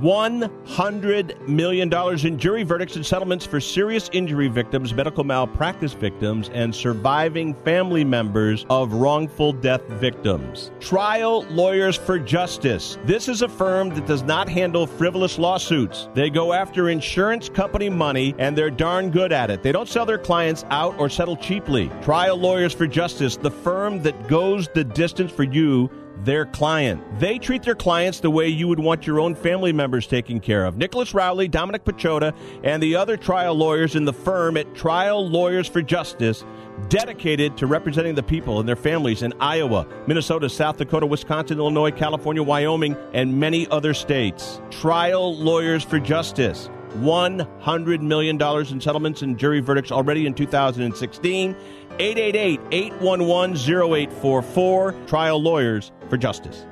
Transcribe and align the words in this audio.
$100 0.00 1.48
million 1.48 1.92
in 2.26 2.38
jury 2.38 2.62
verdicts 2.62 2.96
and 2.96 3.04
settlements 3.04 3.44
for 3.44 3.60
serious 3.60 4.08
injury 4.12 4.48
victims, 4.48 4.94
medical 4.94 5.24
malpractice 5.24 5.92
victims, 5.92 6.50
and 6.54 6.74
surviving 6.74 7.54
family 7.64 8.04
members 8.04 8.64
of 8.70 8.92
wrongful 8.92 9.52
death 9.52 9.82
victims. 9.88 10.70
Trial 10.80 11.42
Lawyers 11.50 11.96
for 11.96 12.18
Justice. 12.18 12.98
This 13.04 13.28
is 13.28 13.42
a 13.42 13.48
firm 13.48 13.90
that 13.90 14.06
does 14.06 14.22
not 14.22 14.48
handle 14.48 14.86
frivolous 14.86 15.38
lawsuits. 15.38 16.08
They 16.14 16.30
go 16.30 16.52
after 16.52 16.88
insurance 16.88 17.48
company 17.48 17.88
money, 17.88 18.34
and 18.38 18.56
they're 18.56 18.70
darn 18.70 19.10
good 19.10 19.32
at 19.32 19.50
it. 19.50 19.62
They 19.62 19.72
don't 19.72 19.88
sell 19.88 20.06
their 20.06 20.18
clients 20.18 20.64
out 20.70 20.98
or 20.98 21.08
settle 21.08 21.36
cheaply. 21.36 21.90
Trial 22.02 22.36
Lawyers 22.36 22.72
for 22.72 22.86
Justice, 22.86 23.36
the 23.36 23.50
firm 23.50 24.02
that 24.02 24.28
goes 24.28 24.68
the 24.74 24.84
distance 24.84 25.32
for 25.32 25.44
you 25.44 25.90
their 26.24 26.46
client. 26.46 27.02
They 27.18 27.38
treat 27.38 27.62
their 27.62 27.74
clients 27.74 28.20
the 28.20 28.30
way 28.30 28.48
you 28.48 28.68
would 28.68 28.78
want 28.78 29.06
your 29.06 29.20
own 29.20 29.34
family 29.34 29.72
members 29.72 30.06
taken 30.06 30.40
care 30.40 30.64
of. 30.64 30.76
Nicholas 30.76 31.14
Rowley, 31.14 31.48
Dominic 31.48 31.84
Pechota, 31.84 32.34
and 32.64 32.82
the 32.82 32.96
other 32.96 33.16
trial 33.16 33.54
lawyers 33.54 33.94
in 33.94 34.04
the 34.04 34.12
firm 34.12 34.56
at 34.56 34.74
Trial 34.74 35.28
Lawyers 35.28 35.68
for 35.68 35.82
Justice 35.82 36.44
dedicated 36.88 37.56
to 37.56 37.66
representing 37.66 38.14
the 38.14 38.22
people 38.22 38.60
and 38.60 38.68
their 38.68 38.76
families 38.76 39.22
in 39.22 39.32
Iowa, 39.40 39.86
Minnesota, 40.06 40.48
South 40.48 40.76
Dakota, 40.76 41.06
Wisconsin, 41.06 41.58
Illinois, 41.58 41.90
California, 41.90 42.42
Wyoming, 42.42 42.96
and 43.12 43.38
many 43.38 43.68
other 43.68 43.94
states. 43.94 44.60
Trial 44.70 45.36
Lawyers 45.36 45.82
for 45.84 45.98
Justice. 45.98 46.70
$100 46.96 48.00
million 48.00 48.40
in 48.40 48.80
settlements 48.80 49.20
and 49.22 49.38
jury 49.38 49.60
verdicts 49.60 49.92
already 49.92 50.26
in 50.26 50.34
2016. 50.34 51.54
888 51.98 52.60
811 52.70 53.56
0844. 53.56 54.92
Trial 55.06 55.42
Lawyers 55.42 55.92
for 56.08 56.16
Justice. 56.16 56.64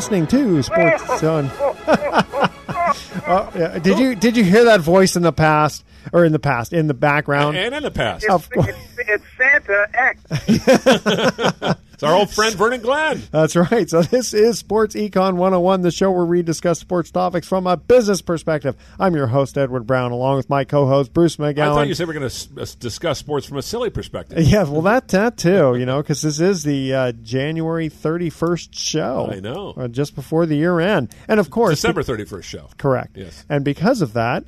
Listening 0.00 0.26
to 0.26 0.62
Sports 0.62 1.22
on. 1.24 1.50
Uh, 1.50 3.50
yeah. 3.54 3.78
Did 3.80 3.98
you 3.98 4.14
did 4.14 4.34
you 4.34 4.44
hear 4.44 4.64
that 4.64 4.80
voice 4.80 5.14
in 5.14 5.22
the 5.22 5.32
past 5.32 5.84
or 6.10 6.24
in 6.24 6.32
the 6.32 6.38
past 6.38 6.72
in 6.72 6.86
the 6.86 6.94
background? 6.94 7.58
And 7.58 7.74
in 7.74 7.82
the 7.82 7.90
past. 7.90 8.24
Of 8.24 8.48
It's, 8.50 8.54
course. 8.54 8.76
It's, 9.10 9.24
it's 9.24 9.36
Santa 9.36 9.86
X. 9.94 11.76
It's 12.00 12.04
our 12.06 12.14
old 12.14 12.30
friend 12.30 12.56
Vernon 12.56 12.80
Glenn. 12.80 13.22
That's 13.30 13.54
right. 13.54 13.90
So 13.90 14.00
this 14.00 14.32
is 14.32 14.58
Sports 14.58 14.94
Econ 14.94 15.34
101, 15.34 15.82
the 15.82 15.90
show 15.90 16.10
where 16.10 16.24
we 16.24 16.40
discuss 16.40 16.78
sports 16.78 17.10
topics 17.10 17.46
from 17.46 17.66
a 17.66 17.76
business 17.76 18.22
perspective. 18.22 18.74
I'm 18.98 19.14
your 19.14 19.26
host 19.26 19.58
Edward 19.58 19.86
Brown, 19.86 20.10
along 20.10 20.38
with 20.38 20.48
my 20.48 20.64
co-host 20.64 21.12
Bruce 21.12 21.36
McGowan. 21.36 21.58
I 21.58 21.74
thought 21.74 21.88
you 21.88 21.94
said 21.94 22.08
we 22.08 22.16
are 22.16 22.18
going 22.20 22.30
to 22.30 22.76
discuss 22.78 23.18
sports 23.18 23.44
from 23.44 23.58
a 23.58 23.62
silly 23.62 23.90
perspective. 23.90 24.38
yeah, 24.40 24.62
well, 24.62 24.80
that 24.80 25.08
that 25.08 25.36
too, 25.36 25.76
you 25.76 25.84
know, 25.84 26.00
because 26.00 26.22
this 26.22 26.40
is 26.40 26.62
the 26.62 26.94
uh, 26.94 27.12
January 27.22 27.90
31st 27.90 28.70
show. 28.72 29.28
I 29.30 29.40
know. 29.40 29.74
uh, 29.76 29.88
just 29.88 30.14
before 30.14 30.46
the 30.46 30.56
year 30.56 30.80
end, 30.80 31.14
and 31.28 31.38
of 31.38 31.50
course, 31.50 31.82
December 31.82 32.02
31st 32.02 32.44
show. 32.44 32.70
correct. 32.78 33.18
Yes. 33.18 33.44
And 33.50 33.62
because 33.62 34.00
of 34.00 34.14
that, 34.14 34.44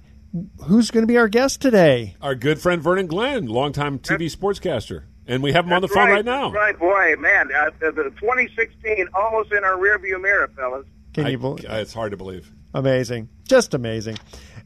who's 0.65 0.91
going 0.91 1.03
to 1.03 1.06
be 1.06 1.16
our 1.19 1.28
guest 1.28 1.60
today? 1.60 2.16
Our 2.20 2.34
good 2.34 2.60
friend 2.60 2.82
Vernon 2.82 3.06
Glenn, 3.06 3.47
longtime 3.47 3.98
TV 3.98 4.34
sportscaster. 4.34 5.04
And 5.26 5.43
we 5.43 5.53
have 5.53 5.66
him 5.66 5.72
on 5.72 5.82
the 5.82 5.88
phone 5.88 6.09
right, 6.09 6.25
now. 6.25 6.50
Right, 6.50 6.76
boy, 6.76 7.15
man. 7.19 7.48
Uh, 7.54 7.70
the, 7.78 7.93
the 7.93 8.10
2016 8.20 9.09
almost 9.15 9.53
in 9.53 9.62
our 9.62 9.76
rearview 9.76 10.21
mirror, 10.21 10.50
fellas. 10.56 10.87
Can 11.15 11.26
I- 11.26 11.31
you? 11.31 11.38
bel 11.38 11.59
it's 11.62 11.94
hard 11.94 12.10
to 12.10 12.16
believe. 12.16 12.50
Amazing. 12.75 13.28
Just 13.47 13.75
amazing. 13.75 14.16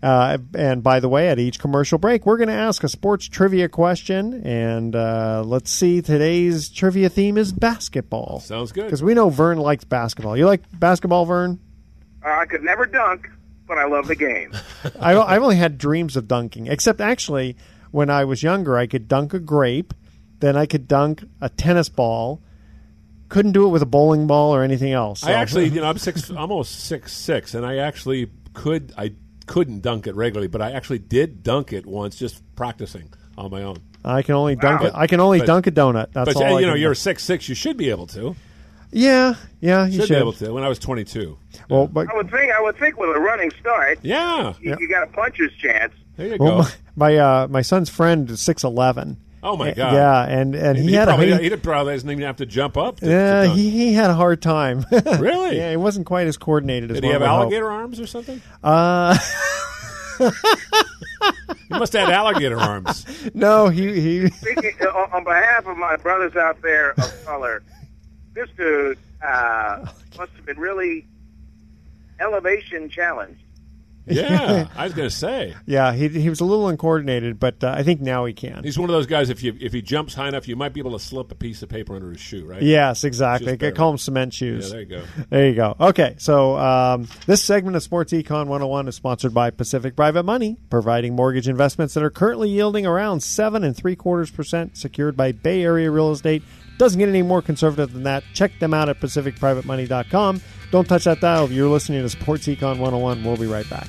Uh, 0.02 0.38
and 0.54 0.82
by 0.82 1.00
the 1.00 1.08
way, 1.08 1.28
at 1.28 1.38
each 1.38 1.58
commercial 1.58 1.98
break, 1.98 2.24
we're 2.24 2.36
going 2.36 2.48
to 2.48 2.54
ask 2.54 2.84
a 2.84 2.88
sports 2.88 3.28
trivia 3.28 3.68
question. 3.68 4.42
And 4.46 4.94
uh, 4.94 5.42
let's 5.44 5.70
see, 5.70 6.02
today's 6.02 6.68
trivia 6.68 7.08
theme 7.08 7.36
is 7.36 7.52
basketball. 7.52 8.40
Sounds 8.40 8.72
good. 8.72 8.84
Because 8.84 9.02
we 9.02 9.14
know 9.14 9.28
Vern 9.28 9.58
likes 9.58 9.84
basketball. 9.84 10.36
You 10.36 10.46
like 10.46 10.62
basketball, 10.78 11.24
Vern? 11.24 11.58
Uh, 12.24 12.28
I 12.28 12.46
could 12.46 12.62
never 12.62 12.86
dunk, 12.86 13.28
but 13.66 13.78
I 13.78 13.86
love 13.86 14.06
the 14.06 14.16
game. 14.16 14.52
I, 15.00 15.16
I've 15.16 15.42
only 15.42 15.56
had 15.56 15.78
dreams 15.78 16.16
of 16.16 16.28
dunking, 16.28 16.66
except 16.66 17.00
actually, 17.00 17.56
when 17.90 18.10
I 18.10 18.24
was 18.24 18.42
younger, 18.42 18.76
I 18.76 18.86
could 18.86 19.08
dunk 19.08 19.34
a 19.34 19.38
grape, 19.38 19.92
then 20.40 20.56
I 20.56 20.66
could 20.66 20.86
dunk 20.88 21.24
a 21.40 21.48
tennis 21.48 21.88
ball. 21.88 22.40
Couldn't 23.28 23.52
do 23.52 23.66
it 23.66 23.70
with 23.70 23.82
a 23.82 23.86
bowling 23.86 24.26
ball 24.28 24.54
or 24.54 24.62
anything 24.62 24.92
else. 24.92 25.24
I 25.24 25.32
actually, 25.32 25.68
you 25.68 25.80
know, 25.80 25.86
I'm 25.88 25.98
six, 25.98 26.30
almost 26.36 26.84
six 26.86 27.12
six, 27.12 27.54
and 27.54 27.66
I 27.66 27.78
actually 27.78 28.30
could, 28.54 28.92
I 28.96 29.14
couldn't 29.46 29.80
dunk 29.80 30.06
it 30.06 30.14
regularly, 30.14 30.46
but 30.48 30.62
I 30.62 30.70
actually 30.72 30.98
did 31.00 31.42
dunk 31.42 31.72
it 31.72 31.86
once, 31.86 32.16
just 32.16 32.42
practicing 32.54 33.12
on 33.36 33.50
my 33.50 33.62
own. 33.62 33.78
I 34.04 34.22
can 34.22 34.36
only 34.36 34.54
dunk 34.54 34.82
Wow. 34.82 34.86
it. 34.88 34.92
I 34.94 35.08
can 35.08 35.18
only 35.18 35.38
But- 35.40 35.46
dunk 35.48 35.66
a 35.66 35.72
donut. 35.72 36.12
That's 36.12 36.32
but 36.32 36.36
all. 36.36 36.42
uh, 36.44 36.46
I 36.56 36.60
you 36.60 36.66
know, 36.66 36.72
can 36.74 36.80
you're 36.82 36.90
do. 36.92 37.00
six 37.00 37.24
six, 37.24 37.48
you 37.48 37.56
should 37.56 37.76
be 37.76 37.90
able 37.90 38.06
to. 38.08 38.36
Yeah, 38.92 39.34
yeah, 39.60 39.86
you 39.86 39.92
Should, 40.00 40.08
should. 40.08 40.14
be 40.14 40.18
able 40.18 40.32
to. 40.34 40.52
When 40.52 40.62
I 40.64 40.68
was 40.68 40.78
22. 40.78 41.36
Well, 41.68 41.86
but 41.86 42.08
I 42.10 42.16
would 42.16 42.30
think. 42.30 42.52
I 42.52 42.60
would 42.62 42.76
think 42.78 42.96
with 42.98 43.10
a 43.14 43.18
running 43.20 43.50
start, 43.60 43.98
Yeah, 44.02 44.54
you, 44.60 44.76
you 44.80 44.88
got 44.88 45.02
a 45.02 45.06
puncher's 45.08 45.52
chance. 45.60 45.92
there 46.16 46.28
you 46.28 46.36
well, 46.38 46.62
go. 46.62 46.68
my 46.96 47.12
my, 47.12 47.16
uh, 47.16 47.48
my 47.48 47.62
son's 47.62 47.90
friend 47.90 48.30
is 48.30 48.40
six 48.40 48.62
eleven. 48.64 49.16
Oh 49.42 49.56
my 49.56 49.72
god! 49.74 49.92
Yeah, 49.92 50.24
and 50.24 50.54
and 50.54 50.76
he, 50.78 50.88
he, 50.88 50.92
had 50.94 51.06
probably, 51.08 51.30
a 51.30 51.38
he 51.38 51.50
probably 51.56 51.94
doesn't 51.94 52.10
even 52.10 52.24
have 52.24 52.36
to 52.38 52.46
jump 52.46 52.76
up. 52.76 52.96
To, 53.00 53.04
to 53.06 53.10
yeah 53.10 53.44
dunk. 53.44 53.56
he, 53.58 53.70
he 53.70 53.92
had 53.92 54.10
a 54.10 54.14
hard 54.14 54.40
time. 54.42 54.84
Really? 55.18 55.56
yeah, 55.56 55.70
he 55.70 55.76
wasn't 55.76 56.06
quite 56.06 56.26
as 56.26 56.36
coordinated 56.36 56.90
as 56.90 56.96
Did 56.96 57.04
he 57.04 57.10
have 57.10 57.20
would 57.20 57.28
hope. 57.28 57.40
alligator 57.42 57.70
arms 57.70 58.00
or 58.00 58.06
something? 58.06 58.40
Uh, 58.64 59.16
He 61.68 61.74
must 61.78 61.92
have 61.92 62.06
had 62.06 62.14
alligator 62.14 62.58
arms. 62.58 63.04
no, 63.34 63.68
he 63.68 64.00
he. 64.00 64.28
Speaking, 64.30 64.72
uh, 64.80 64.86
on, 64.86 65.12
on 65.12 65.24
behalf 65.24 65.66
of 65.66 65.76
my 65.76 65.96
brothers 65.96 66.34
out 66.36 66.60
there 66.62 66.92
of 66.92 67.24
color, 67.24 67.62
this 68.36 68.48
dude 68.56 68.98
uh, 69.26 69.84
must 70.16 70.30
have 70.32 70.46
been 70.46 70.58
really 70.60 71.04
elevation 72.20 72.88
challenged. 72.88 73.40
Yeah, 74.08 74.68
I 74.76 74.84
was 74.84 74.94
going 74.94 75.08
to 75.08 75.14
say. 75.14 75.52
Yeah, 75.66 75.92
he 75.92 76.08
he 76.08 76.28
was 76.28 76.38
a 76.38 76.44
little 76.44 76.68
uncoordinated, 76.68 77.40
but 77.40 77.64
uh, 77.64 77.74
I 77.76 77.82
think 77.82 78.00
now 78.00 78.24
he 78.24 78.34
can. 78.34 78.62
He's 78.62 78.78
one 78.78 78.88
of 78.88 78.94
those 78.94 79.06
guys. 79.06 79.30
If 79.30 79.42
you 79.42 79.56
if 79.60 79.72
he 79.72 79.82
jumps 79.82 80.14
high 80.14 80.28
enough, 80.28 80.46
you 80.46 80.54
might 80.54 80.72
be 80.72 80.78
able 80.78 80.92
to 80.92 81.00
slip 81.04 81.32
a 81.32 81.34
piece 81.34 81.62
of 81.62 81.68
paper 81.68 81.96
under 81.96 82.12
his 82.12 82.20
shoe, 82.20 82.44
right? 82.44 82.62
Yes, 82.62 83.02
exactly. 83.02 83.56
Just 83.56 83.64
I 83.64 83.70
call 83.72 83.90
them 83.90 83.98
cement 83.98 84.32
Yeah, 84.32 84.38
shoes. 84.38 84.70
there 84.70 84.80
you 84.80 84.86
go. 84.86 85.04
There 85.28 85.48
you 85.48 85.54
go. 85.56 85.74
Okay, 85.80 86.14
so 86.18 86.56
um, 86.56 87.08
this 87.26 87.42
segment 87.42 87.74
of 87.74 87.82
Sports 87.82 88.12
Econ 88.12 88.46
101 88.46 88.86
is 88.86 88.94
sponsored 88.94 89.34
by 89.34 89.50
Pacific 89.50 89.96
Private 89.96 90.22
Money, 90.22 90.56
providing 90.70 91.16
mortgage 91.16 91.48
investments 91.48 91.94
that 91.94 92.04
are 92.04 92.10
currently 92.10 92.48
yielding 92.48 92.86
around 92.86 93.24
seven 93.24 93.64
and 93.64 93.76
three 93.76 93.96
quarters 93.96 94.30
percent, 94.30 94.76
secured 94.76 95.16
by 95.16 95.32
Bay 95.32 95.64
Area 95.64 95.90
real 95.90 96.12
estate. 96.12 96.44
Doesn't 96.78 96.98
get 96.98 97.08
any 97.08 97.22
more 97.22 97.40
conservative 97.40 97.92
than 97.92 98.02
that. 98.02 98.22
Check 98.34 98.58
them 98.58 98.74
out 98.74 98.88
at 98.88 99.00
pacificprivatemoney.com. 99.00 100.42
Don't 100.70 100.86
touch 100.86 101.04
that 101.04 101.20
dial. 101.20 101.44
If 101.44 101.52
you're 101.52 101.68
listening 101.68 102.02
to 102.02 102.08
Sports 102.08 102.46
Econ 102.46 102.78
101. 102.78 103.24
We'll 103.24 103.36
be 103.36 103.46
right 103.46 103.68
back. 103.70 103.88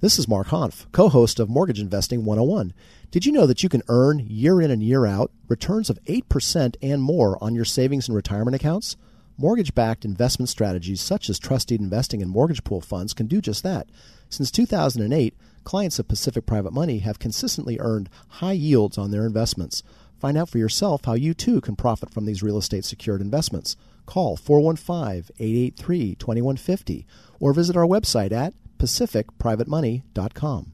This 0.00 0.18
is 0.18 0.26
Mark 0.26 0.48
Hanf, 0.48 0.86
co 0.92 1.10
host 1.10 1.38
of 1.38 1.50
Mortgage 1.50 1.78
Investing 1.78 2.24
101. 2.24 2.72
Did 3.10 3.26
you 3.26 3.32
know 3.32 3.46
that 3.46 3.62
you 3.62 3.68
can 3.68 3.82
earn 3.88 4.26
year 4.26 4.60
in 4.60 4.70
and 4.70 4.82
year 4.82 5.04
out 5.04 5.30
returns 5.48 5.90
of 5.90 6.02
8% 6.04 6.76
and 6.80 7.02
more 7.02 7.42
on 7.42 7.54
your 7.54 7.64
savings 7.64 8.08
and 8.08 8.16
retirement 8.16 8.54
accounts? 8.54 8.96
Mortgage 9.36 9.74
backed 9.74 10.04
investment 10.04 10.48
strategies 10.48 11.00
such 11.00 11.28
as 11.28 11.38
trustee 11.38 11.74
investing 11.74 12.22
and 12.22 12.30
mortgage 12.30 12.62
pool 12.62 12.80
funds 12.80 13.12
can 13.14 13.26
do 13.26 13.40
just 13.40 13.62
that. 13.62 13.88
Since 14.28 14.50
2008, 14.50 15.34
clients 15.64 15.98
of 15.98 16.08
Pacific 16.08 16.46
Private 16.46 16.72
Money 16.72 16.98
have 16.98 17.18
consistently 17.18 17.78
earned 17.80 18.08
high 18.28 18.52
yields 18.52 18.96
on 18.96 19.10
their 19.10 19.26
investments. 19.26 19.82
Find 20.20 20.36
out 20.36 20.50
for 20.50 20.58
yourself 20.58 21.06
how 21.06 21.14
you 21.14 21.32
too 21.32 21.62
can 21.62 21.76
profit 21.76 22.12
from 22.12 22.26
these 22.26 22.42
real 22.42 22.58
estate 22.58 22.84
secured 22.84 23.22
investments. 23.22 23.74
Call 24.04 24.36
415 24.36 25.34
883 25.38 26.14
2150 26.16 27.06
or 27.40 27.54
visit 27.54 27.76
our 27.76 27.86
website 27.86 28.30
at 28.30 28.52
pacificprivatemoney.com. 28.78 30.72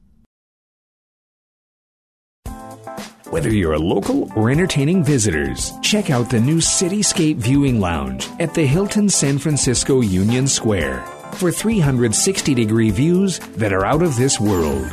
Whether 3.31 3.53
you're 3.53 3.75
a 3.75 3.79
local 3.79 4.33
or 4.35 4.51
entertaining 4.51 5.03
visitors, 5.05 5.73
check 5.83 6.11
out 6.11 6.31
the 6.31 6.41
new 6.41 6.59
Cityscape 6.59 7.37
Viewing 7.37 7.81
Lounge 7.81 8.29
at 8.39 8.55
the 8.55 8.65
Hilton 8.67 9.09
San 9.09 9.39
Francisco 9.39 10.01
Union 10.01 10.47
Square 10.47 11.05
for 11.33 11.51
360 11.53 12.55
degree 12.55 12.91
views 12.91 13.39
that 13.57 13.73
are 13.73 13.85
out 13.85 14.03
of 14.03 14.17
this 14.17 14.41
world. 14.41 14.91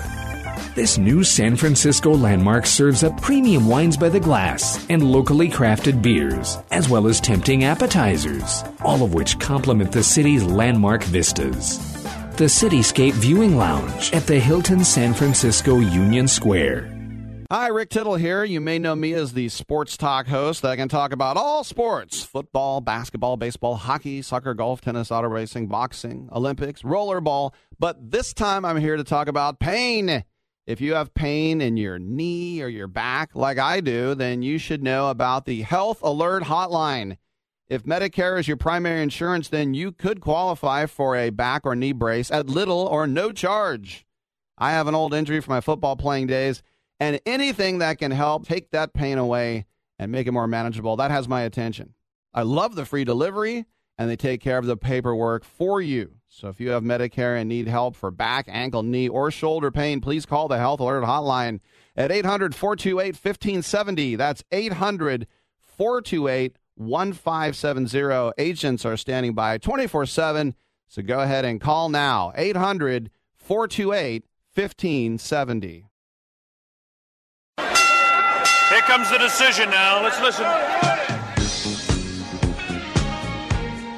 This 0.75 0.97
new 0.97 1.23
San 1.23 1.55
Francisco 1.55 2.15
landmark 2.15 2.65
serves 2.65 3.03
up 3.03 3.21
premium 3.21 3.67
wines 3.67 3.95
by 3.95 4.09
the 4.09 4.19
glass 4.19 4.83
and 4.89 5.03
locally 5.03 5.47
crafted 5.47 6.01
beers, 6.01 6.57
as 6.71 6.89
well 6.89 7.05
as 7.05 7.21
tempting 7.21 7.63
appetizers, 7.63 8.63
all 8.83 9.03
of 9.03 9.13
which 9.13 9.37
complement 9.37 9.91
the 9.91 10.01
city's 10.01 10.43
landmark 10.43 11.03
vistas. 11.03 11.77
The 12.37 12.45
Cityscape 12.45 13.13
Viewing 13.13 13.55
Lounge 13.55 14.11
at 14.13 14.25
the 14.25 14.39
Hilton 14.39 14.83
San 14.83 15.13
Francisco 15.13 15.77
Union 15.77 16.27
Square. 16.27 16.89
Hi, 17.51 17.67
Rick 17.67 17.91
Tittle 17.91 18.15
here. 18.15 18.43
You 18.43 18.59
may 18.59 18.79
know 18.79 18.95
me 18.95 19.13
as 19.13 19.33
the 19.33 19.49
sports 19.49 19.95
talk 19.95 20.25
host 20.25 20.63
that 20.63 20.77
can 20.77 20.89
talk 20.89 21.13
about 21.13 21.37
all 21.37 21.63
sports 21.63 22.23
football, 22.23 22.81
basketball, 22.81 23.37
baseball, 23.37 23.75
hockey, 23.75 24.23
soccer, 24.23 24.55
golf, 24.55 24.81
tennis, 24.81 25.11
auto 25.11 25.27
racing, 25.27 25.67
boxing, 25.67 26.29
Olympics, 26.31 26.81
rollerball. 26.81 27.53
But 27.77 28.09
this 28.09 28.33
time 28.33 28.65
I'm 28.65 28.77
here 28.77 28.97
to 28.97 29.03
talk 29.03 29.27
about 29.27 29.59
pain. 29.59 30.23
If 30.65 30.79
you 30.79 30.93
have 30.93 31.13
pain 31.13 31.59
in 31.59 31.75
your 31.75 31.99
knee 31.99 32.61
or 32.61 32.69
your 32.69 32.87
back, 32.87 33.35
like 33.35 33.57
I 33.57 33.81
do, 33.81 34.15
then 34.15 34.41
you 34.41 34.57
should 34.57 34.81
know 34.81 35.09
about 35.09 35.45
the 35.45 35.61
Health 35.63 36.01
Alert 36.01 36.43
Hotline. 36.43 37.17
If 37.67 37.83
Medicare 37.83 38.39
is 38.39 38.47
your 38.47 38.55
primary 38.55 39.03
insurance, 39.03 39.49
then 39.49 39.73
you 39.73 39.91
could 39.91 40.21
qualify 40.21 40.85
for 40.85 41.17
a 41.17 41.31
back 41.31 41.65
or 41.65 41.75
knee 41.75 41.91
brace 41.91 42.31
at 42.31 42.47
little 42.47 42.79
or 42.79 43.07
no 43.07 43.33
charge. 43.33 44.05
I 44.57 44.71
have 44.71 44.87
an 44.87 44.95
old 44.95 45.13
injury 45.13 45.41
from 45.41 45.53
my 45.53 45.61
football 45.61 45.97
playing 45.97 46.27
days 46.27 46.63
and 46.97 47.19
anything 47.25 47.79
that 47.79 47.97
can 47.97 48.11
help 48.11 48.47
take 48.47 48.71
that 48.71 48.93
pain 48.93 49.17
away 49.17 49.65
and 49.99 50.11
make 50.11 50.27
it 50.27 50.31
more 50.31 50.47
manageable, 50.47 50.95
that 50.95 51.11
has 51.11 51.27
my 51.27 51.41
attention. 51.41 51.93
I 52.33 52.43
love 52.43 52.75
the 52.75 52.85
free 52.85 53.03
delivery, 53.03 53.65
and 53.97 54.09
they 54.09 54.15
take 54.15 54.41
care 54.41 54.57
of 54.57 54.65
the 54.65 54.77
paperwork 54.77 55.43
for 55.43 55.81
you. 55.81 56.15
So 56.35 56.47
if 56.47 56.59
you 56.59 56.71
have 56.71 56.81
Medicare 56.81 57.39
and 57.39 57.47
need 57.47 57.67
help 57.67 57.95
for 57.95 58.09
back, 58.09 58.47
ankle, 58.49 58.81
knee, 58.81 59.07
or 59.07 59.29
shoulder 59.29 59.69
pain, 59.69 60.01
please 60.01 60.25
call 60.25 60.47
the 60.47 60.57
Health 60.57 60.79
Alert 60.79 61.03
Hotline 61.03 61.59
at 61.95 62.11
800 62.11 62.55
428 62.55 63.13
1570. 63.13 64.15
That's 64.15 64.43
800 64.51 65.27
428 65.59 66.57
1570. 66.73 68.31
Agents 68.39 68.83
are 68.83 68.97
standing 68.97 69.35
by 69.35 69.59
24 69.59 70.07
7. 70.07 70.55
So 70.87 71.03
go 71.03 71.19
ahead 71.19 71.45
and 71.45 71.61
call 71.61 71.89
now 71.89 72.33
800 72.35 73.11
428 73.35 74.25
1570. 74.55 75.85
Here 77.59 78.81
comes 78.81 79.11
the 79.11 79.19
decision 79.19 79.69
now. 79.69 80.01
Let's 80.01 80.19
listen. 80.19 81.02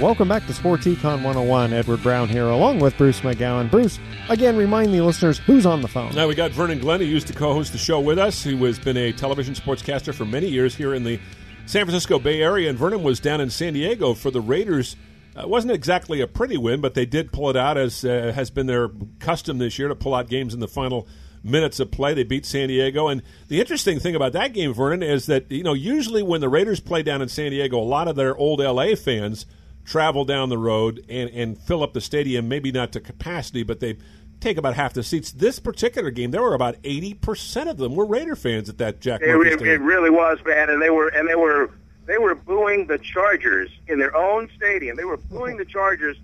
Welcome 0.00 0.28
back 0.28 0.46
to 0.46 0.52
Sports 0.52 0.84
Econ 0.84 1.22
101. 1.22 1.72
Edward 1.72 2.02
Brown 2.02 2.28
here, 2.28 2.44
along 2.44 2.80
with 2.80 2.98
Bruce 2.98 3.20
McGowan. 3.22 3.70
Bruce, 3.70 3.98
again, 4.28 4.54
remind 4.54 4.92
the 4.92 5.00
listeners 5.00 5.38
who's 5.38 5.64
on 5.64 5.80
the 5.80 5.88
phone. 5.88 6.14
Now 6.14 6.28
we 6.28 6.34
got 6.34 6.50
Vernon 6.50 6.80
Glenn, 6.80 7.00
who 7.00 7.06
used 7.06 7.28
to 7.28 7.32
co-host 7.32 7.72
the 7.72 7.78
show 7.78 7.98
with 7.98 8.18
us, 8.18 8.44
who 8.44 8.62
has 8.66 8.78
been 8.78 8.98
a 8.98 9.12
television 9.12 9.54
sportscaster 9.54 10.12
for 10.12 10.26
many 10.26 10.48
years 10.48 10.74
here 10.74 10.92
in 10.92 11.02
the 11.02 11.18
San 11.64 11.86
Francisco 11.86 12.18
Bay 12.18 12.42
Area, 12.42 12.68
and 12.68 12.78
Vernon 12.78 13.02
was 13.02 13.20
down 13.20 13.40
in 13.40 13.48
San 13.48 13.72
Diego 13.72 14.12
for 14.12 14.30
the 14.30 14.40
Raiders. 14.42 14.96
Uh, 15.34 15.44
it 15.44 15.48
wasn't 15.48 15.72
exactly 15.72 16.20
a 16.20 16.26
pretty 16.26 16.58
win, 16.58 16.82
but 16.82 16.92
they 16.92 17.06
did 17.06 17.32
pull 17.32 17.48
it 17.48 17.56
out, 17.56 17.78
as 17.78 18.04
uh, 18.04 18.32
has 18.34 18.50
been 18.50 18.66
their 18.66 18.90
custom 19.18 19.56
this 19.56 19.78
year 19.78 19.88
to 19.88 19.94
pull 19.94 20.14
out 20.14 20.28
games 20.28 20.52
in 20.52 20.60
the 20.60 20.68
final 20.68 21.08
minutes 21.42 21.80
of 21.80 21.90
play. 21.90 22.12
They 22.12 22.22
beat 22.22 22.44
San 22.44 22.68
Diego, 22.68 23.08
and 23.08 23.22
the 23.48 23.60
interesting 23.60 23.98
thing 23.98 24.14
about 24.14 24.34
that 24.34 24.52
game, 24.52 24.74
Vernon, 24.74 25.02
is 25.02 25.24
that 25.24 25.50
you 25.50 25.62
know 25.62 25.72
usually 25.72 26.22
when 26.22 26.42
the 26.42 26.50
Raiders 26.50 26.80
play 26.80 27.02
down 27.02 27.22
in 27.22 27.30
San 27.30 27.50
Diego, 27.50 27.78
a 27.78 27.80
lot 27.80 28.08
of 28.08 28.14
their 28.14 28.36
old 28.36 28.60
LA 28.60 28.94
fans 28.94 29.46
travel 29.86 30.24
down 30.24 30.48
the 30.48 30.58
road 30.58 31.02
and, 31.08 31.30
and 31.30 31.56
fill 31.56 31.82
up 31.82 31.94
the 31.94 32.00
stadium, 32.00 32.48
maybe 32.48 32.72
not 32.72 32.92
to 32.92 33.00
capacity, 33.00 33.62
but 33.62 33.80
they 33.80 33.96
take 34.40 34.58
about 34.58 34.74
half 34.74 34.92
the 34.92 35.02
seats. 35.02 35.32
This 35.32 35.58
particular 35.58 36.10
game, 36.10 36.32
there 36.32 36.42
were 36.42 36.54
about 36.54 36.76
eighty 36.84 37.14
percent 37.14 37.70
of 37.70 37.78
them 37.78 37.94
were 37.94 38.04
Raider 38.04 38.36
fans 38.36 38.68
at 38.68 38.78
that 38.78 39.00
Jack. 39.00 39.22
It, 39.22 39.28
it, 39.28 39.58
Stadium. 39.58 39.68
it 39.68 39.84
really 39.84 40.10
was, 40.10 40.38
man, 40.44 40.68
and 40.68 40.82
they 40.82 40.90
were 40.90 41.08
and 41.08 41.28
they 41.28 41.36
were 41.36 41.70
they 42.04 42.18
were 42.18 42.34
booing 42.34 42.86
the 42.86 42.98
Chargers 42.98 43.70
in 43.88 43.98
their 43.98 44.14
own 44.14 44.50
stadium. 44.56 44.96
They 44.96 45.04
were 45.04 45.16
booing 45.16 45.56
the 45.56 45.64
Chargers 45.64 46.16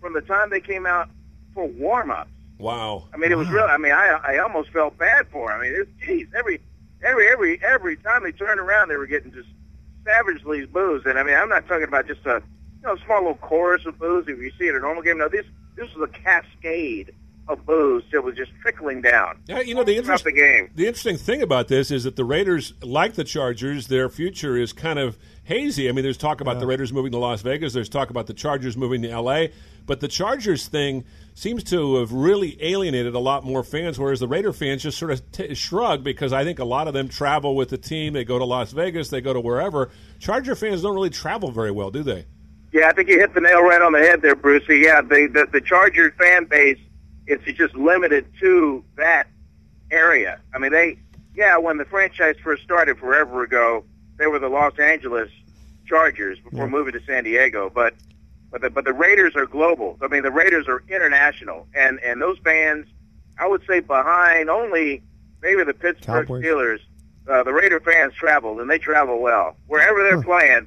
from 0.00 0.12
the 0.12 0.20
time 0.20 0.50
they 0.50 0.60
came 0.60 0.86
out 0.86 1.08
for 1.54 1.66
warm 1.66 2.10
ups. 2.10 2.30
Wow. 2.58 3.04
I 3.12 3.16
mean, 3.16 3.30
it 3.30 3.38
was 3.38 3.48
real. 3.48 3.64
I 3.64 3.78
mean, 3.78 3.92
I 3.92 4.20
I 4.22 4.38
almost 4.38 4.70
felt 4.70 4.96
bad 4.98 5.28
for 5.28 5.50
them. 5.50 5.60
I 5.60 5.62
mean, 5.62 5.74
it 5.74 5.78
was, 5.78 5.88
geez, 6.04 6.28
every 6.36 6.60
every 7.02 7.28
every 7.28 7.60
every 7.64 7.96
time 7.96 8.22
they 8.22 8.32
turned 8.32 8.60
around, 8.60 8.88
they 8.88 8.96
were 8.96 9.06
getting 9.06 9.32
just 9.32 9.48
savagely 10.04 10.66
boos. 10.66 11.02
And 11.06 11.18
I 11.18 11.22
mean, 11.22 11.34
I'm 11.34 11.48
not 11.48 11.66
talking 11.66 11.84
about 11.84 12.06
just 12.06 12.24
a 12.26 12.42
you 12.82 12.88
know 12.88 12.96
small 13.04 13.18
little 13.18 13.34
chorus 13.36 13.84
of 13.86 13.98
boos 13.98 14.26
if 14.28 14.38
you 14.38 14.50
see 14.58 14.66
it 14.66 14.70
at 14.70 14.76
a 14.76 14.80
normal 14.80 15.02
game. 15.02 15.18
No, 15.18 15.28
this 15.28 15.46
this 15.76 15.92
was 15.94 16.08
a 16.08 16.12
cascade 16.18 17.12
of 17.48 17.64
boos 17.64 18.04
that 18.12 18.22
was 18.22 18.36
just 18.36 18.50
trickling 18.60 19.00
down. 19.00 19.40
Yeah, 19.46 19.60
you 19.60 19.74
know 19.74 19.82
the 19.82 19.96
interest, 19.96 20.24
the 20.24 20.32
game. 20.32 20.70
the 20.74 20.86
interesting 20.86 21.16
thing 21.16 21.40
about 21.40 21.68
this 21.68 21.90
is 21.90 22.04
that 22.04 22.14
the 22.14 22.24
Raiders, 22.24 22.74
like 22.82 23.14
the 23.14 23.24
Chargers, 23.24 23.86
their 23.86 24.08
future 24.10 24.56
is 24.56 24.72
kind 24.72 24.98
of 24.98 25.18
hazy. 25.44 25.88
I 25.88 25.92
mean, 25.92 26.02
there's 26.02 26.18
talk 26.18 26.40
about 26.42 26.60
the 26.60 26.66
Raiders 26.66 26.92
moving 26.92 27.12
to 27.12 27.18
Las 27.18 27.40
Vegas. 27.40 27.72
There's 27.72 27.88
talk 27.88 28.10
about 28.10 28.26
the 28.26 28.34
Chargers 28.34 28.76
moving 28.76 29.00
to 29.02 29.08
L.A. 29.10 29.52
But 29.86 30.00
the 30.00 30.08
Chargers 30.08 30.68
thing 30.68 31.04
seems 31.32 31.64
to 31.64 31.96
have 31.96 32.12
really 32.12 32.58
alienated 32.62 33.14
a 33.14 33.18
lot 33.18 33.44
more 33.44 33.62
fans, 33.64 33.98
whereas 33.98 34.20
the 34.20 34.28
Raider 34.28 34.52
fans 34.52 34.82
just 34.82 34.98
sort 34.98 35.10
of 35.10 35.32
t- 35.32 35.54
shrug 35.54 36.04
because 36.04 36.34
I 36.34 36.44
think 36.44 36.58
a 36.58 36.64
lot 36.64 36.86
of 36.86 36.92
them 36.92 37.08
travel 37.08 37.56
with 37.56 37.70
the 37.70 37.78
team. 37.78 38.12
They 38.12 38.24
go 38.24 38.38
to 38.38 38.44
Las 38.44 38.72
Vegas. 38.72 39.08
They 39.08 39.22
go 39.22 39.32
to 39.32 39.40
wherever. 39.40 39.88
Charger 40.18 40.54
fans 40.54 40.82
don't 40.82 40.94
really 40.94 41.08
travel 41.08 41.50
very 41.50 41.70
well, 41.70 41.90
do 41.90 42.02
they? 42.02 42.26
Yeah, 42.72 42.88
I 42.88 42.92
think 42.92 43.08
you 43.08 43.18
hit 43.18 43.34
the 43.34 43.40
nail 43.40 43.62
right 43.62 43.80
on 43.80 43.92
the 43.92 44.00
head 44.00 44.22
there, 44.22 44.36
Brucey. 44.36 44.80
Yeah, 44.84 45.00
the 45.00 45.28
the, 45.32 45.48
the 45.50 45.60
Chargers 45.60 46.12
fan 46.18 46.44
base 46.44 46.78
it's 47.28 47.44
just 47.58 47.74
limited 47.74 48.26
to 48.40 48.82
that 48.96 49.28
area. 49.90 50.40
I 50.54 50.58
mean, 50.58 50.72
they 50.72 50.98
yeah, 51.34 51.56
when 51.58 51.76
the 51.76 51.84
franchise 51.84 52.36
first 52.42 52.62
started 52.62 52.98
forever 52.98 53.42
ago, 53.44 53.84
they 54.18 54.26
were 54.26 54.38
the 54.38 54.48
Los 54.48 54.78
Angeles 54.78 55.30
Chargers 55.86 56.38
before 56.40 56.68
moving 56.68 56.94
to 56.94 57.00
San 57.06 57.24
Diego, 57.24 57.70
but 57.72 57.94
but 58.50 58.62
the, 58.62 58.70
but 58.70 58.84
the 58.84 58.94
Raiders 58.94 59.36
are 59.36 59.46
global. 59.46 59.98
I 60.02 60.08
mean, 60.08 60.22
the 60.22 60.30
Raiders 60.30 60.66
are 60.68 60.82
international, 60.88 61.66
and 61.74 62.00
and 62.00 62.20
those 62.20 62.38
fans, 62.42 62.86
I 63.38 63.46
would 63.46 63.62
say, 63.68 63.80
behind 63.80 64.50
only 64.50 65.02
maybe 65.42 65.62
the 65.64 65.74
Pittsburgh 65.74 66.26
Cowboys. 66.26 66.44
Steelers, 66.44 66.80
uh, 67.28 67.42
the 67.42 67.52
Raider 67.52 67.80
fans 67.80 68.14
travel, 68.14 68.60
and 68.60 68.68
they 68.68 68.78
travel 68.78 69.20
well 69.20 69.56
wherever 69.66 70.02
they're 70.02 70.22
playing. 70.22 70.66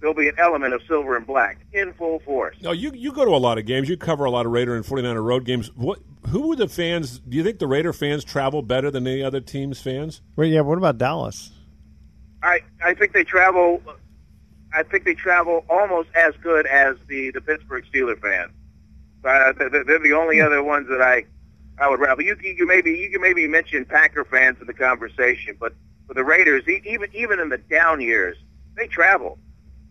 There'll 0.00 0.14
be 0.14 0.28
an 0.28 0.36
element 0.38 0.74
of 0.74 0.82
silver 0.86 1.16
and 1.16 1.26
black 1.26 1.58
in 1.72 1.92
full 1.94 2.20
force. 2.20 2.56
No, 2.60 2.70
you 2.70 2.92
you 2.94 3.12
go 3.12 3.24
to 3.24 3.32
a 3.32 3.36
lot 3.36 3.58
of 3.58 3.66
games. 3.66 3.88
You 3.88 3.96
cover 3.96 4.24
a 4.24 4.30
lot 4.30 4.46
of 4.46 4.52
Raider 4.52 4.76
and 4.76 4.84
49er 4.84 5.22
road 5.22 5.44
games. 5.44 5.72
What 5.74 5.98
who 6.28 6.48
would 6.48 6.58
the 6.58 6.68
fans? 6.68 7.18
Do 7.18 7.36
you 7.36 7.42
think 7.42 7.58
the 7.58 7.66
Raider 7.66 7.92
fans 7.92 8.24
travel 8.24 8.62
better 8.62 8.90
than 8.90 9.06
any 9.06 9.22
other 9.22 9.40
team's 9.40 9.80
fans? 9.80 10.22
Wait, 10.36 10.52
yeah, 10.52 10.60
what 10.60 10.78
about 10.78 10.98
Dallas? 10.98 11.50
I 12.42 12.60
I 12.84 12.94
think 12.94 13.12
they 13.12 13.24
travel. 13.24 13.82
I 14.72 14.82
think 14.82 15.04
they 15.04 15.14
travel 15.14 15.64
almost 15.68 16.10
as 16.14 16.34
good 16.42 16.66
as 16.66 16.96
the 17.08 17.30
the 17.32 17.40
Pittsburgh 17.40 17.84
Steelers 17.92 18.20
fans. 18.20 18.52
Uh, 19.24 19.52
they're, 19.58 19.84
they're 19.84 19.98
the 19.98 20.12
only 20.12 20.40
other 20.40 20.62
ones 20.62 20.86
that 20.88 21.02
I 21.02 21.24
I 21.80 21.88
would 21.90 21.98
rather. 21.98 22.22
You 22.22 22.36
can 22.36 22.54
you 22.56 22.66
maybe 22.66 22.92
you 22.92 23.10
can 23.10 23.20
maybe 23.20 23.48
mention 23.48 23.84
Packer 23.84 24.24
fans 24.24 24.58
in 24.60 24.66
the 24.68 24.74
conversation, 24.74 25.56
but 25.58 25.74
for 26.06 26.14
the 26.14 26.22
Raiders, 26.24 26.62
e- 26.68 26.82
even 26.86 27.08
even 27.14 27.40
in 27.40 27.48
the 27.48 27.58
down 27.58 28.00
years, 28.00 28.36
they 28.76 28.86
travel, 28.86 29.38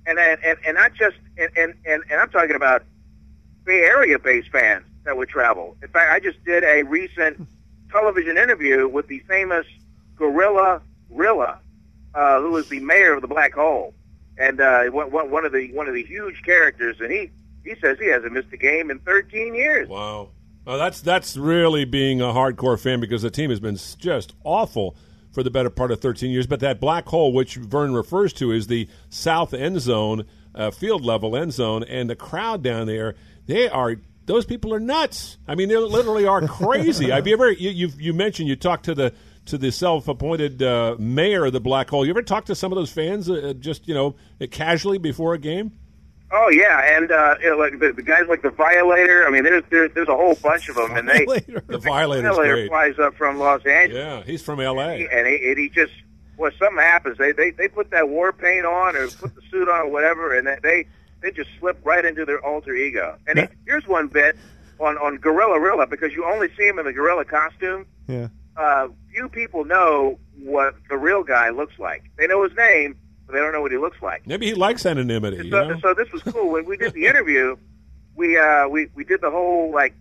and 0.07 0.19
and 0.19 0.57
and, 0.65 0.75
not 0.75 0.93
just 0.93 1.17
and, 1.37 1.73
and 1.85 2.03
and 2.09 2.19
I'm 2.19 2.29
talking 2.29 2.55
about 2.55 2.83
Bay 3.65 3.81
Area 3.81 4.17
based 4.17 4.49
fans 4.49 4.85
that 5.03 5.17
would 5.17 5.29
travel. 5.29 5.77
In 5.81 5.89
fact, 5.89 6.11
I 6.11 6.19
just 6.19 6.43
did 6.43 6.63
a 6.63 6.83
recent 6.83 7.47
television 7.91 8.37
interview 8.37 8.87
with 8.87 9.07
the 9.07 9.19
famous 9.19 9.65
Gorilla 10.15 10.81
Rilla 11.09 11.59
uh, 12.17 12.41
who 12.41 12.51
was 12.51 12.67
the 12.69 12.79
mayor 12.79 13.13
of 13.13 13.21
the 13.21 13.27
Black 13.27 13.53
Hole, 13.53 13.93
and 14.37 14.59
uh, 14.59 14.85
one, 14.85 15.45
of 15.45 15.51
the 15.51 15.71
one 15.73 15.87
of 15.87 15.93
the 15.93 16.03
huge 16.03 16.41
characters, 16.43 16.97
and 16.99 17.11
he 17.11 17.29
he 17.63 17.75
says 17.79 17.97
he 17.99 18.07
hasn't 18.07 18.33
missed 18.33 18.51
a 18.51 18.57
game 18.57 18.89
in 18.89 18.99
13 18.99 19.53
years. 19.53 19.87
Wow. 19.87 20.29
Well, 20.65 20.77
that's 20.77 20.99
that's 21.01 21.37
really 21.37 21.85
being 21.85 22.19
a 22.21 22.25
hardcore 22.25 22.79
fan 22.79 22.99
because 22.99 23.21
the 23.21 23.29
team 23.29 23.51
has 23.51 23.59
been 23.59 23.77
just 23.99 24.33
awful 24.43 24.97
for 25.38 25.44
the 25.44 25.51
better 25.51 25.70
part 25.70 25.91
of 25.91 26.01
13 26.01 26.32
years. 26.32 26.48
But 26.48 26.62
that 26.62 26.79
black 26.79 27.06
hole, 27.06 27.32
which 27.32 27.58
Vern 27.58 27.94
refers 27.94 28.34
to, 28.34 28.51
is 28.51 28.65
the 28.65 28.88
south 29.08 29.53
end 29.53 29.79
zone, 29.79 30.25
uh, 30.56 30.72
field 30.72 31.06
level 31.06 31.38
end 31.38 31.53
zone, 31.53 31.84
and 31.84 32.10
the 32.10 32.15
crowd 32.15 32.63
down 32.63 32.88
there, 32.88 33.13
they 33.46 33.70
are. 33.70 33.98
Those 34.25 34.46
people 34.46 34.74
are 34.74 34.79
nuts. 34.79 35.38
I 35.48 35.53
mean, 35.53 35.70
they 35.70 35.77
literally 35.77 36.25
are 36.25 36.41
crazy. 36.48 37.10
Have 37.12 37.27
you 37.27 37.34
ever? 37.34 37.51
You 37.51 37.70
you, 37.70 37.89
you 38.00 38.13
mentioned 38.15 38.50
you 38.50 38.56
talked 38.56 38.86
to 38.86 38.96
the 38.96 39.13
to 39.46 39.60
the 39.60 39.72
self-appointed 39.72 40.63
uh, 40.63 40.96
mayor 40.98 41.46
of 41.46 41.53
the 41.53 41.62
black 41.62 41.91
hole. 41.91 42.03
You 42.03 42.10
ever 42.10 42.24
talked 42.24 42.48
to 42.48 42.56
some 42.56 42.72
of 42.72 42.75
those 42.75 42.91
fans 42.91 43.29
uh, 43.29 43.53
just 43.60 43.88
you 43.88 43.94
know 43.94 44.15
casually 44.50 44.98
before 44.98 45.36
a 45.36 45.38
game? 45.38 45.72
Oh 46.31 46.50
yeah, 46.50 46.98
and 46.98 47.10
uh, 47.12 47.36
you 47.41 47.50
know, 47.51 47.57
like 47.57 47.79
the, 47.79 47.93
the 47.93 48.01
guys 48.01 48.24
like 48.27 48.41
the 48.41 48.50
Violator. 48.50 49.25
I 49.25 49.29
mean, 49.31 49.43
there's 49.43 49.63
there's, 49.69 49.91
there's 49.93 50.10
a 50.10 50.15
whole 50.15 50.36
bunch 50.36 50.67
of 50.67 50.75
them, 50.75 50.96
and 50.98 51.07
they 51.07 51.25
The 51.25 51.77
Violator's 51.77 52.36
Violator 52.36 52.53
great. 52.53 52.67
flies 52.69 53.00
up 53.00 53.15
from 53.15 53.38
Los 53.39 53.65
Angeles. 53.65 53.98
Yeah, 54.03 54.24
he's 54.24 54.41
from 54.43 54.60
L.A. 54.60 55.07
and 55.10 55.25
he, 55.27 55.50
and 55.50 55.57
he 55.57 55.69
just 55.69 55.93
well 56.38 56.51
something 56.60 56.77
happens 56.77 57.17
they, 57.17 57.31
they 57.31 57.50
they 57.51 57.67
put 57.67 57.89
that 57.91 58.10
war 58.10 58.31
paint 58.34 58.65
on 58.65 58.96
or 58.96 59.07
put 59.07 59.34
the 59.36 59.41
suit 59.50 59.67
on 59.69 59.79
or 59.88 59.89
whatever 59.89 60.38
and 60.38 60.46
they 60.46 60.57
they, 60.62 60.86
they 61.22 61.31
just 61.31 61.50
slip 61.60 61.79
right 61.84 62.05
into 62.05 62.25
their 62.25 62.46
alter 62.46 62.75
ego 62.75 63.17
and 63.25 63.39
it, 63.39 63.51
here's 63.65 63.88
one 63.88 64.07
bit 64.07 64.38
on 64.79 64.98
on 65.00 65.17
gorilla 65.17 65.60
rilla 65.60 65.88
because 65.88 66.12
you 66.13 66.24
only 66.25 66.48
see 66.55 66.67
him 66.67 66.77
in 66.77 66.86
the 66.86 66.93
gorilla 66.93 67.25
costume 67.25 67.88
Yeah. 68.07 68.27
uh 68.55 68.88
few 69.12 69.29
people 69.29 69.65
know 69.65 70.19
what 70.43 70.75
the 70.91 70.98
real 70.98 71.24
guy 71.24 71.50
looks 71.50 71.79
like 71.79 72.03
they 72.19 72.27
know 72.27 72.43
his 72.43 72.55
name 72.55 72.91
but 72.91 73.06
they 73.31 73.39
don't 73.39 73.51
know 73.51 73.62
what 73.62 73.72
he 73.72 73.77
looks 73.77 74.01
like 74.01 74.25
Maybe 74.27 74.46
he 74.48 74.53
likes 74.53 74.86
anonymity. 74.86 75.46
You 75.46 75.51
so, 75.51 75.67
know? 75.69 75.79
so 75.81 75.93
this 75.93 76.12
was 76.12 76.22
cool 76.24 76.50
when 76.51 76.65
we 76.65 76.77
did 76.77 76.93
the 76.93 77.05
interview 77.05 77.55
we 78.15 78.38
uh 78.38 78.67
we 78.67 78.88
we 78.96 79.03
did 79.03 79.22
the 79.22 79.29
whole 79.31 79.72
like 79.72 79.93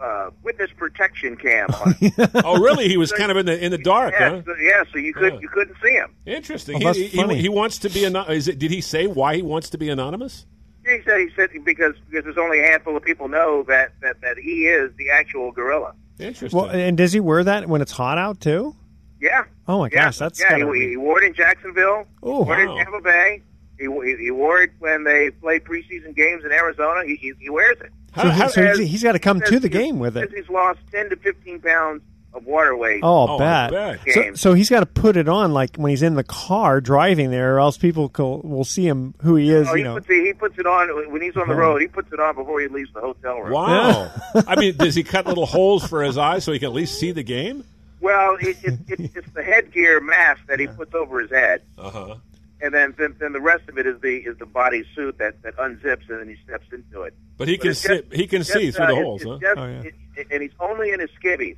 uh 0.00 0.30
witness 0.42 0.70
protection 0.76 1.36
cam 1.36 1.68
oh, 2.44 2.58
really? 2.60 2.88
He 2.88 2.96
was 2.96 3.12
kind 3.12 3.30
of 3.30 3.36
in 3.36 3.46
the 3.46 3.64
in 3.64 3.70
the 3.70 3.78
dark, 3.78 4.14
yeah, 4.18 4.30
huh? 4.30 4.42
so, 4.44 4.54
yeah 4.60 4.82
so 4.92 4.98
you 4.98 5.12
could 5.14 5.34
Yeah. 5.34 5.40
you 5.40 5.48
couldn't 5.48 5.76
see 5.82 5.92
him 5.92 6.14
Interesting. 6.26 6.76
Oh, 6.76 6.78
He- 6.78 6.84
that's 6.84 6.98
he, 6.98 7.06
he, 7.08 7.16
funny. 7.18 7.38
he 7.40 7.48
wants 7.48 7.78
to 7.78 7.88
be 7.88 8.04
anonymous. 8.04 8.46
Did 8.46 8.62
he 8.70 8.80
say 8.80 9.06
why 9.06 9.36
he 9.36 9.42
wants 9.42 9.70
to 9.70 9.78
be 9.78 9.88
anonymous? 9.88 10.46
He 10.84 10.98
said 11.04 11.20
he 11.20 11.28
said 11.36 11.50
because 11.64 11.94
because 12.10 12.24
there's 12.24 12.38
only 12.38 12.58
a 12.60 12.66
handful 12.66 12.96
of 12.96 13.04
people 13.04 13.28
know 13.28 13.62
that 13.68 13.92
that, 14.00 14.20
that 14.22 14.36
he 14.38 14.66
is 14.66 14.90
the 14.96 15.10
actual 15.10 15.52
gorilla. 15.52 15.94
Interesting. 16.18 16.58
Well, 16.58 16.70
and 16.70 16.96
does 16.96 17.12
he 17.12 17.20
wear 17.20 17.44
that 17.44 17.68
when 17.68 17.80
it's 17.80 17.92
hot 17.92 18.18
out 18.18 18.40
too? 18.40 18.74
Yeah. 19.22 19.44
Oh 19.68 19.78
my 19.78 19.88
yeah. 19.92 20.06
gosh, 20.06 20.18
that's 20.18 20.40
yeah. 20.40 20.56
He, 20.58 20.64
be- 20.64 20.88
he 20.90 20.96
wore 20.96 21.22
it 21.22 21.26
in 21.26 21.34
Jacksonville. 21.34 22.04
Oh, 22.22 22.42
wore 22.42 22.60
it 22.60 22.66
wow. 22.66 22.76
in 22.76 22.84
Tampa 22.84 23.00
Bay. 23.00 23.42
He, 23.78 23.84
he, 23.84 24.16
he 24.24 24.30
wore 24.32 24.62
it 24.62 24.72
when 24.80 25.04
they 25.04 25.30
play 25.30 25.60
preseason 25.60 26.14
games 26.14 26.44
in 26.44 26.52
Arizona. 26.52 27.04
He, 27.06 27.14
he, 27.16 27.32
he 27.40 27.48
wears 27.48 27.80
it. 27.80 27.90
So, 28.16 28.28
he, 28.28 28.38
so 28.40 28.48
Says- 28.48 28.78
he's, 28.78 28.90
he's 28.90 29.02
got 29.02 29.12
to 29.12 29.18
come 29.20 29.40
to 29.40 29.58
the 29.60 29.68
game 29.68 29.98
with 30.00 30.16
it. 30.16 30.30
He's 30.34 30.48
lost 30.50 30.80
ten 30.90 31.08
to 31.10 31.16
fifteen 31.16 31.60
pounds 31.60 32.02
of 32.34 32.44
water 32.46 32.76
weight. 32.76 33.00
Oh, 33.02 33.28
Oh, 33.28 33.34
I 33.38 33.70
bet. 33.70 34.04
bet. 34.04 34.14
So, 34.14 34.34
so 34.34 34.54
he's 34.54 34.70
got 34.70 34.80
to 34.80 34.86
put 34.86 35.16
it 35.16 35.28
on 35.28 35.52
like 35.52 35.76
when 35.76 35.90
he's 35.90 36.02
in 36.02 36.14
the 36.14 36.24
car 36.24 36.80
driving 36.80 37.30
there, 37.30 37.56
or 37.56 37.60
else 37.60 37.76
people 37.78 38.08
co- 38.08 38.40
will 38.42 38.64
see 38.64 38.86
him 38.88 39.14
who 39.22 39.36
he 39.36 39.54
oh, 39.54 39.60
is. 39.60 39.68
Oh, 39.68 39.72
you 39.72 39.76
he 39.78 39.82
know, 39.84 39.94
puts 39.94 40.06
it, 40.08 40.26
he 40.26 40.32
puts 40.32 40.58
it 40.58 40.66
on 40.66 41.12
when 41.12 41.22
he's 41.22 41.36
on 41.36 41.46
the 41.46 41.54
road. 41.54 41.80
He 41.80 41.88
puts 41.88 42.12
it 42.12 42.18
on 42.18 42.34
before 42.34 42.60
he 42.60 42.68
leaves 42.68 42.92
the 42.92 43.00
hotel 43.00 43.38
room. 43.40 43.52
Wow. 43.52 44.10
I 44.46 44.56
mean, 44.56 44.76
does 44.76 44.94
he 44.94 45.04
cut 45.04 45.26
little 45.26 45.46
holes 45.46 45.86
for 45.86 46.02
his 46.02 46.18
eyes 46.18 46.44
so 46.44 46.52
he 46.52 46.58
can 46.58 46.66
at 46.68 46.74
least 46.74 46.98
see 46.98 47.12
the 47.12 47.22
game? 47.22 47.64
Well, 48.02 48.36
it, 48.40 48.56
it, 48.62 48.78
it, 48.88 49.10
it's 49.14 49.30
the 49.34 49.42
headgear 49.42 50.00
mask 50.00 50.40
that 50.48 50.60
he 50.60 50.66
puts 50.66 50.92
over 50.94 51.20
his 51.20 51.30
head. 51.30 51.62
Uh 51.78 51.90
huh. 51.90 52.14
and 52.60 52.74
then, 52.74 52.94
then 52.98 53.16
then 53.18 53.32
the 53.32 53.40
rest 53.40 53.68
of 53.68 53.78
it 53.78 53.86
is 53.86 54.00
the 54.02 54.16
is 54.18 54.36
the 54.38 54.46
body 54.46 54.84
suit 54.94 55.16
that 55.18 55.40
that 55.42 55.56
unzips 55.56 56.08
and 56.10 56.20
then 56.20 56.28
he 56.28 56.36
steps 56.44 56.66
into 56.72 57.02
it. 57.02 57.14
But 57.38 57.48
he 57.48 57.56
But 57.56 57.62
can 57.62 57.70
it's 57.70 57.80
see. 57.80 57.88
just- 58.00 58.12
He 58.12 58.26
can 58.26 58.40
it's 58.42 58.52
see 58.52 58.66
just, 58.66 58.76
through 58.76 58.86
uh, 58.86 58.88
the 58.88 58.94
holes, 58.96 59.22
it's 59.22 59.30
huh? 59.30 59.38
just- 59.40 59.58
Oh, 59.58 59.66
yeah. 59.66 59.82
it- 59.82 59.94
it- 60.16 60.26
and 60.30 60.42
he's 60.42 60.52
only 60.60 60.90
in 60.90 61.00
his 61.00 61.10
skivvies. 61.22 61.56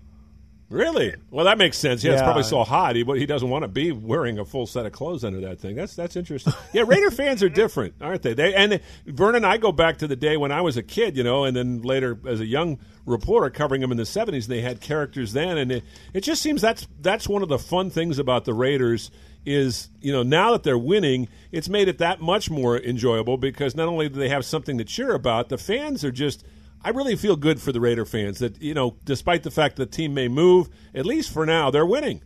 Really? 0.70 1.14
Well, 1.30 1.44
that 1.44 1.58
makes 1.58 1.76
sense. 1.76 2.02
Yeah, 2.02 2.12
it's 2.12 2.22
probably 2.22 2.42
so 2.42 2.64
hot. 2.64 2.96
He 2.96 3.04
he 3.04 3.26
doesn't 3.26 3.48
want 3.48 3.62
to 3.62 3.68
be 3.68 3.92
wearing 3.92 4.38
a 4.38 4.44
full 4.44 4.66
set 4.66 4.86
of 4.86 4.92
clothes 4.92 5.22
under 5.22 5.40
that 5.42 5.60
thing. 5.60 5.76
That's 5.76 5.94
that's 5.94 6.16
interesting. 6.16 6.54
Yeah, 6.72 6.84
Raider 6.86 7.10
fans 7.12 7.42
are 7.42 7.48
different, 7.50 7.94
aren't 8.00 8.22
they? 8.22 8.32
They 8.32 8.54
and 8.54 8.80
Vernon 9.06 9.36
and 9.36 9.46
I 9.46 9.58
go 9.58 9.72
back 9.72 9.98
to 9.98 10.06
the 10.06 10.16
day 10.16 10.36
when 10.36 10.52
I 10.52 10.62
was 10.62 10.76
a 10.76 10.82
kid, 10.82 11.16
you 11.16 11.22
know, 11.22 11.44
and 11.44 11.54
then 11.54 11.82
later 11.82 12.18
as 12.26 12.40
a 12.40 12.46
young 12.46 12.78
reporter 13.04 13.50
covering 13.50 13.82
them 13.82 13.90
in 13.90 13.98
the 13.98 14.06
seventies. 14.06 14.46
They 14.46 14.62
had 14.62 14.80
characters 14.80 15.32
then, 15.34 15.58
and 15.58 15.70
it, 15.70 15.84
it 16.14 16.22
just 16.22 16.40
seems 16.40 16.62
that's 16.62 16.88
that's 17.00 17.28
one 17.28 17.42
of 17.42 17.48
the 17.50 17.58
fun 17.58 17.90
things 17.90 18.18
about 18.18 18.44
the 18.46 18.54
Raiders 18.54 19.10
is 19.46 19.90
you 20.00 20.12
know 20.12 20.22
now 20.22 20.52
that 20.52 20.62
they're 20.62 20.78
winning, 20.78 21.28
it's 21.52 21.68
made 21.68 21.88
it 21.88 21.98
that 21.98 22.22
much 22.22 22.48
more 22.48 22.78
enjoyable 22.78 23.36
because 23.36 23.76
not 23.76 23.86
only 23.86 24.08
do 24.08 24.18
they 24.18 24.30
have 24.30 24.46
something 24.46 24.78
to 24.78 24.84
cheer 24.84 25.12
about, 25.12 25.50
the 25.50 25.58
fans 25.58 26.04
are 26.04 26.12
just. 26.12 26.44
I 26.84 26.90
really 26.90 27.16
feel 27.16 27.36
good 27.36 27.60
for 27.60 27.72
the 27.72 27.80
Raider 27.80 28.04
fans 28.04 28.38
that 28.40 28.60
you 28.60 28.74
know, 28.74 28.96
despite 29.04 29.42
the 29.42 29.50
fact 29.50 29.76
that 29.76 29.90
the 29.90 29.96
team 29.96 30.12
may 30.12 30.28
move, 30.28 30.68
at 30.94 31.06
least 31.06 31.32
for 31.32 31.46
now 31.46 31.70
they're 31.70 31.86
winning. 31.86 32.22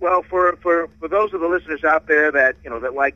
Well, 0.00 0.22
for 0.22 0.56
for 0.56 0.88
for 0.98 1.08
those 1.08 1.32
of 1.32 1.40
the 1.40 1.46
listeners 1.46 1.84
out 1.84 2.08
there 2.08 2.32
that 2.32 2.56
you 2.64 2.70
know 2.70 2.80
that 2.80 2.94
like 2.94 3.14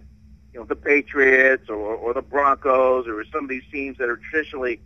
you 0.53 0.61
know 0.61 0.67
the 0.67 0.77
Patriots 0.77 1.69
or 1.69 1.77
or 1.77 2.15
the 2.15 2.23
Broncos 2.23 3.09
or 3.09 3.25
some 3.25 3.45
of 3.45 3.51
these 3.51 3.65
teams 3.73 3.99
that 3.99 4.09
are 4.09 4.19
traditionally 4.31 4.81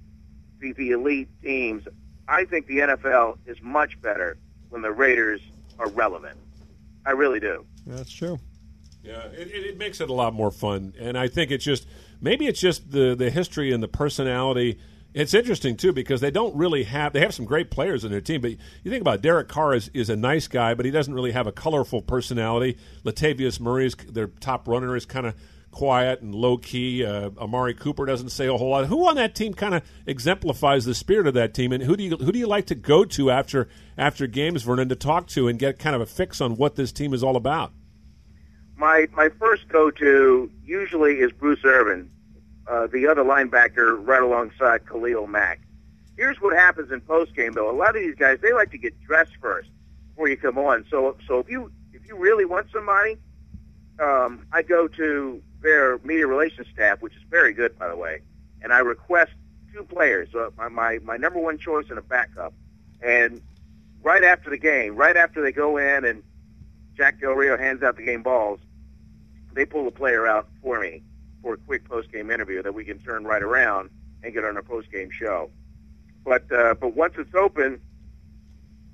the, 0.61 0.73
the 0.73 0.93
elite 0.93 1.29
teams, 1.43 1.85
I 2.27 2.45
think 2.45 2.67
the 2.67 2.79
NFL 2.79 3.39
is 3.47 3.59
much 3.61 4.01
better 4.01 4.39
when 4.71 4.81
the 4.81 4.93
Raiders 4.93 5.41
are 5.79 5.91
relevant. 5.91 6.39
I 7.05 7.11
really 7.13 7.41
do. 7.41 7.65
that's 7.87 8.13
true. 8.13 8.39
Yeah, 9.03 9.25
it, 9.27 9.49
it, 9.49 9.67
it 9.67 9.79
makes 9.79 10.01
it 10.01 10.11
a 10.11 10.13
lot 10.13 10.35
more 10.35 10.51
fun, 10.51 10.95
and 10.99 11.17
I 11.17 11.29
think 11.29 11.51
it's 11.51 11.65
just 11.65 11.87
maybe 12.21 12.47
it's 12.47 12.61
just 12.61 12.91
the 12.91 13.15
the 13.15 13.31
history 13.31 13.73
and 13.73 13.83
the 13.83 13.89
personality. 13.89 14.79
It's 15.15 15.33
interesting 15.33 15.77
too 15.77 15.93
because 15.93 16.21
they 16.21 16.31
don't 16.31 16.55
really 16.55 16.85
have 16.85 17.13
they 17.13 17.21
have 17.21 17.35
some 17.35 17.47
great 17.47 17.71
players 17.71 18.05
in 18.05 18.11
their 18.11 18.21
team, 18.21 18.41
but 18.41 18.51
you 18.51 18.91
think 18.91 19.01
about 19.01 19.17
it, 19.17 19.23
Derek 19.23 19.49
Carr 19.49 19.75
is, 19.75 19.91
is 19.95 20.11
a 20.11 20.17
nice 20.17 20.47
guy, 20.49 20.75
but 20.75 20.85
he 20.85 20.91
doesn't 20.91 21.15
really 21.15 21.33
have 21.33 21.47
a 21.47 21.53
colorful 21.53 22.03
personality. 22.03 22.77
Latavius 23.05 23.59
Murray 23.59 23.87
is 23.87 23.95
their 23.95 24.27
top 24.27 24.69
runner 24.69 24.95
is 24.97 25.07
kind 25.07 25.27
of 25.27 25.35
quiet 25.71 26.21
and 26.23 26.35
low 26.35 26.59
key. 26.59 27.05
Uh, 27.05 27.31
Amari 27.39 27.75
Cooper 27.75 28.05
doesn't 28.07 28.31
say 28.31 28.47
a 28.47 28.57
whole 28.57 28.71
lot. 28.71 28.87
Who 28.87 29.07
on 29.09 29.17
that 29.17 29.35
team 29.35 29.55
kind 29.55 29.75
of 29.75 29.83
exemplifies 30.07 30.85
the 30.85 30.95
spirit 30.95 31.27
of 31.27 31.35
that 31.35 31.55
team, 31.55 31.73
and 31.73 31.83
who 31.83 31.97
do 31.97 32.03
you 32.03 32.17
who 32.17 32.33
do 32.33 32.39
you 32.39 32.47
like 32.47 32.67
to 32.67 32.75
go 32.75 33.05
to 33.05 33.31
after 33.31 33.69
after 33.97 34.27
games, 34.27 34.63
Vernon, 34.63 34.89
to 34.89 34.97
talk 34.97 35.27
to 35.29 35.49
and 35.49 35.59
get 35.59 35.79
kind 35.79 35.95
of 35.95 36.03
a 36.03 36.07
fix 36.07 36.41
on 36.41 36.57
what 36.57 36.77
this 36.77 36.93
team 36.93 37.15
is 37.15 37.23
all 37.23 37.37
about? 37.37 37.73
My 38.77 39.07
my 39.13 39.29
first 39.39 39.69
go 39.69 39.91
to 39.91 40.51
usually 40.65 41.15
is 41.15 41.33
Bruce 41.33 41.65
Irvin, 41.65 42.11
uh, 42.69 42.87
the 42.87 43.07
other 43.07 43.25
linebacker 43.25 43.99
right 44.07 44.23
alongside 44.23 44.87
Khalil 44.87 45.27
Mack. 45.27 45.61
Here's 46.17 46.41
what 46.41 46.55
happens 46.55 46.91
in 46.93 47.01
post 47.01 47.35
game 47.35 47.53
though. 47.53 47.71
A 47.71 47.77
lot 47.77 47.97
of 47.97 48.03
these 48.03 48.15
guys 48.15 48.39
they 48.43 48.53
like 48.53 48.71
to 48.73 48.79
get 48.79 49.01
dressed 49.07 49.37
first 49.41 49.71
before 50.11 50.29
you 50.29 50.37
come 50.37 50.59
on. 50.59 50.85
So 50.91 51.17
so 51.27 51.39
if 51.39 51.49
you 51.49 51.71
if 51.93 52.07
you 52.07 52.17
really 52.17 52.45
want 52.45 52.67
somebody, 52.73 53.17
um, 54.01 54.47
I 54.53 54.63
go 54.63 54.89
to 54.89 55.43
their 55.63 55.99
media 55.99 56.27
relations 56.27 56.67
staff, 56.73 57.01
which 57.01 57.15
is 57.15 57.23
very 57.31 57.53
good 57.53 57.79
by 57.79 57.89
the 57.89 57.97
way, 57.97 58.21
and 58.63 58.73
I 58.73 58.79
request 58.81 59.33
two 59.73 59.85
players, 59.85 60.35
uh, 60.35 60.51
my, 60.57 60.69
my 60.69 60.99
my 61.05 61.17
number 61.17 61.39
one 61.39 61.59
choice 61.59 61.87
and 61.89 61.99
a 61.99 62.03
backup, 62.03 62.53
and 63.01 63.41
right 64.03 64.25
after 64.25 64.51
the 64.51 64.59
game, 64.59 64.97
right 64.97 65.17
after 65.17 65.41
they 65.41 65.53
go 65.53 65.77
in 65.77 66.05
and 66.05 66.23
Jack 66.97 67.21
Del 67.21 67.33
Rio 67.33 67.57
hands 67.57 67.83
out 67.83 67.97
the 67.97 68.05
game 68.05 68.23
balls, 68.23 68.61
they 69.53 69.65
pull 69.65 69.85
the 69.85 69.91
player 69.91 70.27
out 70.27 70.49
for 70.63 70.81
me 70.81 71.03
for 71.43 71.55
a 71.55 71.57
quick 71.57 71.89
post 71.89 72.13
game 72.13 72.31
interview 72.31 72.63
that 72.63 72.75
we 72.75 72.85
can 72.85 72.99
turn 72.99 73.25
right 73.25 73.43
around 73.43 73.91
and 74.23 74.33
get 74.33 74.45
on 74.45 74.57
a 74.57 74.63
post 74.63 74.91
game 74.91 75.11
show. 75.11 75.51
But 76.25 76.51
uh, 76.53 76.75
but 76.75 76.95
once 76.95 77.15
it's 77.19 77.35
open, 77.35 77.81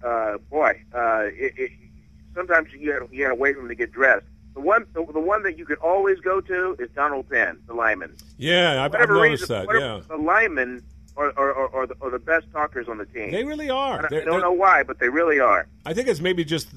uh, 0.02 0.38
boy, 0.50 0.82
uh, 0.94 1.24
it, 1.32 1.54
it, 1.56 1.70
sometimes 2.34 2.68
you 2.72 2.92
gotta, 2.92 3.12
you 3.12 3.24
gotta 3.24 3.34
wait 3.34 3.54
for 3.54 3.60
them 3.60 3.68
to 3.68 3.74
get 3.74 3.92
dressed. 3.92 4.26
The 4.54 4.60
one 4.60 4.86
the, 4.92 5.04
the 5.12 5.20
one 5.20 5.42
that 5.42 5.58
you 5.58 5.64
can 5.64 5.76
always 5.76 6.20
go 6.20 6.40
to 6.40 6.76
is 6.78 6.88
Donald 6.94 7.28
Penn, 7.28 7.58
the 7.66 7.74
lineman. 7.74 8.14
Yeah, 8.38 8.84
I've, 8.84 8.94
I've 8.94 9.08
noticed 9.08 9.42
reason, 9.42 9.66
that. 9.66 9.80
Yeah, 9.80 10.00
the 10.08 10.22
linemen 10.22 10.82
are, 11.16 11.32
are, 11.38 11.54
are, 11.54 11.74
are, 11.74 11.86
the, 11.86 11.94
are 12.00 12.10
the 12.10 12.18
best 12.18 12.46
talkers 12.52 12.88
on 12.88 12.98
the 12.98 13.06
team. 13.06 13.30
they 13.30 13.44
really 13.44 13.70
are. 13.70 14.04
I- 14.04 14.08
They're- 14.08 14.22
I 14.22 14.24
don't 14.24 14.40
know 14.40 14.52
why, 14.52 14.82
but 14.82 14.98
they 14.98 15.08
really 15.08 15.38
are. 15.40 15.66
I 15.86 15.94
think 15.94 16.08
it's 16.08 16.20
maybe 16.20 16.44
just 16.44 16.68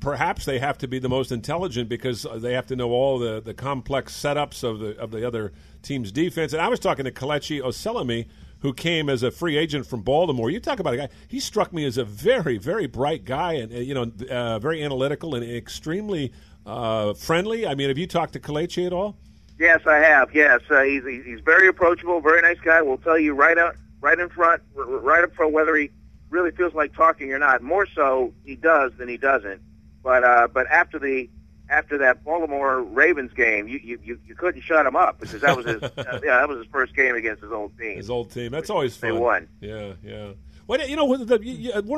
perhaps 0.00 0.44
they 0.44 0.58
have 0.58 0.76
to 0.78 0.88
be 0.88 0.98
the 0.98 1.08
most 1.08 1.32
intelligent 1.32 1.88
because 1.88 2.26
they 2.36 2.52
have 2.52 2.66
to 2.66 2.76
know 2.76 2.90
all 2.90 3.18
the, 3.18 3.40
the 3.40 3.54
complex 3.54 4.12
setups 4.14 4.62
of 4.64 4.80
the 4.80 4.98
of 4.98 5.10
the 5.10 5.26
other 5.26 5.52
team's 5.82 6.12
defense. 6.12 6.52
And 6.52 6.60
I 6.60 6.68
was 6.68 6.80
talking 6.80 7.04
to 7.04 7.10
Kelechi 7.10 7.60
Osemele, 7.62 8.26
who 8.60 8.72
came 8.74 9.08
as 9.08 9.22
a 9.22 9.30
free 9.30 9.56
agent 9.56 9.86
from 9.86 10.02
Baltimore. 10.02 10.50
You 10.50 10.60
talk 10.60 10.78
about 10.80 10.94
a 10.94 10.96
guy; 10.96 11.08
he 11.28 11.40
struck 11.40 11.72
me 11.72 11.84
as 11.86 11.96
a 11.96 12.04
very 12.04 12.58
very 12.58 12.86
bright 12.86 13.24
guy, 13.24 13.54
and 13.54 13.72
uh, 13.72 13.76
you 13.76 13.94
know, 13.94 14.10
uh, 14.28 14.58
very 14.58 14.82
analytical 14.82 15.34
and 15.34 15.44
extremely 15.48 16.32
uh, 16.66 17.14
friendly. 17.14 17.66
I 17.66 17.74
mean, 17.74 17.88
have 17.88 17.98
you 17.98 18.06
talked 18.06 18.32
to 18.34 18.40
Kelechi 18.40 18.84
at 18.86 18.92
all? 18.92 19.16
Yes, 19.58 19.80
I 19.86 19.96
have. 19.96 20.34
Yes, 20.34 20.60
uh, 20.70 20.82
he's 20.82 21.04
he's 21.06 21.24
he's 21.24 21.40
very 21.40 21.68
approachable, 21.68 22.20
very 22.20 22.42
nice 22.42 22.58
guy. 22.62 22.82
Will 22.82 22.98
tell 22.98 23.18
you 23.18 23.32
right 23.34 23.56
out, 23.56 23.76
right 24.00 24.18
in 24.18 24.28
front, 24.28 24.62
right 24.74 25.24
up 25.24 25.34
front 25.34 25.52
whether 25.52 25.74
he 25.76 25.90
really 26.30 26.50
feels 26.50 26.74
like 26.74 26.94
talking 26.94 27.32
or 27.32 27.38
not. 27.38 27.62
More 27.62 27.86
so 27.86 28.32
he 28.44 28.56
does 28.56 28.92
than 28.98 29.08
he 29.08 29.16
doesn't. 29.16 29.60
But 30.02 30.24
uh, 30.24 30.48
but 30.52 30.66
after 30.68 30.98
the 30.98 31.28
after 31.68 31.98
that 31.98 32.24
Baltimore 32.24 32.82
Ravens 32.82 33.32
game, 33.32 33.68
you 33.68 33.80
you 33.82 33.98
you, 34.02 34.18
you 34.26 34.34
couldn't 34.34 34.62
shut 34.62 34.86
him 34.86 34.96
up 34.96 35.20
because 35.20 35.40
that 35.40 35.56
was 35.56 35.66
his 35.66 35.82
uh, 35.96 36.20
yeah 36.24 36.38
that 36.38 36.48
was 36.48 36.58
his 36.58 36.66
first 36.72 36.94
game 36.94 37.14
against 37.14 37.42
his 37.42 37.52
old 37.52 37.76
team. 37.78 37.96
His 37.96 38.10
old 38.10 38.30
team. 38.30 38.52
That's 38.52 38.70
always 38.70 38.96
fun. 38.96 39.10
They 39.10 39.18
won. 39.18 39.48
Yeah, 39.60 39.92
yeah. 40.02 40.32
Well, 40.66 40.84
you 40.86 40.96
know, 40.96 41.04
one 41.04 41.20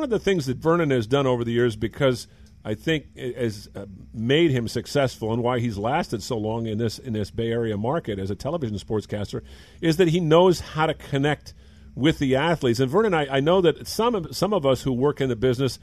of 0.02 0.10
the 0.10 0.18
things 0.18 0.46
that 0.46 0.58
Vernon 0.58 0.90
has 0.90 1.06
done 1.06 1.26
over 1.26 1.42
the 1.42 1.52
years 1.52 1.74
because 1.74 2.28
I 2.64 2.74
think 2.74 3.16
has 3.16 3.68
uh, 3.74 3.86
made 4.12 4.50
him 4.50 4.68
successful 4.68 5.32
and 5.32 5.42
why 5.42 5.58
he's 5.58 5.78
lasted 5.78 6.22
so 6.22 6.36
long 6.36 6.66
in 6.66 6.76
this 6.76 6.98
in 6.98 7.14
this 7.14 7.30
Bay 7.30 7.50
Area 7.50 7.76
market 7.76 8.18
as 8.18 8.30
a 8.30 8.34
television 8.34 8.76
sportscaster 8.76 9.42
is 9.80 9.96
that 9.96 10.08
he 10.08 10.20
knows 10.20 10.60
how 10.60 10.86
to 10.86 10.94
connect 10.94 11.54
with 11.98 12.20
the 12.20 12.36
athletes. 12.36 12.78
And 12.78 12.90
Vernon, 12.90 13.12
I, 13.12 13.38
I 13.38 13.40
know 13.40 13.60
that 13.60 13.86
some 13.88 14.14
of 14.14 14.36
some 14.36 14.52
of 14.52 14.64
us 14.64 14.82
who 14.82 14.92
work 14.92 15.20
in 15.20 15.28
the 15.28 15.36
business 15.36 15.78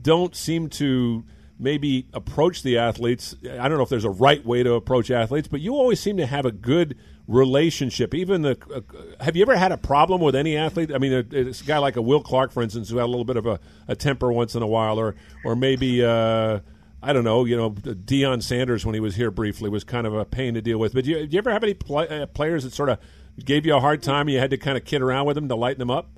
don't 0.00 0.34
seem 0.34 0.68
to 0.68 1.24
maybe 1.58 2.06
approach 2.12 2.62
the 2.62 2.78
athletes. 2.78 3.34
I 3.44 3.68
don't 3.68 3.76
know 3.76 3.82
if 3.82 3.88
there's 3.88 4.04
a 4.04 4.10
right 4.10 4.44
way 4.44 4.62
to 4.62 4.74
approach 4.74 5.10
athletes, 5.10 5.48
but 5.48 5.60
you 5.60 5.74
always 5.74 5.98
seem 5.98 6.18
to 6.18 6.26
have 6.26 6.44
a 6.44 6.52
good 6.52 6.96
relationship. 7.26 8.14
Even 8.14 8.42
the 8.42 8.56
uh, 8.72 9.24
have 9.24 9.34
you 9.34 9.42
ever 9.42 9.56
had 9.56 9.72
a 9.72 9.76
problem 9.76 10.20
with 10.20 10.36
any 10.36 10.56
athlete? 10.56 10.92
I 10.94 10.98
mean, 10.98 11.26
it's 11.32 11.62
a 11.62 11.64
guy 11.64 11.78
like 11.78 11.96
a 11.96 12.02
Will 12.02 12.22
Clark, 12.22 12.52
for 12.52 12.62
instance, 12.62 12.88
who 12.88 12.98
had 12.98 13.04
a 13.04 13.10
little 13.10 13.24
bit 13.24 13.36
of 13.36 13.46
a, 13.46 13.58
a 13.88 13.96
temper 13.96 14.32
once 14.32 14.54
in 14.54 14.62
a 14.62 14.68
while, 14.68 14.98
or 15.00 15.16
or 15.44 15.56
maybe. 15.56 16.04
Uh, 16.04 16.60
I 17.02 17.12
don't 17.12 17.24
know, 17.24 17.44
you 17.44 17.56
know, 17.56 17.70
Deion 17.70 18.42
Sanders 18.42 18.84
when 18.84 18.94
he 18.94 19.00
was 19.00 19.14
here 19.14 19.30
briefly 19.30 19.70
was 19.70 19.84
kind 19.84 20.08
of 20.08 20.14
a 20.14 20.24
pain 20.24 20.54
to 20.54 20.62
deal 20.62 20.78
with. 20.78 20.92
But 20.92 21.04
do 21.04 21.10
you, 21.10 21.26
do 21.26 21.34
you 21.34 21.38
ever 21.38 21.52
have 21.52 21.62
any 21.62 21.74
play, 21.74 22.08
uh, 22.08 22.26
players 22.26 22.64
that 22.64 22.72
sort 22.72 22.88
of 22.88 22.98
gave 23.44 23.66
you 23.66 23.76
a 23.76 23.80
hard 23.80 24.02
time 24.02 24.22
and 24.22 24.30
you 24.30 24.38
had 24.38 24.50
to 24.50 24.56
kind 24.56 24.76
of 24.76 24.84
kid 24.84 25.02
around 25.02 25.26
with 25.26 25.34
them 25.34 25.48
to 25.48 25.56
lighten 25.56 25.78
them 25.78 25.90
up? 25.90 26.08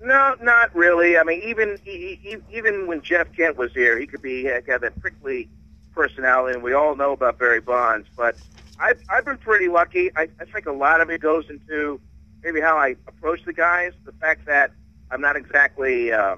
No, 0.00 0.36
not 0.40 0.74
really. 0.74 1.18
I 1.18 1.24
mean, 1.24 1.42
even 1.42 1.78
even 1.86 2.86
when 2.86 3.02
Jeff 3.02 3.32
Kent 3.34 3.56
was 3.56 3.72
here, 3.72 3.98
he 3.98 4.06
could 4.06 4.22
be 4.22 4.44
had 4.44 4.64
that 4.66 5.00
prickly 5.00 5.48
personality, 5.92 6.54
and 6.54 6.62
we 6.62 6.72
all 6.72 6.94
know 6.94 7.12
about 7.12 7.38
Barry 7.38 7.60
Bonds. 7.60 8.06
But 8.16 8.36
I've 8.78 9.00
I've 9.10 9.24
been 9.24 9.38
pretty 9.38 9.68
lucky. 9.68 10.10
I, 10.16 10.28
I 10.40 10.44
think 10.44 10.66
a 10.66 10.72
lot 10.72 11.00
of 11.00 11.10
it 11.10 11.20
goes 11.20 11.50
into 11.50 12.00
maybe 12.44 12.60
how 12.60 12.76
I 12.76 12.94
approach 13.08 13.44
the 13.44 13.52
guys. 13.52 13.92
The 14.04 14.12
fact 14.12 14.46
that 14.46 14.70
I'm 15.10 15.20
not 15.20 15.36
exactly 15.36 16.12
uh, 16.12 16.36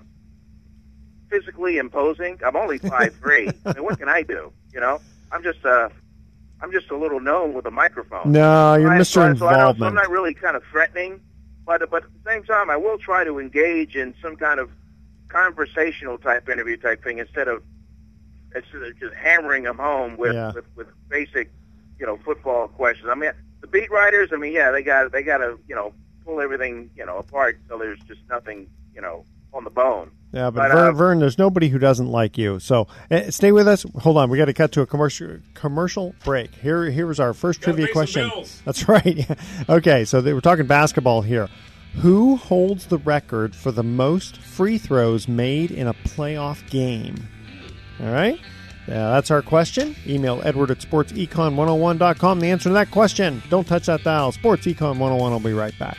physically 1.29 1.77
imposing. 1.77 2.41
I'm 2.45 2.57
only 2.57 2.79
five 2.95 3.15
three. 3.17 3.51
I 3.67 3.75
mean, 3.75 3.85
what 3.85 3.99
can 3.99 4.09
I 4.09 4.23
do? 4.23 4.53
You 4.73 4.81
know, 4.81 5.01
I'm 5.31 5.43
just 5.43 5.65
uh, 5.67 5.91
I'm 6.63 6.73
just 6.73 6.91
a 6.91 6.97
little 6.97 7.21
gnome 7.21 7.55
with 7.55 7.67
a 7.67 7.71
microphone. 7.71 8.33
No, 8.33 8.75
you're 8.75 8.91
Mr. 8.91 9.07
So, 9.07 9.23
Involvement. 9.27 9.79
So 9.79 9.87
I'm 9.87 9.95
not 9.95 10.11
really 10.11 10.35
kind 10.35 10.57
of 10.57 10.63
threatening. 10.71 11.21
But 11.67 11.89
but 11.91 12.05
at 12.05 12.11
the 12.25 12.31
same 12.31 12.43
time, 12.45 12.71
I 12.71 12.77
will 12.77 12.99
try 12.99 13.25
to 13.25 13.39
engage 13.39 13.97
in 13.97 14.15
some 14.23 14.37
kind 14.37 14.61
of 14.61 14.71
conversational 15.29 16.19
type 16.19 16.49
interview 16.49 16.77
type 16.77 17.03
thing 17.05 17.19
instead 17.19 17.49
of 17.49 17.63
instead 18.55 18.83
of 18.83 18.99
just 18.99 19.15
hammering 19.15 19.63
them 19.65 19.79
home 19.79 20.17
with, 20.17 20.35
Yeah. 20.35 20.53
with 20.53 20.65
with 20.77 20.89
basic 21.09 21.51
you 21.99 22.07
know 22.07 22.19
football 22.25 22.69
questions. 22.69 23.09
I 23.11 23.15
mean, 23.15 23.31
the 23.61 23.67
beat 23.67 23.91
writers. 23.91 24.31
I 24.33 24.37
mean, 24.37 24.53
yeah, 24.53 24.71
they 24.71 24.83
got 24.83 25.13
they 25.13 25.23
got 25.23 25.39
to 25.39 25.59
you 25.69 25.75
know 25.75 25.93
pull 26.25 26.41
everything 26.41 26.91
you 26.97 27.07
know 27.07 27.19
apart 27.19 27.59
so 27.69 27.79
there's 27.79 28.01
just 28.01 28.21
nothing 28.29 28.69
you 28.95 29.01
know 29.01 29.25
on 29.53 29.65
the 29.65 29.71
bone. 29.71 30.11
Yeah, 30.33 30.51
but, 30.51 30.69
But, 30.69 30.73
Vern, 30.73 30.89
uh, 30.89 30.93
Vern, 30.93 31.19
there's 31.19 31.39
nobody 31.39 31.69
who 31.69 31.79
doesn't 31.79 32.07
like 32.07 32.39
you. 32.39 32.61
So 32.61 32.87
uh, 33.11 33.31
stay 33.31 33.51
with 33.53 33.67
us. 33.67 33.85
Hold 34.01 34.17
on, 34.17 34.31
we 34.31 34.39
got 34.39 34.45
to 34.45 34.53
cut 34.53 34.73
to 34.73 34.83
a 34.83 34.87
commercial 34.87 35.39
commercial 35.55 36.15
break. 36.25 36.55
Here, 36.55 36.85
here 36.91 37.07
was 37.07 37.19
our 37.19 37.35
first 37.35 37.61
trivia 37.63 37.89
question. 37.89 38.31
That's 38.65 38.89
right. 38.89 39.27
okay, 39.69 40.05
so 40.05 40.21
they, 40.21 40.33
we're 40.33 40.41
talking 40.41 40.67
basketball 40.67 41.23
here. 41.23 41.49
Who 41.97 42.37
holds 42.37 42.87
the 42.87 42.99
record 42.99 43.57
for 43.57 43.73
the 43.73 43.83
most 43.83 44.37
free 44.37 44.79
throws 44.79 45.27
made 45.27 45.73
in 45.73 45.89
a 45.89 45.95
playoff 45.95 46.69
game? 46.71 47.17
All 47.99 48.13
right. 48.13 48.39
Uh, 48.87 49.13
that's 49.15 49.31
our 49.31 49.43
question. 49.43 49.95
Email 50.07 50.41
Edward 50.45 50.71
at 50.71 50.79
sportsecon101.com. 50.79 52.41
The 52.41 52.51
answer 52.51 52.69
to 52.71 52.75
that 52.75 52.91
question. 52.91 53.43
Don't 53.51 53.67
touch 53.67 53.87
that 53.87 54.03
dial. 54.05 54.33
Sports 54.33 54.67
Econ 54.67 54.99
101 54.99 55.33
will 55.33 55.41
be 55.41 55.53
right 55.53 55.77
back. 55.79 55.99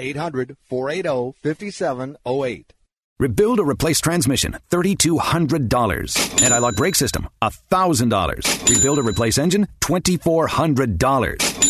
800 0.00 0.56
480 0.68 1.34
5708. 1.42 2.72
Rebuild 3.20 3.60
or 3.60 3.68
replace 3.70 4.00
transmission, 4.00 4.56
$3,200. 4.70 6.42
Anti-lock 6.42 6.74
brake 6.74 6.94
system, 6.94 7.28
$1,000. 7.42 8.76
Rebuild 8.76 8.98
or 8.98 9.02
replace 9.02 9.36
engine, 9.36 9.68
$2,400. 9.82 11.69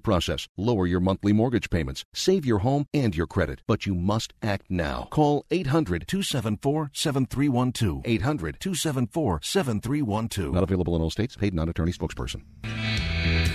process, 0.00 0.48
lower 0.56 0.86
your 0.86 1.00
monthly 1.00 1.32
mortgage 1.32 1.70
payments, 1.70 2.04
save 2.12 2.44
your 2.44 2.58
home 2.58 2.86
and 2.92 3.16
your 3.16 3.26
credit, 3.26 3.62
but 3.66 3.86
you 3.86 3.94
must 3.94 4.32
act 4.42 4.66
now. 4.68 5.08
Call 5.10 5.44
800 5.50 6.06
274 6.06 6.90
7312. 6.92 8.02
800 8.04 8.60
274 8.60 9.40
7312. 9.42 10.54
Not 10.54 10.62
available 10.62 10.96
in 10.96 11.02
all 11.02 11.10
states. 11.10 11.36
Paid 11.36 11.54
non 11.54 11.68
attorney 11.68 11.92
spokesperson. 11.92 12.42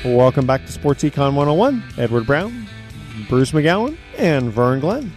Welcome 0.04 0.48
back 0.48 0.66
to 0.66 0.72
Sports 0.72 1.04
Econ 1.04 1.36
101. 1.36 1.84
Edward 1.98 2.26
Brown, 2.26 2.68
Bruce 3.30 3.52
McGowan, 3.52 3.98
and 4.18 4.52
Vern 4.52 4.80
Glenn. 4.80 5.12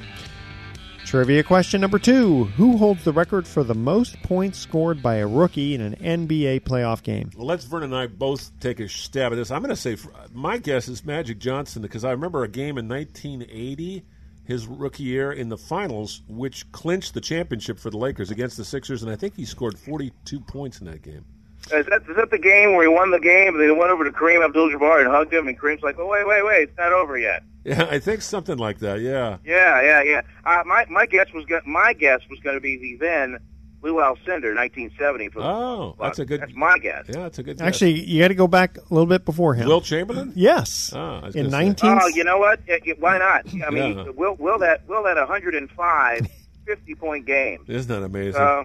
Trivia 1.14 1.44
question 1.44 1.80
number 1.80 2.00
two 2.00 2.46
Who 2.56 2.76
holds 2.76 3.04
the 3.04 3.12
record 3.12 3.46
for 3.46 3.62
the 3.62 3.72
most 3.72 4.20
points 4.24 4.58
scored 4.58 5.00
by 5.00 5.18
a 5.18 5.26
rookie 5.28 5.72
in 5.72 5.80
an 5.80 5.94
NBA 5.94 6.62
playoff 6.62 7.04
game? 7.04 7.30
Well, 7.36 7.46
let's 7.46 7.64
Vern 7.66 7.84
and 7.84 7.94
I 7.94 8.08
both 8.08 8.50
take 8.58 8.80
a 8.80 8.88
stab 8.88 9.30
at 9.30 9.36
this. 9.36 9.52
I'm 9.52 9.62
going 9.62 9.68
to 9.68 9.76
say 9.76 9.96
my 10.32 10.58
guess 10.58 10.88
is 10.88 11.04
Magic 11.04 11.38
Johnson 11.38 11.82
because 11.82 12.04
I 12.04 12.10
remember 12.10 12.42
a 12.42 12.48
game 12.48 12.78
in 12.78 12.88
1980, 12.88 14.04
his 14.42 14.66
rookie 14.66 15.04
year 15.04 15.30
in 15.30 15.50
the 15.50 15.56
finals, 15.56 16.22
which 16.26 16.72
clinched 16.72 17.14
the 17.14 17.20
championship 17.20 17.78
for 17.78 17.90
the 17.90 17.98
Lakers 17.98 18.32
against 18.32 18.56
the 18.56 18.64
Sixers, 18.64 19.04
and 19.04 19.12
I 19.12 19.14
think 19.14 19.36
he 19.36 19.44
scored 19.44 19.78
42 19.78 20.40
points 20.40 20.80
in 20.80 20.86
that 20.86 21.02
game. 21.02 21.24
Is 21.72 21.86
that, 21.86 22.02
is 22.08 22.16
that 22.16 22.30
the 22.30 22.38
game 22.38 22.74
where 22.74 22.82
he 22.82 22.88
won 22.88 23.10
the 23.10 23.18
game? 23.18 23.58
They 23.58 23.70
went 23.70 23.90
over 23.90 24.04
to 24.04 24.10
Kareem 24.10 24.44
Abdul-Jabbar 24.44 25.00
and 25.00 25.08
hugged 25.08 25.32
him, 25.32 25.48
and 25.48 25.58
Kareem's 25.58 25.82
like, 25.82 25.98
"Oh 25.98 26.06
wait, 26.06 26.26
wait, 26.26 26.44
wait, 26.44 26.68
it's 26.68 26.78
not 26.78 26.92
over 26.92 27.18
yet." 27.18 27.42
Yeah, 27.64 27.88
I 27.90 27.98
think 27.98 28.20
something 28.20 28.58
like 28.58 28.80
that. 28.80 29.00
Yeah. 29.00 29.38
Yeah, 29.44 29.80
yeah, 29.80 30.02
yeah. 30.02 30.20
Uh, 30.44 30.62
my 30.66 30.84
my 30.90 31.06
guess 31.06 31.32
was 31.32 31.46
go- 31.46 31.62
my 31.64 31.94
guess 31.94 32.20
was 32.28 32.38
going 32.40 32.56
to 32.56 32.60
be 32.60 32.76
the 32.76 32.96
then 32.96 33.38
Lou 33.84 33.94
Alcindor, 33.94 34.54
1970. 34.54 35.28
For 35.28 35.40
oh, 35.42 35.96
that's 36.00 36.18
a 36.18 36.24
good. 36.24 36.40
That's 36.40 36.54
my 36.54 36.78
guess. 36.78 37.04
Yeah, 37.08 37.20
that's 37.20 37.38
a 37.38 37.42
good. 37.42 37.58
Guess. 37.58 37.66
Actually, 37.66 38.00
you 38.00 38.22
got 38.22 38.28
to 38.28 38.34
go 38.34 38.48
back 38.48 38.76
a 38.78 38.94
little 38.94 39.06
bit 39.06 39.24
before 39.24 39.54
him. 39.54 39.66
Wilt 39.68 39.84
Chamberlain. 39.84 40.32
Yes. 40.34 40.92
Oh, 40.94 41.20
in 41.34 41.48
19. 41.48 41.98
Oh, 42.02 42.06
you 42.08 42.24
know 42.24 42.38
what? 42.38 42.60
Why 42.98 43.18
not? 43.18 43.46
I 43.66 43.70
mean, 43.70 43.98
yeah. 43.98 44.04
will 44.14 44.36
will 44.36 44.58
that 44.58 44.88
will 44.88 45.02
that 45.04 45.16
105 45.16 46.26
50 46.66 46.94
point 46.94 47.26
game? 47.26 47.64
Isn't 47.68 47.88
that 47.88 48.02
amazing? 48.02 48.40
Uh, 48.40 48.64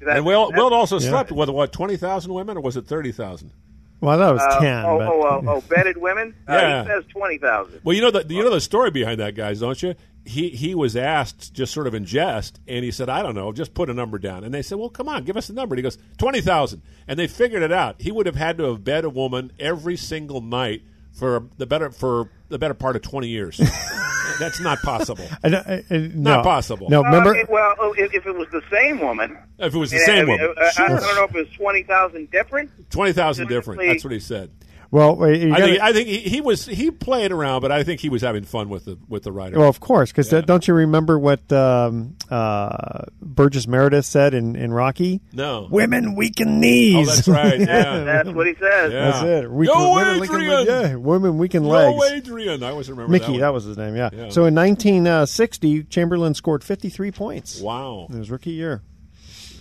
that, 0.00 0.16
and 0.16 0.26
Wilt, 0.26 0.54
Wilt 0.54 0.72
also 0.72 0.98
yeah. 0.98 1.08
slept 1.08 1.32
with 1.32 1.48
what 1.48 1.72
twenty 1.72 1.96
thousand 1.96 2.32
women, 2.32 2.56
or 2.56 2.60
was 2.60 2.76
it 2.76 2.86
thirty 2.86 3.12
thousand? 3.12 3.52
Well, 4.00 4.16
that 4.16 4.32
was 4.32 4.42
uh, 4.42 4.60
ten. 4.60 4.84
Oh, 4.84 4.98
but... 4.98 5.08
oh, 5.08 5.22
oh, 5.22 5.42
oh, 5.48 5.60
bedded 5.62 5.96
women. 5.96 6.34
yeah, 6.48 6.54
uh, 6.54 6.82
he 6.84 6.88
says 6.88 7.04
twenty 7.08 7.38
thousand. 7.38 7.80
Well, 7.82 7.94
you 7.94 8.02
know 8.02 8.10
the 8.10 8.24
you 8.28 8.42
know 8.42 8.50
the 8.50 8.60
story 8.60 8.90
behind 8.90 9.20
that, 9.20 9.34
guys, 9.34 9.60
don't 9.60 9.82
you? 9.82 9.94
He 10.24 10.50
he 10.50 10.74
was 10.74 10.96
asked 10.96 11.52
just 11.52 11.72
sort 11.72 11.86
of 11.86 11.94
in 11.94 12.04
jest, 12.04 12.60
and 12.68 12.84
he 12.84 12.90
said, 12.90 13.08
"I 13.08 13.22
don't 13.22 13.34
know, 13.34 13.52
just 13.52 13.74
put 13.74 13.90
a 13.90 13.94
number 13.94 14.18
down." 14.18 14.44
And 14.44 14.54
they 14.54 14.62
said, 14.62 14.78
"Well, 14.78 14.90
come 14.90 15.08
on, 15.08 15.24
give 15.24 15.36
us 15.36 15.48
a 15.48 15.52
number." 15.52 15.74
And 15.74 15.78
he 15.78 15.82
goes, 15.82 15.98
20,000. 16.18 16.82
And 17.08 17.18
they 17.18 17.26
figured 17.26 17.62
it 17.62 17.72
out. 17.72 18.00
He 18.00 18.12
would 18.12 18.26
have 18.26 18.36
had 18.36 18.58
to 18.58 18.64
have 18.64 18.84
bed 18.84 19.04
a 19.04 19.10
woman 19.10 19.52
every 19.58 19.96
single 19.96 20.40
night 20.40 20.82
for 21.12 21.48
the 21.56 21.66
better 21.66 21.90
for 21.90 22.30
the 22.48 22.58
better 22.58 22.74
part 22.74 22.94
of 22.96 23.02
twenty 23.02 23.28
years. 23.28 23.60
That's 24.38 24.60
not 24.60 24.78
possible. 24.82 25.24
I, 25.42 25.48
I, 25.48 25.84
I, 25.90 25.96
no, 25.96 26.36
not 26.36 26.44
possible. 26.44 26.88
No, 26.88 27.02
remember? 27.02 27.36
Uh, 27.36 27.44
well, 27.48 27.74
oh, 27.78 27.94
if, 27.96 28.14
if, 28.14 28.26
it 28.26 28.34
was 28.34 28.48
the 28.50 28.62
same 28.70 29.00
woman. 29.00 29.36
If 29.58 29.74
it 29.74 29.78
was 29.78 29.90
the 29.90 29.98
same 29.98 30.28
woman. 30.28 30.54
Uh, 30.56 30.70
sure. 30.70 30.84
I, 30.84 30.88
don't 30.88 31.00
know 31.00 31.24
if 31.24 31.34
it 31.34 31.48
was 31.48 31.56
20,000 31.56 32.30
different. 32.30 32.90
20,000 32.90 33.48
different. 33.48 33.80
That's 33.80 34.04
what 34.04 34.12
he 34.12 34.20
said. 34.20 34.50
Well, 34.90 35.16
gotta, 35.16 35.52
I 35.52 35.60
think, 35.60 35.80
I 35.80 35.92
think 35.92 36.08
he, 36.08 36.18
he, 36.20 36.40
was 36.40 36.64
he 36.64 36.90
played 36.90 37.30
around, 37.30 37.60
but 37.60 37.70
I 37.70 37.84
think 37.84 38.00
he 38.00 38.08
was 38.08 38.22
having 38.22 38.44
fun 38.44 38.70
with 38.70 38.86
the 38.86 38.98
with 39.06 39.22
the 39.22 39.32
writer. 39.32 39.58
Well, 39.58 39.68
of 39.68 39.80
course, 39.80 40.10
because 40.10 40.32
yeah. 40.32 40.40
don't 40.40 40.66
you 40.66 40.72
remember 40.72 41.18
what 41.18 41.52
um, 41.52 42.16
uh, 42.30 43.02
Burgess 43.20 43.66
Meredith 43.66 44.06
said 44.06 44.32
in, 44.32 44.56
in 44.56 44.72
Rocky? 44.72 45.20
No, 45.32 45.68
women 45.70 46.14
weaken 46.14 46.58
knees. 46.60 47.06
Oh, 47.06 47.14
that's 47.14 47.28
right. 47.28 47.58
Yeah. 47.68 48.04
that's 48.04 48.30
what 48.30 48.46
he 48.46 48.54
says. 48.54 48.92
Yeah. 48.92 49.10
That's 49.10 49.22
it. 49.24 49.50
We 49.50 49.66
Go 49.66 49.74
can, 49.74 50.22
Adrian. 50.22 50.66
yeah, 50.66 50.94
women 50.94 51.36
weaken 51.36 51.64
Go 51.64 51.68
legs. 51.68 52.12
Adrian. 52.12 52.62
I 52.62 52.70
always 52.70 52.88
remember 52.88 53.12
Mickey. 53.12 53.32
That, 53.32 53.40
that, 53.40 53.52
was 53.52 53.64
his 53.64 53.76
name. 53.76 53.94
Yeah. 53.94 54.10
yeah. 54.12 54.28
So 54.30 54.46
in 54.46 54.54
1960, 54.54 55.84
Chamberlain 55.84 56.34
scored 56.34 56.64
53 56.64 57.10
points. 57.10 57.60
Wow. 57.60 58.06
In 58.08 58.16
his 58.16 58.30
rookie 58.30 58.52
year. 58.52 58.82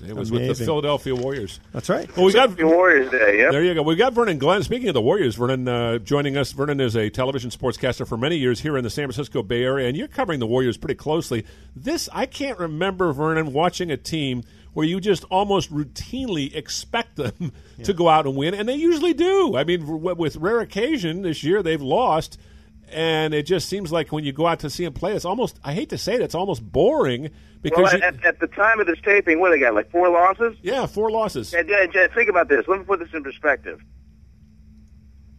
It 0.05 0.15
was 0.15 0.29
Amazing. 0.29 0.47
with 0.47 0.57
the 0.57 0.65
Philadelphia 0.65 1.15
Warriors. 1.15 1.59
That's 1.73 1.89
right. 1.89 2.15
Well, 2.15 2.25
we 2.25 2.33
got 2.33 2.61
Warriors 2.61 3.11
Day. 3.11 3.39
Yep. 3.39 3.51
There 3.51 3.63
you 3.63 3.73
go. 3.73 3.83
We 3.83 3.95
got 3.95 4.13
Vernon 4.13 4.37
Glenn. 4.37 4.63
Speaking 4.63 4.89
of 4.89 4.93
the 4.93 5.01
Warriors, 5.01 5.35
Vernon 5.35 5.67
uh, 5.67 5.97
joining 5.99 6.37
us. 6.37 6.51
Vernon 6.51 6.79
is 6.79 6.95
a 6.95 7.09
television 7.09 7.49
sportscaster 7.49 8.07
for 8.07 8.17
many 8.17 8.37
years 8.37 8.59
here 8.59 8.77
in 8.77 8.83
the 8.83 8.89
San 8.89 9.05
Francisco 9.05 9.43
Bay 9.43 9.63
Area, 9.63 9.87
and 9.87 9.97
you're 9.97 10.07
covering 10.07 10.39
the 10.39 10.47
Warriors 10.47 10.77
pretty 10.77 10.95
closely. 10.95 11.45
This 11.75 12.09
I 12.13 12.25
can't 12.25 12.59
remember 12.59 13.11
Vernon 13.13 13.53
watching 13.53 13.91
a 13.91 13.97
team 13.97 14.43
where 14.73 14.85
you 14.85 14.99
just 14.99 15.23
almost 15.25 15.73
routinely 15.73 16.55
expect 16.55 17.15
them 17.15 17.51
yeah. 17.77 17.85
to 17.85 17.93
go 17.93 18.07
out 18.07 18.27
and 18.27 18.35
win, 18.35 18.53
and 18.53 18.69
they 18.69 18.75
usually 18.75 19.13
do. 19.13 19.55
I 19.57 19.63
mean, 19.63 20.01
with 20.01 20.35
rare 20.35 20.59
occasion 20.59 21.23
this 21.23 21.43
year, 21.43 21.63
they've 21.63 21.81
lost 21.81 22.39
and 22.91 23.33
it 23.33 23.43
just 23.43 23.67
seems 23.67 23.91
like 23.91 24.11
when 24.11 24.23
you 24.23 24.31
go 24.31 24.47
out 24.47 24.59
to 24.59 24.69
see 24.69 24.85
him 24.85 24.93
play, 24.93 25.13
it's 25.13 25.25
almost 25.25 25.59
I 25.63 25.73
hate 25.73 25.89
to 25.89 25.97
say 25.97 26.15
it, 26.15 26.21
it's 26.21 26.35
almost 26.35 26.63
boring 26.63 27.29
because 27.61 27.91
well, 27.91 27.97
you, 27.97 28.03
at, 28.03 28.23
at, 28.23 28.39
the 28.39 28.47
time 28.47 28.79
of 28.79 28.87
this 28.87 28.99
taping, 29.03 29.39
what 29.39 29.51
they 29.51 29.59
got 29.59 29.73
like 29.73 29.91
four 29.91 30.09
losses? 30.09 30.57
Yeah, 30.61 30.85
four 30.85 31.11
losses. 31.11 31.53
And, 31.53 31.69
and, 31.69 31.93
and 31.95 32.13
think 32.13 32.29
about 32.29 32.49
this. 32.49 32.67
Let 32.67 32.79
me 32.79 32.85
put 32.85 32.99
this 32.99 33.09
in 33.13 33.23
perspective. 33.23 33.81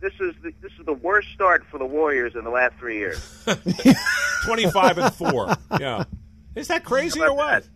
This 0.00 0.12
is 0.20 0.34
the, 0.42 0.52
this 0.60 0.72
is 0.78 0.86
the 0.86 0.92
worst 0.92 1.28
start 1.34 1.64
for 1.70 1.78
the 1.78 1.86
Warriors 1.86 2.34
in 2.36 2.44
the 2.44 2.50
last 2.50 2.74
three 2.78 2.98
years. 2.98 3.44
Twenty-five 4.44 4.98
and 4.98 5.12
four. 5.12 5.54
Yeah, 5.80 6.04
is 6.54 6.68
that 6.68 6.84
crazy 6.84 7.20
or 7.20 7.34
what? 7.34 7.64
That? 7.64 7.70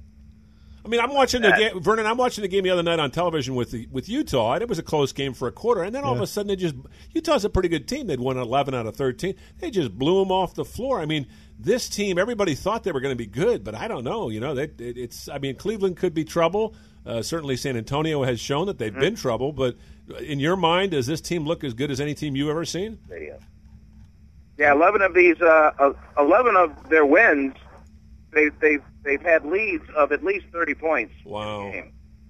I 0.84 0.88
mean, 0.88 1.00
I'm 1.00 1.14
watching 1.14 1.42
the 1.42 1.52
game, 1.52 1.80
Vernon. 1.80 2.06
I'm 2.06 2.16
watching 2.16 2.42
the 2.42 2.48
game 2.48 2.64
the 2.64 2.70
other 2.70 2.82
night 2.82 2.98
on 2.98 3.12
television 3.12 3.54
with 3.54 3.70
the, 3.70 3.86
with 3.92 4.08
Utah, 4.08 4.54
and 4.54 4.62
it 4.62 4.68
was 4.68 4.80
a 4.80 4.82
close 4.82 5.12
game 5.12 5.32
for 5.32 5.46
a 5.46 5.52
quarter. 5.52 5.82
And 5.82 5.94
then 5.94 6.02
all 6.02 6.12
yeah. 6.12 6.18
of 6.18 6.22
a 6.22 6.26
sudden, 6.26 6.48
they 6.48 6.56
just 6.56 6.74
Utah's 7.12 7.44
a 7.44 7.50
pretty 7.50 7.68
good 7.68 7.86
team. 7.86 8.08
They'd 8.08 8.18
won 8.18 8.36
11 8.36 8.74
out 8.74 8.86
of 8.86 8.96
13. 8.96 9.34
They 9.60 9.70
just 9.70 9.96
blew 9.96 10.18
them 10.18 10.32
off 10.32 10.54
the 10.54 10.64
floor. 10.64 11.00
I 11.00 11.06
mean, 11.06 11.26
this 11.58 11.88
team, 11.88 12.18
everybody 12.18 12.56
thought 12.56 12.82
they 12.82 12.90
were 12.90 13.00
going 13.00 13.12
to 13.12 13.16
be 13.16 13.26
good, 13.26 13.62
but 13.62 13.76
I 13.76 13.86
don't 13.86 14.02
know. 14.02 14.28
You 14.28 14.40
know, 14.40 14.54
they, 14.54 14.64
it, 14.64 14.98
it's. 14.98 15.28
I 15.28 15.38
mean, 15.38 15.54
Cleveland 15.54 15.98
could 15.98 16.14
be 16.14 16.24
trouble. 16.24 16.74
Uh, 17.06 17.22
certainly, 17.22 17.56
San 17.56 17.76
Antonio 17.76 18.24
has 18.24 18.40
shown 18.40 18.66
that 18.66 18.78
they've 18.78 18.90
mm-hmm. 18.90 19.00
been 19.00 19.14
trouble. 19.14 19.52
But 19.52 19.76
in 20.20 20.40
your 20.40 20.56
mind, 20.56 20.92
does 20.92 21.06
this 21.06 21.20
team 21.20 21.44
look 21.46 21.62
as 21.62 21.74
good 21.74 21.92
as 21.92 22.00
any 22.00 22.14
team 22.14 22.34
you've 22.34 22.50
ever 22.50 22.64
seen? 22.64 22.98
Yeah, 24.58 24.72
11 24.72 25.02
of 25.02 25.14
these, 25.14 25.40
uh, 25.40 25.92
11 26.18 26.56
of 26.56 26.88
their 26.88 27.06
wins, 27.06 27.54
they 28.32 28.50
they've 28.60 28.82
they've 29.04 29.22
had 29.22 29.44
leads 29.44 29.84
of 29.96 30.12
at 30.12 30.24
least 30.24 30.46
30 30.52 30.74
points. 30.74 31.14
Wow. 31.24 31.72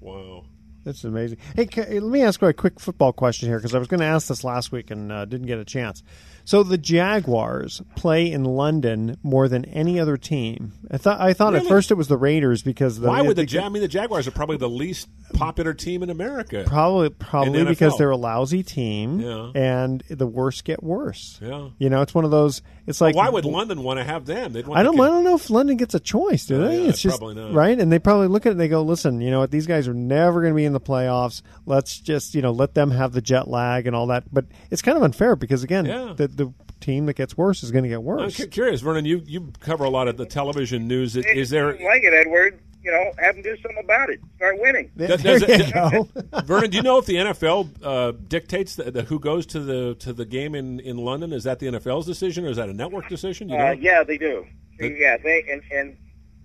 Wow. 0.00 0.44
That's 0.84 1.04
amazing. 1.04 1.38
Hey, 1.54 1.68
let 1.76 2.10
me 2.10 2.22
ask 2.22 2.40
you 2.40 2.48
a 2.48 2.52
quick 2.52 2.80
football 2.80 3.12
question 3.12 3.48
here 3.48 3.58
because 3.58 3.74
I 3.74 3.78
was 3.78 3.86
going 3.86 4.00
to 4.00 4.06
ask 4.06 4.26
this 4.26 4.42
last 4.42 4.72
week 4.72 4.90
and 4.90 5.12
uh, 5.12 5.24
didn't 5.26 5.46
get 5.46 5.58
a 5.58 5.64
chance. 5.64 6.02
So 6.44 6.64
the 6.64 6.78
Jaguars 6.78 7.82
play 7.94 8.30
in 8.30 8.44
London 8.44 9.16
more 9.22 9.46
than 9.46 9.64
any 9.66 10.00
other 10.00 10.16
team. 10.16 10.72
I 10.90 10.98
thought 10.98 11.20
I 11.20 11.34
thought 11.34 11.52
really? 11.52 11.66
at 11.66 11.68
first 11.68 11.92
it 11.92 11.94
was 11.94 12.08
the 12.08 12.16
Raiders 12.16 12.62
because 12.62 12.98
the, 12.98 13.08
why 13.08 13.22
would 13.22 13.36
the, 13.36 13.44
the 13.44 13.62
I 13.62 13.68
mean 13.68 13.82
the 13.82 13.88
Jaguars 13.88 14.26
are 14.26 14.32
probably 14.32 14.56
the 14.56 14.68
least 14.68 15.08
popular 15.34 15.72
team 15.72 16.02
in 16.02 16.10
America. 16.10 16.64
Probably 16.66 17.10
probably 17.10 17.64
because 17.64 17.96
they're 17.96 18.10
a 18.10 18.16
lousy 18.16 18.64
team 18.64 19.20
yeah. 19.20 19.52
and 19.54 20.02
the 20.08 20.26
worst 20.26 20.64
get 20.64 20.82
worse. 20.82 21.38
Yeah. 21.40 21.68
You 21.78 21.90
know, 21.90 22.02
it's 22.02 22.14
one 22.14 22.24
of 22.24 22.32
those 22.32 22.60
it's 22.87 23.01
like 23.01 23.14
well, 23.14 23.25
why 23.25 23.31
would 23.31 23.45
London 23.45 23.83
want 23.83 23.99
to 23.99 24.05
have 24.05 24.27
them? 24.27 24.53
They'd 24.53 24.66
want 24.66 24.81
I 24.81 24.83
don't 24.83 25.01
I 25.01 25.09
don't 25.09 25.25
know 25.25 25.35
if 25.35 25.51
London 25.51 25.77
gets 25.77 25.95
a 25.95 26.01
choice, 26.01 26.47
do 26.47 26.62
uh, 26.62 26.68
they? 26.68 26.83
yeah, 26.83 26.88
it's 26.88 27.01
just 27.01 27.18
probably 27.18 27.37
not. 27.37 27.55
right 27.55 27.79
and 27.79 27.92
they 27.92 27.99
probably 27.99 28.29
look 28.29 28.47
at 28.47 28.51
it 28.51 28.53
and 28.53 28.61
they 28.61 28.68
go, 28.68 28.83
"Listen, 28.83 29.21
you 29.21 29.31
know 29.31 29.40
what? 29.40 29.51
These 29.51 29.66
guys 29.66 29.87
are 29.88 29.95
never 29.95 30.40
going 30.40 30.53
to 30.53 30.57
be 30.57 30.64
in 30.64 30.73
the 30.73 30.81
playoffs. 30.81 31.42
Let's 31.66 31.99
just, 31.99 32.35
you 32.35 32.42
know, 32.42 32.51
let 32.51 32.75
them 32.75 32.90
have 32.90 33.12
the 33.12 33.23
jet 33.23 33.49
lag 33.49 33.87
and 33.87 33.95
all 33.95 34.09
that." 34.09 34.25
But 34.33 34.47
it's 34.71 34.83
kind 34.83 34.97
of 34.97 35.03
unfair 35.03 35.37
because 35.37 35.62
again, 35.62 35.87
yeah. 35.87 36.14
the 36.16 36.29
the 36.29 36.53
team 36.81 37.07
that 37.07 37.14
gets 37.14 37.37
worse 37.37 37.62
is 37.62 37.71
going 37.71 37.85
to 37.85 37.88
get 37.88 38.03
worse. 38.03 38.38
I'm 38.40 38.51
curious, 38.51 38.81
Vernon. 38.81 39.05
You 39.05 39.23
you 39.27 39.53
cover 39.61 39.85
a 39.85 39.90
lot 39.90 40.09
of 40.09 40.16
the 40.16 40.27
television 40.27 40.88
news. 40.88 41.16
Is, 41.16 41.25
is 41.25 41.51
there 41.51 41.73
like 41.73 42.03
it, 42.03 42.12
Edward? 42.12 42.61
You 42.83 42.90
know, 42.90 43.12
have 43.18 43.37
them 43.37 43.42
do 43.42 43.57
something 43.62 43.83
about 43.83 44.11
it. 44.11 44.21
Start 44.37 44.61
winning. 44.61 44.90
Does, 44.97 45.23
does 45.23 45.42
it, 45.47 45.73
go. 45.73 46.09
Vernon, 46.45 46.71
do 46.71 46.77
you 46.77 46.83
know 46.83 46.99
if 46.99 47.07
the 47.07 47.14
NFL 47.14 47.71
uh, 47.83 48.12
dictates 48.27 48.75
the, 48.75 48.90
the, 48.90 49.03
who 49.03 49.21
goes 49.21 49.47
to 49.47 49.61
the 49.61 49.95
to 50.01 50.12
the 50.12 50.25
game 50.25 50.55
in, 50.55 50.81
in 50.81 50.97
London? 50.97 51.33
Is 51.33 51.45
that 51.45 51.61
the 51.61 51.66
NFL's 51.66 52.07
decision, 52.07 52.45
or 52.45 52.49
is 52.49 52.57
that 52.57 52.68
a 52.68 52.75
network 52.75 53.09
decision? 53.09 53.49
You 53.49 53.59
know? 53.59 53.68
uh, 53.68 53.73
yeah, 53.73 54.03
they 54.03 54.18
do. 54.18 54.45
The, 54.79 54.88
yeah, 54.88 55.16
they 55.16 55.45
and, 55.51 55.62
and 55.71 55.97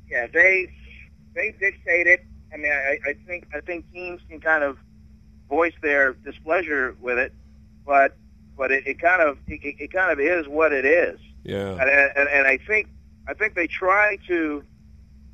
yeah 0.10 0.28
they 0.28 0.71
they 1.34 1.56
dictate 1.60 2.08
it. 2.08 2.23
I 2.54 2.58
mean, 2.58 2.71
I, 2.71 2.97
I 3.10 3.13
think 3.26 3.47
I 3.54 3.62
think 3.62 3.91
teams 3.91 4.21
can 4.30 4.39
kind 4.39 4.63
of 4.63 4.78
voice 5.50 5.73
their 5.82 6.13
displeasure 6.13 6.95
with 7.02 7.17
it, 7.17 7.34
but 7.86 8.15
but 8.58 8.71
it, 8.71 8.86
it 8.86 9.00
kind 9.00 9.21
of 9.21 9.38
it, 9.47 9.60
it 9.63 9.91
kind 9.91 10.12
of 10.12 10.19
is 10.19 10.47
what 10.47 10.73
it 10.73 10.86
is. 10.86 11.19
Yeah. 11.43 11.71
And, 11.71 11.89
and, 11.89 12.30
and 12.30 12.47
I 12.47 12.58
think 12.58 12.89
I 13.28 13.34
think 13.34 13.56
they 13.56 13.67
try 13.67 14.17
to 14.28 14.63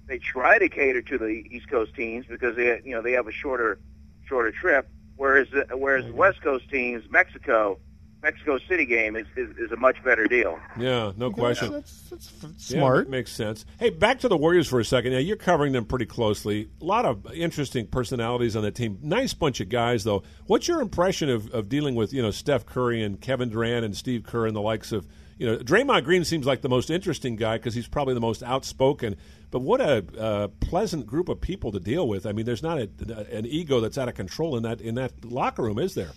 they 0.08 0.18
try 0.18 0.60
to 0.60 0.70
cater 0.70 1.02
to 1.02 1.18
the 1.18 1.46
East 1.52 1.70
Coast 1.70 1.96
teams 1.96 2.26
because 2.28 2.56
they 2.56 2.82
you 2.84 2.92
know 2.92 3.02
they 3.02 3.14
have 3.14 3.28
a 3.28 3.32
shorter 3.32 3.80
shorter 4.26 4.52
trip, 4.52 4.88
whereas 5.16 5.48
whereas 5.72 6.12
West 6.12 6.42
Coast 6.42 6.70
teams, 6.70 7.04
Mexico, 7.10 7.80
Mexico 8.22 8.58
City 8.58 8.86
game 8.86 9.16
is, 9.16 9.28
is, 9.36 9.50
is 9.58 9.72
a 9.72 9.76
much 9.76 10.04
better 10.04 10.28
deal. 10.28 10.58
Yeah, 10.80 11.12
no 11.18 11.30
question. 11.32 11.74
That's, 11.74 12.10
that's, 12.10 12.32
that's 12.32 12.66
smart. 12.66 13.06
that 13.06 13.12
makes 13.12 13.32
sense. 13.32 13.66
Hey, 13.80 13.90
back 13.90 14.20
to 14.20 14.28
the 14.28 14.38
Warriors 14.38 14.68
for 14.68 14.80
a 14.80 14.86
second. 14.86 15.12
Now 15.12 15.20
you're 15.20 15.36
covering 15.36 15.74
them 15.74 15.86
pretty 15.86 16.06
closely. 16.06 16.70
A 16.82 16.86
lot 16.86 17.06
of 17.06 17.32
interesting 17.34 17.88
personalities 17.88 18.56
on 18.56 18.64
the 18.64 18.72
team. 18.72 18.98
Nice 19.02 19.34
bunch 19.34 19.60
of 19.60 19.70
guys, 19.70 20.04
though. 20.04 20.24
What's 20.46 20.68
your 20.68 20.82
impression 20.82 21.30
of, 21.30 21.50
of 21.54 21.70
dealing 21.70 21.96
with 21.96 22.14
you 22.14 22.22
know 22.22 22.32
Steph 22.32 22.66
Curry 22.66 23.04
and 23.04 23.20
Kevin 23.20 23.50
Durant 23.50 23.86
and 23.86 23.96
Steve 23.96 24.24
Kerr 24.24 24.48
and 24.48 24.56
the 24.56 24.62
likes 24.62 24.92
of 24.92 25.08
you 25.38 25.48
know 25.48 25.58
Draymond 25.58 26.04
Green 26.04 26.24
seems 26.24 26.46
like 26.46 26.62
the 26.62 26.70
most 26.70 26.90
interesting 26.90 27.36
guy 27.36 27.58
because 27.58 27.74
he's 27.74 27.88
probably 27.88 28.14
the 28.14 28.22
most 28.22 28.44
outspoken. 28.44 29.16
But 29.52 29.60
what 29.60 29.82
a 29.82 30.04
uh, 30.20 30.48
pleasant 30.60 31.06
group 31.06 31.30
of 31.30 31.40
people 31.40 31.72
to 31.72 31.80
deal 31.80 32.08
with. 32.08 32.26
I 32.26 32.32
mean, 32.32 32.46
there's 32.46 32.64
not 32.64 32.80
a, 32.80 32.90
an 33.32 33.46
ego 33.46 33.80
that's 33.80 34.00
out 34.00 34.10
of 34.10 34.16
control 34.16 34.58
in 34.58 34.64
that 34.64 34.82
in 34.82 34.96
that 34.96 35.24
locker 35.24 35.64
room, 35.64 35.80
is 35.80 35.94
there? 35.94 36.12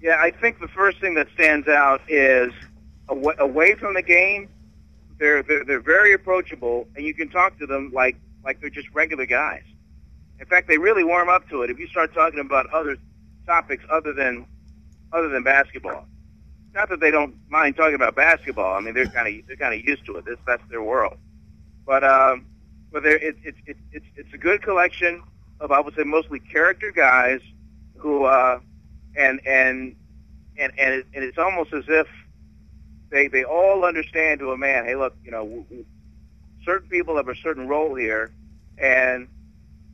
Yeah, 0.00 0.16
I 0.20 0.30
think 0.30 0.60
the 0.60 0.68
first 0.68 1.00
thing 1.00 1.14
that 1.14 1.26
stands 1.34 1.66
out 1.66 2.00
is 2.08 2.52
away, 3.08 3.34
away 3.38 3.74
from 3.74 3.94
the 3.94 4.02
game, 4.02 4.48
they're, 5.18 5.42
they're 5.42 5.64
they're 5.64 5.80
very 5.80 6.12
approachable, 6.12 6.86
and 6.94 7.04
you 7.04 7.14
can 7.14 7.28
talk 7.28 7.58
to 7.58 7.66
them 7.66 7.90
like 7.92 8.16
like 8.44 8.60
they're 8.60 8.70
just 8.70 8.88
regular 8.94 9.26
guys. 9.26 9.64
In 10.40 10.46
fact, 10.46 10.68
they 10.68 10.78
really 10.78 11.02
warm 11.02 11.28
up 11.28 11.48
to 11.48 11.62
it. 11.62 11.70
If 11.70 11.78
you 11.78 11.88
start 11.88 12.14
talking 12.14 12.38
about 12.38 12.66
other 12.72 12.96
topics 13.46 13.82
other 13.90 14.12
than 14.12 14.46
other 15.12 15.28
than 15.28 15.42
basketball, 15.42 16.06
not 16.74 16.88
that 16.90 17.00
they 17.00 17.10
don't 17.10 17.36
mind 17.50 17.76
talking 17.76 17.94
about 17.94 18.16
basketball. 18.16 18.76
I 18.76 18.80
mean, 18.80 18.94
they're 18.94 19.06
kind 19.06 19.28
of 19.28 19.46
they're 19.46 19.56
kind 19.56 19.74
of 19.74 19.86
used 19.86 20.06
to 20.06 20.16
it. 20.16 20.24
This 20.24 20.38
that's 20.46 20.62
their 20.70 20.82
world. 20.82 21.16
But 21.86 22.04
um, 22.04 22.46
but 22.92 23.02
there 23.02 23.16
it, 23.16 23.36
it, 23.44 23.54
it, 23.66 23.76
it's 23.92 24.06
it's 24.16 24.34
a 24.34 24.38
good 24.38 24.62
collection 24.62 25.22
of 25.60 25.72
I 25.72 25.80
would 25.80 25.94
say 25.96 26.04
mostly 26.04 26.40
character 26.40 26.92
guys 26.92 27.40
who 27.98 28.24
uh, 28.24 28.60
and 29.16 29.40
and 29.46 29.96
and 30.58 30.72
and, 30.78 30.94
it, 30.94 31.06
and 31.14 31.24
it's 31.24 31.38
almost 31.38 31.72
as 31.72 31.84
if 31.88 32.06
they 33.10 33.28
they 33.28 33.44
all 33.44 33.84
understand 33.84 34.40
to 34.40 34.52
a 34.52 34.58
man. 34.58 34.84
Hey, 34.86 34.96
look, 34.96 35.16
you 35.24 35.30
know, 35.30 35.44
w- 35.44 35.64
w- 35.64 35.84
certain 36.64 36.88
people 36.88 37.16
have 37.16 37.28
a 37.28 37.36
certain 37.36 37.68
role 37.68 37.94
here, 37.94 38.32
and 38.78 39.28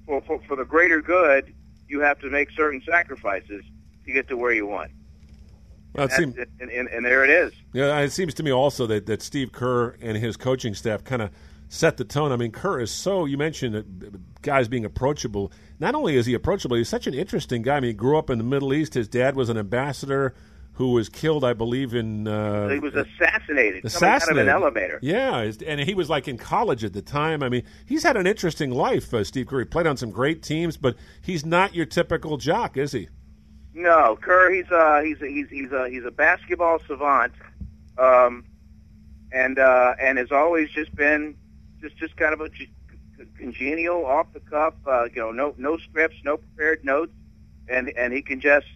for, 0.07 0.21
for 0.23 0.41
for 0.49 0.57
the 0.57 0.65
greater 0.65 1.03
good, 1.03 1.53
you 1.89 2.01
have 2.01 2.19
to 2.21 2.31
make 2.31 2.51
certain 2.53 2.83
sacrifices 2.89 3.65
to 4.07 4.13
get 4.13 4.29
to 4.29 4.37
where 4.37 4.53
you 4.53 4.67
want. 4.67 4.91
Well, 5.95 6.07
it 6.07 6.13
And, 6.19 6.35
seems- 6.35 6.49
and, 6.61 6.71
and, 6.71 6.89
and 6.89 7.05
there 7.05 7.25
it 7.25 7.31
is. 7.31 7.53
Yeah, 7.73 7.99
it 8.01 8.11
seems 8.11 8.35
to 8.35 8.43
me 8.43 8.51
also 8.53 8.87
that, 8.89 9.07
that 9.07 9.23
Steve 9.23 9.53
Kerr 9.53 9.97
and 10.01 10.17
his 10.17 10.37
coaching 10.37 10.75
staff 10.75 11.05
kind 11.05 11.23
of 11.23 11.31
set 11.69 11.97
the 11.97 12.05
tone. 12.05 12.31
I 12.33 12.37
mean, 12.37 12.53
Kerr 12.53 12.81
is 12.81 12.91
so, 12.91 13.25
you 13.25 13.37
mentioned 13.39 13.75
that 13.75 14.43
guys 14.43 14.69
being 14.69 14.85
approachable. 14.85 15.51
Not 15.81 15.95
only 15.95 16.17
is 16.17 16.27
he 16.27 16.35
approachable, 16.35 16.77
he's 16.77 16.89
such 16.89 17.07
an 17.07 17.15
interesting 17.15 17.63
guy. 17.63 17.77
I 17.77 17.81
mean, 17.81 17.89
he 17.91 17.95
grew 17.95 18.19
up 18.19 18.31
in 18.31 18.39
the 18.39 18.45
Middle 18.45 18.73
East. 18.75 18.95
His 18.95 19.09
dad 19.09 19.35
was 19.37 19.49
an 19.49 19.57
ambassador 19.59 20.35
who 20.75 20.91
was 20.91 21.09
killed, 21.09 21.45
I 21.45 21.53
believe, 21.53 21.95
in. 21.95 22.27
Uh, 22.27 22.69
he 22.69 22.81
was 22.81 22.95
assassinated, 22.95 23.83
coming 23.83 23.87
assassinated. 23.87 24.49
out 24.49 24.57
of 24.57 24.77
an 24.77 24.83
elevator. 24.83 24.99
Yeah, 25.03 25.53
and 25.67 25.81
he 25.81 25.95
was 25.95 26.11
like 26.11 26.27
in 26.27 26.37
college 26.37 26.83
at 26.83 26.93
the 26.93 27.03
time. 27.03 27.45
I 27.45 27.49
mean, 27.49 27.63
he's 27.87 28.03
had 28.03 28.17
an 28.17 28.27
interesting 28.27 28.71
life, 28.73 29.15
uh, 29.15 29.23
Steve 29.23 29.47
Kerr. 29.47 29.61
He 29.61 29.65
played 29.67 29.87
on 29.87 29.97
some 29.97 30.11
great 30.11 30.43
teams, 30.43 30.77
but 30.77 30.97
he's 31.23 31.47
not 31.47 31.75
your 31.77 31.87
typical 31.87 32.39
jock, 32.39 32.77
is 32.77 32.91
he? 32.91 33.09
No, 33.75 34.17
Kerr. 34.21 34.53
He's 34.53 34.71
uh 34.71 35.03
he's 35.03 35.21
a, 35.21 35.27
he's 35.27 35.49
he's 35.51 35.73
a 35.73 35.89
he's 35.89 36.05
a 36.05 36.11
basketball 36.13 36.79
savant, 36.87 37.33
um, 37.99 38.45
and 39.33 39.59
uh, 39.59 39.95
and 40.01 40.17
has 40.17 40.31
always 40.31 40.71
just 40.71 40.95
been 40.95 41.35
just 41.81 41.97
just 41.97 42.17
kind 42.17 42.33
of 42.33 42.41
a 42.41 42.49
congenial, 43.37 44.07
off 44.07 44.33
the 44.33 44.41
cuff. 44.41 44.75
Uh, 44.87 45.05
you 45.13 45.21
know, 45.21 45.33
no 45.33 45.55
no 45.59 45.77
scripts, 45.77 46.17
no 46.25 46.37
prepared 46.37 46.85
notes, 46.85 47.13
and 47.69 47.91
and 47.97 48.13
he 48.13 48.23
can 48.23 48.41
just 48.41 48.67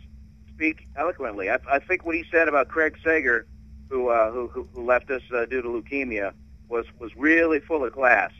speak 0.53 0.89
eloquently. 0.97 1.49
I, 1.49 1.59
I 1.71 1.79
think 1.79 2.05
what 2.05 2.17
he 2.17 2.25
said 2.33 2.49
about 2.49 2.69
Craig 2.69 2.99
Sager, 3.05 3.47
who 3.89 4.09
uh, 4.09 4.33
who, 4.33 4.49
who 4.49 4.85
left 4.85 5.11
us 5.13 5.23
uh, 5.33 5.47
due 5.47 5.63
to 5.63 5.69
leukemia, 5.69 6.33
was 6.69 6.87
was 6.99 7.15
really 7.17 7.61
full 7.61 7.85
of 7.85 7.93
class. 7.93 8.33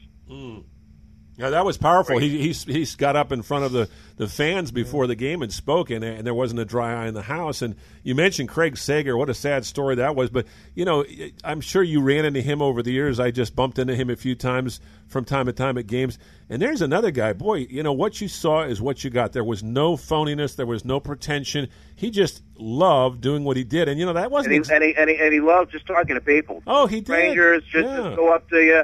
Yeah, 1.39 1.51
that 1.51 1.65
was 1.65 1.79
powerful. 1.79 2.19
He 2.19 2.37
he's, 2.43 2.65
he's 2.65 2.97
got 2.97 3.15
up 3.15 3.31
in 3.31 3.43
front 3.43 3.65
of 3.65 3.71
the, 3.71 3.89
the 4.17 4.27
fans 4.27 4.73
before 4.73 5.07
the 5.07 5.15
game 5.15 5.41
and 5.41 5.53
spoke, 5.53 5.89
and, 5.89 6.03
and 6.05 6.27
there 6.27 6.35
wasn't 6.35 6.59
a 6.59 6.65
dry 6.65 7.05
eye 7.05 7.07
in 7.07 7.15
the 7.15 7.23
house. 7.23 7.63
And 7.63 7.77
you 8.03 8.17
mentioned 8.17 8.49
Craig 8.49 8.77
Sager. 8.77 9.17
What 9.17 9.31
a 9.31 9.35
sad 9.35 9.65
story 9.65 9.95
that 9.95 10.17
was. 10.17 10.31
But, 10.31 10.47
you 10.75 10.85
know, 10.85 11.05
I'm 11.45 11.61
sure 11.61 11.81
you 11.85 12.01
ran 12.01 12.25
into 12.25 12.41
him 12.41 12.61
over 12.61 12.83
the 12.83 12.91
years. 12.91 13.21
I 13.21 13.31
just 13.31 13.55
bumped 13.55 13.79
into 13.79 13.95
him 13.95 14.11
a 14.11 14.17
few 14.17 14.35
times 14.35 14.81
from 15.07 15.25
time 15.25 15.47
to 15.47 15.53
time 15.53 15.79
at 15.79 15.87
games. 15.87 16.19
And 16.51 16.61
there's 16.61 16.83
another 16.83 17.13
guy. 17.13 17.35
Boy, 17.35 17.69
you 17.71 17.85
know, 17.85 17.93
what 17.93 18.21
you 18.21 18.27
saw 18.27 18.63
is 18.65 18.81
what 18.83 19.05
you 19.05 19.11
got. 19.11 19.33
There 19.33 19.45
was 19.45 19.63
no 19.63 19.97
phoniness, 19.97 20.57
there 20.57 20.67
was 20.67 20.85
no 20.85 20.99
pretension. 20.99 21.69
He 21.95 22.11
just 22.11 22.43
loved 22.57 23.21
doing 23.21 23.45
what 23.45 23.57
he 23.57 23.63
did. 23.63 23.89
And, 23.89 24.01
you 24.01 24.07
know, 24.07 24.15
that 24.15 24.33
wasn't. 24.33 24.57
And 24.57 24.65
he, 24.67 24.75
and 24.75 24.83
he, 24.85 24.95
and 24.97 25.09
he, 25.11 25.17
and 25.19 25.33
he 25.33 25.39
loved 25.41 25.71
just 25.71 25.87
talking 25.87 26.17
to 26.17 26.21
people. 26.21 26.65
Oh, 26.67 26.89
he 26.89 26.97
did. 26.97 27.07
Strangers 27.07 27.63
just, 27.71 27.87
Yeah. 27.87 27.97
just 27.99 28.17
go 28.17 28.33
up 28.35 28.49
to 28.51 28.57
you. 28.57 28.83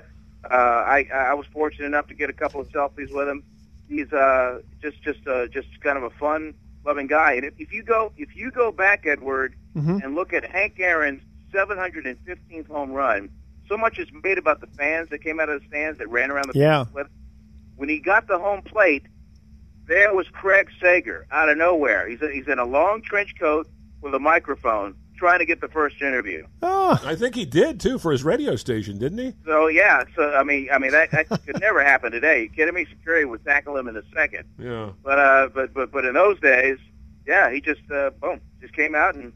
Uh, 0.51 0.55
I 0.87 1.07
I 1.13 1.35
was 1.35 1.47
fortunate 1.47 1.87
enough 1.87 2.07
to 2.09 2.15
get 2.15 2.31
a 2.31 2.33
couple 2.33 2.61
of 2.61 2.69
selfies 2.71 3.13
with 3.15 3.29
him. 3.29 3.43
He's 3.89 4.13
uh 4.13 4.61
just 4.83 5.03
just 5.03 5.27
uh, 5.27 5.47
just 5.49 5.69
kind 5.81 5.97
of 5.99 6.05
a 6.05 6.11
fun 6.11 6.55
loving 6.85 7.07
guy. 7.07 7.33
And 7.35 7.45
if, 7.45 7.55
if 7.59 7.73
you 7.73 7.83
go 7.83 8.13
if 8.17 8.35
you 8.37 8.51
go 8.51 8.71
back, 8.73 9.05
Edward, 9.07 9.55
Mhm. 9.77 10.03
and 10.05 10.15
look 10.15 10.33
at 10.33 10.45
Hank 10.45 10.79
Aaron's 10.79 11.21
715th 11.53 12.69
home 12.69 12.93
run, 12.93 13.29
so 13.69 13.77
much 13.77 13.99
is 13.99 14.09
made 14.23 14.39
about 14.39 14.61
the 14.61 14.67
fans 14.69 15.09
that 15.11 15.19
came 15.23 15.41
out 15.41 15.49
of 15.49 15.61
the 15.63 15.67
stands 15.69 15.99
that 15.99 16.09
ran 16.09 16.31
around 16.31 16.53
the 16.53 16.59
Yeah. 16.59 16.85
with. 16.93 17.09
When 17.77 17.89
he 17.89 17.99
got 17.99 18.27
the 18.29 18.39
home 18.39 18.63
plate, 18.63 19.05
there 19.87 20.15
was 20.15 20.27
Craig 20.29 20.69
Sager 20.81 21.27
out 21.31 21.49
of 21.49 21.59
nowhere. 21.59 22.09
He's 22.09 22.21
he's 22.21 22.49
in 22.49 22.59
a 22.59 22.65
long 22.65 23.03
trench 23.03 23.35
coat 23.39 23.69
with 24.01 24.15
a 24.15 24.19
microphone, 24.19 24.95
trying 25.17 25.39
to 25.39 25.47
get 25.47 25.61
the 25.61 25.69
first 25.69 26.01
interview. 26.03 26.47
Oh, 26.63 27.01
I 27.05 27.15
think 27.15 27.35
he 27.35 27.45
did, 27.45 27.81
too, 27.81 27.99
for 27.99 28.13
his 28.13 28.23
radio 28.25 28.57
station, 28.57 28.99
didn't 28.99 29.19
he? 29.19 29.33
So 29.45 29.69
yeah, 29.69 30.05
so 30.17 30.35
I 30.35 30.43
mean, 30.45 30.69
I 30.73 30.79
mean 30.79 30.91
that, 30.93 31.11
that 31.13 31.29
could 31.29 31.61
never 31.61 31.83
happen 31.85 32.13
today. 32.13 32.43
You 32.43 32.49
kidding 32.51 32.75
me? 32.75 32.87
Security 32.91 33.25
would 33.25 33.45
tackle 33.45 33.77
him 33.77 33.89
in 33.89 33.97
a 33.97 34.03
second. 34.15 34.45
Yeah. 34.59 34.91
But 35.03 35.19
uh, 35.19 35.49
but 35.55 35.73
but 35.75 35.91
but 35.93 36.05
in 36.05 36.15
those 36.15 36.39
days, 36.41 36.79
yeah, 37.27 37.51
he 37.53 37.61
just 37.61 37.81
uh, 37.91 38.11
boom, 38.21 38.41
just 38.61 38.75
came 38.75 38.95
out 38.95 39.15
and 39.15 39.33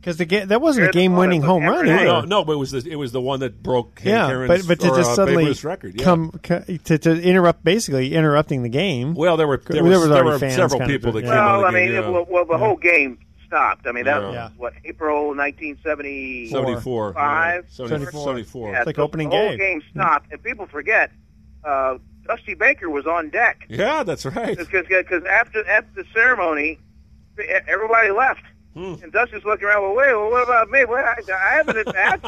Because 0.00 0.16
the 0.16 0.24
ga- 0.24 0.46
that 0.46 0.60
wasn't 0.62 0.88
a 0.88 0.92
game-winning 0.92 1.42
home 1.42 1.64
run 1.64 1.84
No, 1.86 1.92
either. 1.94 2.04
no, 2.04 2.20
no, 2.22 2.44
but 2.44 2.52
it 2.52 2.56
was 2.56 2.70
the, 2.70 2.88
it 2.90 2.96
was 2.96 3.12
the 3.12 3.20
one 3.20 3.40
that 3.40 3.62
broke 3.62 3.98
Hank 4.00 4.14
yeah, 4.14 4.28
Aaron's 4.28 4.66
but 4.66 4.68
but 4.68 4.80
to 4.86 4.92
or, 4.92 4.96
just 4.96 5.10
uh, 5.10 5.14
suddenly 5.14 5.52
record. 5.62 5.94
Yeah. 5.98 6.04
come 6.04 6.30
co- 6.42 6.60
to, 6.84 6.98
to 6.98 7.20
interrupt, 7.22 7.62
basically 7.64 8.14
interrupting 8.14 8.62
the 8.62 8.68
game. 8.70 9.14
Well, 9.14 9.36
there 9.36 9.46
were 9.46 9.58
there, 9.58 9.82
There 9.82 9.84
was, 9.84 9.98
was 10.00 10.08
there 10.08 10.24
were 10.24 10.38
several 10.38 10.78
kind 10.80 10.82
of 10.82 10.88
people 10.88 11.12
that 11.12 11.20
doing 11.20 11.30
came 11.32 11.32
it. 11.34 11.38
out 11.38 11.58
well, 11.58 11.60
of 11.60 11.64
I 11.66 11.70
the 11.72 11.76
mean, 11.78 11.88
game. 11.94 12.02
yeah. 12.02 12.08
well, 12.08 12.26
well, 12.30 12.44
the 12.46 12.56
whole 12.58 12.76
game 12.76 13.18
stopped. 13.50 13.86
I 13.86 13.92
mean, 13.92 14.04
that 14.04 14.20
Yeah. 14.22 14.44
was 14.44 14.52
what 14.56 14.72
April 14.84 15.34
1974, 15.34 16.50
74, 16.64 17.12
five, 17.14 17.64
yeah. 17.68 17.86
74. 17.88 18.22
74. 18.24 18.70
Yeah, 18.72 18.78
It's 18.78 18.86
like 18.86 18.96
so 18.96 19.02
opening 19.02 19.28
the 19.30 19.36
whole 19.36 19.48
game. 19.50 19.58
game 19.58 19.82
stopped, 19.90 20.30
and 20.32 20.40
people 20.42 20.66
forget. 20.66 21.10
Uh, 21.64 21.98
Dusty 22.26 22.54
Baker 22.54 22.88
was 22.88 23.06
on 23.06 23.28
deck 23.30 23.66
Yeah, 23.68 24.04
that's 24.04 24.24
right. 24.24 24.56
because 24.56 24.86
because 24.86 25.24
after 25.24 25.66
after 25.68 25.90
the 26.02 26.04
ceremony, 26.14 26.78
everybody 27.66 28.10
left. 28.12 28.42
Hmm. 28.74 28.94
And 29.02 29.10
Dusty's 29.12 29.44
looking 29.44 29.66
around. 29.66 29.82
Well, 29.82 29.96
wait. 29.96 30.12
Well, 30.14 30.30
what 30.30 30.44
about 30.44 30.70
me? 30.70 30.84
What, 30.84 31.04
I, 31.04 31.16
I 31.34 31.54
haven't 31.56 31.84
been 31.84 31.92
bad. 31.92 32.20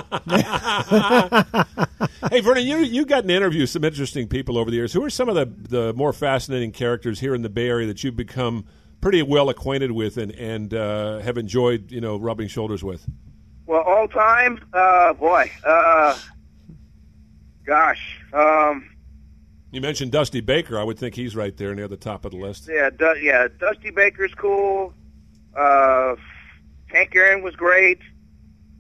hey, 2.33 2.41
Vernon, 2.41 2.67
you 2.67 2.79
you 2.79 3.05
got 3.07 3.23
an 3.25 3.31
interview 3.31 3.65
some 3.67 3.85
interesting 3.85 4.27
people 4.27 4.59
over 4.59 4.69
the 4.71 4.77
years. 4.77 4.93
Who 4.93 5.05
are 5.05 5.11
some 5.11 5.29
of 5.29 5.37
the 5.37 5.47
the 5.69 5.93
more 5.95 6.13
fascinating 6.13 6.73
characters 6.73 7.21
here 7.21 7.35
in 7.35 7.43
the 7.43 7.49
Bay 7.49 7.69
Area 7.69 7.87
that 7.87 8.03
you've 8.03 8.17
become 8.17 8.65
pretty 9.03 9.21
well 9.23 9.51
acquainted 9.51 9.91
with 9.93 10.17
and 10.17 10.33
and 10.33 10.73
uh, 10.73 11.19
have 11.19 11.37
enjoyed 11.37 11.91
you 11.93 12.01
know 12.01 12.17
rubbing 12.17 12.49
shoulders 12.49 12.83
with? 12.83 13.07
Well, 13.67 13.83
all 13.83 14.09
time, 14.09 14.59
uh, 14.73 15.13
boy, 15.13 15.51
uh, 15.67 16.19
gosh, 17.67 18.19
um, 18.33 18.89
You 19.71 19.81
mentioned 19.81 20.13
Dusty 20.13 20.41
Baker. 20.41 20.79
I 20.79 20.85
would 20.85 20.99
think 20.99 21.15
he's 21.15 21.37
right 21.37 21.57
there 21.57 21.75
near 21.75 21.89
the 21.89 21.97
top 21.97 22.25
of 22.25 22.33
the 22.33 22.39
list. 22.39 22.69
yeah, 22.73 22.91
du- 22.91 23.21
yeah, 23.23 23.49
Dusty 23.61 23.91
Baker's 23.91 24.35
cool. 24.35 24.93
Uh, 25.57 26.17
Hank 26.87 27.15
Aaron 27.15 27.43
was 27.43 27.55
great. 27.57 27.99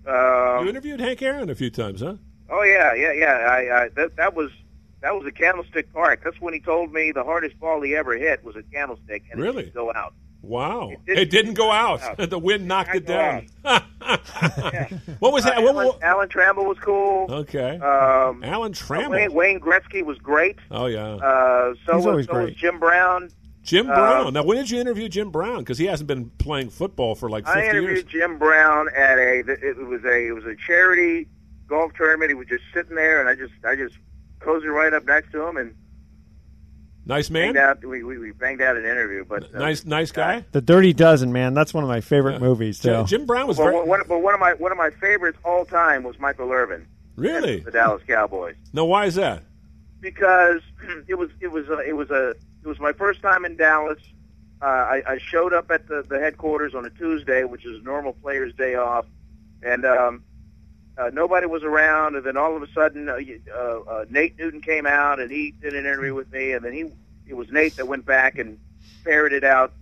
you 0.06 0.12
Um, 0.12 0.66
interviewed 0.68 1.00
Hank 1.00 1.22
Aaron 1.22 1.48
a 1.50 1.54
few 1.54 1.70
times, 1.70 2.00
huh? 2.00 2.16
oh 2.50 2.62
yeah, 2.62 2.92
yeah, 2.94 3.12
yeah. 3.12 3.46
I, 3.48 3.85
I 3.85 3.88
that 3.96 4.16
that 4.16 4.35
was 4.35 4.50
that 5.02 5.14
was 5.14 5.26
a 5.26 5.32
Candlestick 5.32 5.92
Park. 5.92 6.20
That's 6.24 6.40
when 6.40 6.54
he 6.54 6.60
told 6.60 6.92
me 6.92 7.12
the 7.12 7.24
hardest 7.24 7.58
ball 7.60 7.80
he 7.82 7.94
ever 7.94 8.16
hit 8.16 8.42
was 8.44 8.56
a 8.56 8.62
candlestick, 8.62 9.24
and 9.30 9.40
Really? 9.40 9.62
it 9.64 9.66
didn't 9.66 9.74
go 9.74 9.92
out. 9.94 10.14
Wow, 10.42 10.90
it 10.90 11.06
didn't- 11.06 11.30
didn't, 11.30 11.54
go 11.54 11.70
out. 11.70 12.02
out. 12.18 12.30
the 12.30 12.38
wind 12.38 12.66
knocked 12.66 12.94
it 12.96 13.06
go 13.06 13.14
down. 13.14 13.46
what 15.20 15.32
was 15.32 15.44
Uh, 15.46 15.50
that? 15.50 15.62
What, 15.62 15.74
Alan, 15.74 15.86
what- 15.86 16.02
Alan 16.02 16.28
Trammell 16.28 16.66
was 16.66 16.78
cool. 16.80 17.26
okay, 17.30 17.78
Um, 17.78 18.42
Alan 18.44 18.72
Trammell. 18.72 19.10
Wayne, 19.10 19.32
Wayne 19.32 19.60
Gretzky 19.60 20.04
was 20.04 20.18
great. 20.18 20.56
oh 20.70 20.86
yeah. 20.86 21.14
Uh, 21.14 21.74
so 21.86 21.96
He's 21.96 21.96
was, 21.96 22.06
always 22.06 22.26
so 22.26 22.32
was 22.34 22.44
great. 22.46 22.56
Jim 22.56 22.78
Brown. 22.80 23.28
Jim 23.62 23.88
Uh, 23.88 23.94
Brown. 23.94 24.32
now, 24.32 24.42
when 24.42 24.56
did 24.56 24.68
you 24.70 24.80
interview 24.80 25.08
Jim 25.08 25.30
Brown? 25.30 25.58
Because 25.60 25.78
he 25.78 25.84
hasn't 25.86 26.08
been 26.08 26.30
playing 26.38 26.70
football 26.70 27.14
for 27.14 27.30
like 27.30 27.44
50 27.46 27.60
I 27.60 27.64
interviewed 27.68 27.90
years. 27.90 28.04
Jim 28.04 28.38
Brown 28.38 28.88
at 28.96 29.18
a 29.18 29.38
it 29.46 29.76
was 29.86 30.02
a 30.04 30.26
it 30.28 30.34
was 30.34 30.44
a 30.44 30.56
charity 30.66 31.28
golf 31.68 31.92
tournament. 31.94 32.30
He 32.30 32.34
was 32.34 32.48
just 32.48 32.64
sitting 32.74 32.96
there, 32.96 33.20
and 33.20 33.28
I 33.28 33.36
just 33.36 33.52
I 33.64 33.76
just 33.76 33.94
cozied 34.42 34.72
right 34.72 34.92
up 34.92 35.05
next 35.05 35.33
to 35.33 35.46
him 35.46 35.57
and 35.57 35.74
Nice 37.05 37.31
man. 37.31 37.55
banged 37.55 37.57
out. 37.57 37.85
We, 37.85 38.05
we, 38.05 38.16
we 38.18 38.31
banged 38.31 38.61
out 38.62 38.76
an 38.76 38.85
interview, 38.85 39.24
but 39.24 39.52
uh, 39.55 39.59
Nice, 39.59 39.85
nice 39.85 40.12
guy. 40.12 40.44
The 40.52 40.61
Dirty 40.61 40.92
Dozen, 40.92 41.33
man. 41.33 41.52
That's 41.52 41.74
one 41.74 41.83
of 41.83 41.88
my 41.88 42.00
favorite 42.00 42.40
movies 42.40 42.78
too. 42.78 43.02
Jim 43.07 43.26
Brown 43.26 43.48
was 43.48 43.57
But 43.57 43.64
very. 43.64 43.76
one, 43.76 43.88
one- 43.88 44.02
but 44.07 44.18
one 44.20 44.35
of 44.35 44.40
my 44.40 44.52
one 44.55 44.70
of 44.70 44.78
my 44.78 44.90
favorites 45.00 45.38
all 45.44 45.64
time 45.64 46.05
was 46.05 46.16
Michael 46.20 46.52
Irvin, 46.52 46.87
Really? 47.16 47.59
the 47.59 47.72
Dallas 47.72 48.02
Cowboys, 48.07 48.55
No, 48.72 48.85
why 48.85 49.07
is 49.07 49.16
that? 49.16 49.42
because 50.00 50.61
it 51.09 51.14
was 51.16 51.31
it 51.40 51.48
was 51.48 51.68
a, 51.68 51.78
it 51.81 51.96
was 51.96 52.11
a 52.11 52.31
it 52.31 52.66
was 52.68 52.78
my 52.78 52.92
first 52.92 53.20
time 53.22 53.44
in 53.44 53.57
Dallas. 53.57 53.98
Uh, 54.61 54.64
I, 54.66 55.02
I 55.09 55.18
showed 55.18 55.52
up 55.52 55.72
at 55.72 55.88
the, 55.88 56.05
the 56.09 56.20
headquarters 56.20 56.72
on 56.72 56.85
a 56.87 56.90
Tuesday, 56.90 57.42
which 57.42 57.66
is 57.66 57.83
normal 57.83 58.12
players' 58.12 58.55
day 58.55 58.76
off, 58.76 59.07
and 59.64 59.85
um, 59.85 60.22
uh, 60.98 61.11
nobody 61.12 61.46
was 61.46 61.62
around. 61.62 62.16
And 62.16 62.24
then 62.24 62.37
all 62.37 62.57
of 62.57 62.62
a 62.62 62.68
sudden, 62.72 63.09
uh, 63.09 63.18
uh, 63.55 63.81
uh, 63.88 64.05
Nate 64.11 64.38
Newton 64.38 64.61
came 64.61 64.87
out 64.87 65.20
and 65.20 65.31
he 65.31 65.52
did 65.61 65.74
an 65.74 65.81
interview 65.81 66.14
with 66.14 66.31
me. 66.33 66.52
And 66.52 66.64
then 66.64 66.72
he 66.72 66.90
it 67.26 67.35
was 67.35 67.48
Nate 67.50 67.76
that 67.76 67.87
went 67.88 68.05
back 68.05 68.38
and 68.38 68.59
ferreted 69.05 69.44
out 69.44 69.72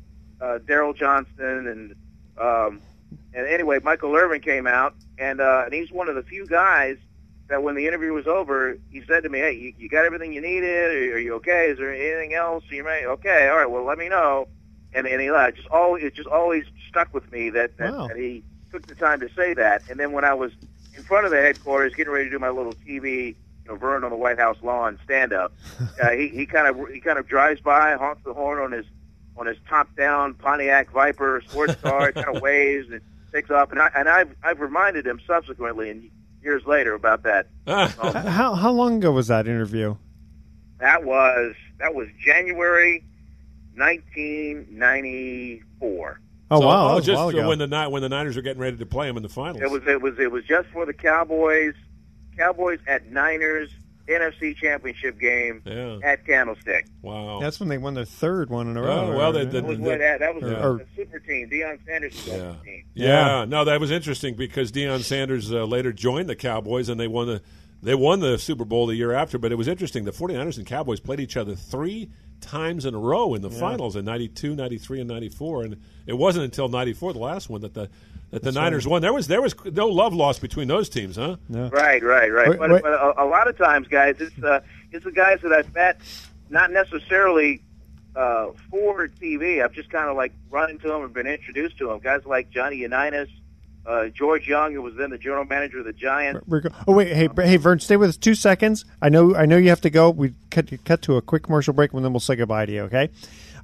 uh, 0.41 0.59
Daryl 0.67 0.97
Johnston 0.97 1.67
and 1.67 1.95
um, 2.41 2.81
and 3.35 3.47
anyway, 3.47 3.79
Michael 3.83 4.15
Irvin 4.17 4.41
came 4.41 4.67
out 4.67 4.95
and 5.19 5.41
uh, 5.41 5.63
and 5.65 5.75
he's 5.75 5.91
one 5.93 6.09
of 6.09 6.15
the 6.15 6.23
few 6.23 6.47
guys 6.47 6.97
that 7.49 7.63
when 7.63 7.75
the 7.75 7.87
interview 7.87 8.13
was 8.13 8.27
over, 8.27 8.77
he 8.91 9.03
said 9.07 9.23
to 9.25 9.29
me, 9.29 9.39
"Hey, 9.41 9.53
you, 9.53 9.73
you 9.77 9.89
got 9.89 10.05
everything 10.05 10.33
you 10.33 10.41
needed? 10.41 10.69
Are, 11.13 11.15
are 11.17 11.19
you 11.19 11.35
okay? 11.35 11.71
Is 11.71 11.79
there 11.79 11.93
anything 11.93 12.35
else? 12.35 12.65
You 12.71 12.85
may 12.85 13.05
okay. 13.07 13.49
All 13.49 13.57
right. 13.57 13.71
Well, 13.71 13.85
let 13.85 13.99
me 13.99 14.09
know." 14.09 14.49
And 14.95 15.07
and 15.07 15.21
he 15.21 15.31
left. 15.31 15.57
Just 15.57 15.69
always 15.69 16.05
it 16.05 16.15
just 16.15 16.29
always 16.29 16.65
stuck 16.89 17.13
with 17.15 17.31
me 17.33 17.51
that 17.51 17.77
that, 17.79 17.93
Wow. 17.93 18.09
that 18.09 18.17
he 18.17 18.43
took 18.73 18.87
the 18.87 18.95
time 18.95 19.21
to 19.21 19.29
say 19.37 19.55
that. 19.55 19.83
And 19.91 19.99
then 20.01 20.13
when 20.13 20.25
I 20.25 20.35
was 20.35 20.53
in 20.97 21.03
front 21.05 21.25
of 21.25 21.31
the 21.33 21.41
headquarters, 21.41 21.95
getting 21.95 22.13
ready 22.13 22.27
to 22.27 22.31
do 22.31 22.39
my 22.39 22.51
little 22.51 22.75
TV, 22.75 23.29
you 23.29 23.35
know, 23.67 23.77
Vern 23.77 24.05
on 24.05 24.11
the 24.11 24.17
White 24.17 24.39
House 24.39 24.59
lawn 24.63 24.99
stand 25.05 25.33
up, 25.33 25.53
uh, 26.03 26.11
he 26.11 26.29
he 26.29 26.45
kind 26.47 26.67
of 26.67 26.89
he 26.89 27.01
kind 27.01 27.19
of 27.19 27.27
drives 27.29 27.61
by, 27.61 27.95
honks 27.97 28.23
the 28.25 28.35
horn 28.35 28.59
on 28.61 28.73
his 28.73 28.87
on 29.37 29.47
his 29.47 29.57
top 29.69 29.95
down 29.97 30.35
Pontiac 30.35 30.91
Viper 30.91 31.41
sports 31.49 31.77
car, 31.77 32.11
kind 32.13 32.37
of 32.37 32.43
waves 32.43 32.91
and 32.91 33.01
takes 33.33 33.51
off. 33.51 33.71
And 33.73 33.81
I 33.81 33.91
and 33.95 34.09
I've 34.09 34.35
I've 34.43 34.61
reminded 34.61 35.07
him 35.07 35.21
subsequently 35.27 35.91
and 35.91 36.11
years 36.43 36.65
later 36.67 36.95
about 36.95 37.23
that. 37.25 37.49
H- 37.67 37.91
How 38.03 38.55
how 38.55 38.73
long 38.73 38.97
ago 38.99 39.13
was 39.13 39.29
that 39.29 39.47
interview? 39.47 39.97
That 40.79 41.05
was 41.05 41.55
that 41.79 41.95
was 41.95 42.09
January 42.25 43.05
1994. 43.77 46.21
Oh 46.51 46.61
So- 46.61 46.67
wow, 46.67 46.95
Oh, 46.97 47.01
just 47.01 47.17
while 47.17 47.29
ago. 47.29 47.49
when 47.49 47.59
the 47.59 47.67
Ni- 47.67 47.87
when 47.91 48.03
the 48.03 48.09
Niners 48.09 48.37
were 48.37 48.43
getting 48.43 48.61
ready 48.61 48.77
to 48.77 48.87
play 48.87 49.07
them 49.07 49.17
in 49.17 49.23
the 49.23 49.29
finals. 49.29 49.63
It 49.63 49.71
was 49.71 49.83
it 49.87 50.01
was 50.03 50.19
it 50.19 50.31
was 50.33 50.45
just 50.45 50.69
for 50.69 50.85
the 50.87 50.93
Cowboys. 50.93 51.75
Cowboys 52.37 52.79
at 52.87 53.11
Niners 53.11 53.71
NFC 54.09 54.57
Championship 54.57 55.21
game 55.21 55.63
Yeah. 55.65 55.99
at 56.03 56.27
Candlestick. 56.27 56.87
Wow. 57.03 57.39
That's 57.41 57.61
when 57.61 57.69
they 57.69 57.79
won 57.79 57.95
their 57.95 58.05
third 58.05 58.51
one 58.51 58.67
in 58.69 58.77
a 58.77 58.83
row. 58.83 59.13
Oh, 59.13 59.17
well, 59.17 59.33
they- 59.33 59.41
right? 59.45 59.51
they- 59.53 59.61
That 59.61 59.69
was, 59.69 59.79
the- 59.79 59.85
that, 59.99 60.19
that 60.21 60.35
was 60.35 60.43
or- 60.45 60.49
a, 60.49 60.75
a 60.77 60.87
super 60.97 61.19
team. 61.21 61.49
Deion 61.49 61.79
Sanders 61.87 62.15
was 62.15 62.29
on 62.41 62.59
the 62.59 62.65
team. 62.65 62.85
Yeah. 62.95 63.45
no, 63.45 63.65
that 63.65 63.79
was 63.79 63.91
interesting 63.93 64.35
because 64.35 64.73
Deion 64.73 65.01
Sanders 65.03 65.53
uh, 65.53 65.65
later 65.65 65.93
joined 65.93 66.29
the 66.29 66.35
Cowboys 66.35 66.89
and 66.89 66.99
they 66.99 67.07
won 67.07 67.27
the 67.29 67.43
they 67.83 67.95
won 67.95 68.21
the 68.21 68.39
Super 68.39 68.65
Bowl 68.65 68.87
the 68.87 68.97
year 68.97 69.13
after. 69.13 69.39
But 69.39 69.53
it 69.53 69.57
was 69.57 69.69
interesting. 69.69 70.05
The 70.05 70.13
49ers 70.13 70.59
and 70.59 70.67
Cowboys 70.67 71.01
played 71.01 71.21
each 71.21 71.37
other 71.37 71.55
three 71.55 72.11
times 72.41 72.87
in 72.87 72.95
a 72.95 72.99
row 72.99 73.35
in 73.35 73.43
the 73.43 73.51
finals 73.51 73.97
in 73.97 74.05
92, 74.05 74.55
93, 74.55 75.01
and 75.01 75.09
94. 75.09 75.63
And 75.65 75.77
it 76.07 76.15
wasn't 76.15 76.45
until 76.45 76.69
94, 76.69 77.13
the 77.13 77.19
last 77.19 77.51
one, 77.51 77.61
that 77.63 77.75
the 77.75 77.91
that 78.31 78.43
the 78.43 78.53
Niners 78.53 78.87
won. 78.87 79.03
There 79.03 79.13
was 79.13 79.27
there 79.27 79.43
was 79.43 79.55
no 79.65 79.89
love 79.89 80.15
lost 80.15 80.41
between 80.41 80.69
those 80.69 80.89
teams, 80.89 81.17
huh? 81.17 81.37
Right, 81.49 82.03
right, 82.03 82.33
right. 82.33 82.51
Wait, 82.51 82.59
but 82.59 82.71
wait. 82.71 82.83
but 82.83 82.93
a, 82.93 83.25
a 83.25 83.27
lot 83.27 83.49
of 83.49 83.59
times, 83.59 83.89
guys, 83.89 84.17
it's 84.21 84.43
uh, 84.43 84.61
it's 84.93 85.05
the 85.05 85.13
guys 85.13 85.41
that 85.43 85.53
I've 85.53 85.75
met, 85.75 86.01
not 86.49 86.71
necessarily 86.71 87.63
uh, 88.15 88.51
for 88.71 89.09
TV. 89.09 89.63
I've 89.65 89.73
just 89.73 89.91
kind 89.91 90.09
of 90.09 90.17
like 90.17 90.33
run 90.49 90.71
into 90.71 90.89
them 90.89 91.03
and 91.03 91.13
been 91.13 91.27
introduced 91.27 91.79
to 91.79 91.89
them. 91.89 91.99
Guys 91.99 92.25
like 92.25 92.51
Johnny 92.51 92.77
Unitas, 92.77 93.29
uh, 93.87 94.07
George 94.09 94.47
Young, 94.47 94.73
who 94.73 94.83
was 94.83 94.95
then 94.97 95.11
the 95.11 95.19
general 95.19 95.45
manager 95.45 95.79
of 95.79 95.85
the 95.85 95.93
Giants. 95.93 96.41
We're 96.47 96.63
oh 96.87 96.93
wait, 96.93 97.15
hey, 97.15 97.29
hey, 97.35 97.57
Vern, 97.57 97.81
stay 97.81 97.97
with 97.97 98.11
us 98.11 98.17
two 98.17 98.35
seconds. 98.35 98.85
I 99.01 99.09
know, 99.09 99.35
I 99.35 99.47
know 99.47 99.57
you 99.57 99.71
have 99.71 99.81
to 99.83 99.91
go. 99.91 100.11
We 100.11 100.35
cut 100.51 100.71
cut 100.85 101.03
to 101.03 101.17
a 101.17 101.23
quick 101.23 101.45
commercial 101.45 101.73
break, 101.73 101.93
and 101.93 102.05
then 102.05 102.13
we'll 102.13 102.21
say 102.21 102.37
goodbye 102.37 102.67
to 102.67 102.73
you. 102.73 102.83
Okay. 102.83 103.11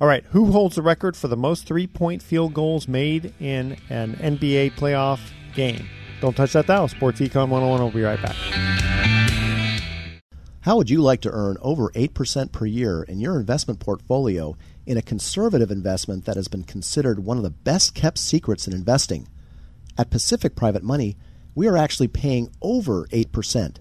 All 0.00 0.08
right. 0.08 0.24
Who 0.30 0.52
holds 0.52 0.76
the 0.76 0.82
record 0.82 1.16
for 1.16 1.28
the 1.28 1.36
most 1.36 1.66
three 1.66 1.86
point 1.86 2.22
field 2.22 2.54
goals 2.54 2.86
made 2.86 3.32
in 3.40 3.76
an 3.88 4.14
NBA 4.16 4.72
playoff 4.74 5.20
game? 5.54 5.88
Don't 6.20 6.36
touch 6.36 6.52
that 6.52 6.66
dial. 6.66 6.88
Sports 6.88 7.20
Econ 7.20 7.48
101. 7.48 7.80
We'll 7.80 7.90
be 7.90 8.02
right 8.02 8.20
back. 8.20 8.36
How 10.60 10.76
would 10.76 10.90
you 10.90 11.00
like 11.00 11.20
to 11.20 11.30
earn 11.30 11.58
over 11.62 11.90
8% 11.90 12.50
per 12.50 12.66
year 12.66 13.04
in 13.04 13.20
your 13.20 13.38
investment 13.38 13.78
portfolio 13.78 14.56
in 14.84 14.96
a 14.96 15.02
conservative 15.02 15.70
investment 15.70 16.24
that 16.24 16.34
has 16.34 16.48
been 16.48 16.64
considered 16.64 17.24
one 17.24 17.36
of 17.36 17.44
the 17.44 17.50
best 17.50 17.94
kept 17.94 18.18
secrets 18.18 18.66
in 18.66 18.72
investing? 18.72 19.28
At 19.98 20.10
Pacific 20.10 20.54
Private 20.54 20.82
Money, 20.82 21.16
we 21.54 21.66
are 21.66 21.76
actually 21.76 22.08
paying 22.08 22.50
over 22.60 23.06
8%. 23.06 23.76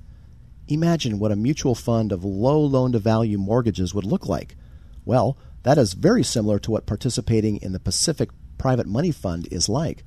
Imagine 0.70 1.20
what 1.20 1.34
a 1.34 1.36
mutual 1.36 1.76
fund 1.76 2.14
of 2.14 2.24
low 2.24 2.60
loan 2.62 2.94
to 2.94 3.00
value 3.00 3.38
mortgages 3.38 3.94
would 3.94 4.06
look 4.06 4.26
like. 4.26 4.56
Well, 5.04 5.38
that 5.64 5.78
is 5.78 5.94
very 5.94 6.24
similar 6.24 6.58
to 6.60 6.72
what 6.72 6.86
participating 6.86 7.58
in 7.58 7.74
the 7.74 7.80
Pacific 7.80 8.30
Private 8.58 8.88
Money 8.88 9.12
Fund 9.12 9.50
is 9.52 9.68
like, 9.68 10.06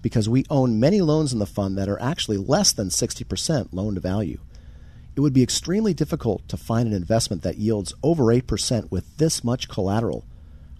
because 0.00 0.30
we 0.30 0.46
own 0.48 0.80
many 0.80 1.02
loans 1.02 1.32
in 1.32 1.38
the 1.38 1.46
fund 1.46 1.76
that 1.76 1.90
are 1.90 2.00
actually 2.00 2.38
less 2.38 2.72
than 2.72 2.88
60% 2.88 3.68
loan 3.72 3.96
to 3.96 4.00
value. 4.00 4.40
It 5.14 5.20
would 5.20 5.34
be 5.34 5.42
extremely 5.42 5.92
difficult 5.92 6.48
to 6.48 6.56
find 6.56 6.88
an 6.88 6.94
investment 6.94 7.42
that 7.42 7.58
yields 7.58 7.92
over 8.02 8.24
8% 8.24 8.90
with 8.90 9.18
this 9.18 9.44
much 9.44 9.68
collateral. 9.68 10.24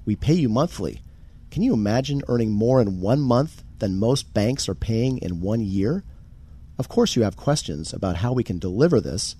We 0.06 0.16
pay 0.16 0.34
you 0.34 0.48
monthly. 0.48 1.02
Can 1.50 1.62
you 1.62 1.74
imagine 1.74 2.22
earning 2.28 2.50
more 2.50 2.80
in 2.80 3.00
one 3.00 3.20
month 3.20 3.62
than 3.80 3.98
most 3.98 4.32
banks 4.32 4.68
are 4.68 4.74
paying 4.74 5.18
in 5.18 5.40
one 5.40 5.60
year? 5.60 6.04
Of 6.78 6.88
course, 6.88 7.16
you 7.16 7.22
have 7.22 7.36
questions 7.36 7.92
about 7.92 8.16
how 8.16 8.32
we 8.32 8.44
can 8.44 8.58
deliver 8.58 9.00
this, 9.00 9.36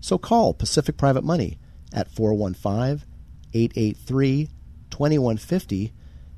so 0.00 0.18
call 0.18 0.54
Pacific 0.54 0.96
Private 0.96 1.22
Money 1.22 1.58
at 1.92 2.10
415 2.10 3.06
883 3.54 4.48
2150 4.90 5.92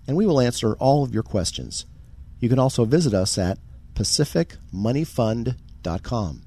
and 0.06 0.16
we 0.16 0.26
will 0.26 0.40
answer 0.40 0.74
all 0.74 1.02
of 1.02 1.14
your 1.14 1.22
questions. 1.22 1.86
You 2.40 2.48
can 2.48 2.58
also 2.58 2.84
visit 2.84 3.14
us 3.14 3.38
at 3.38 3.58
pacificmoneyfund.com. 3.94 6.42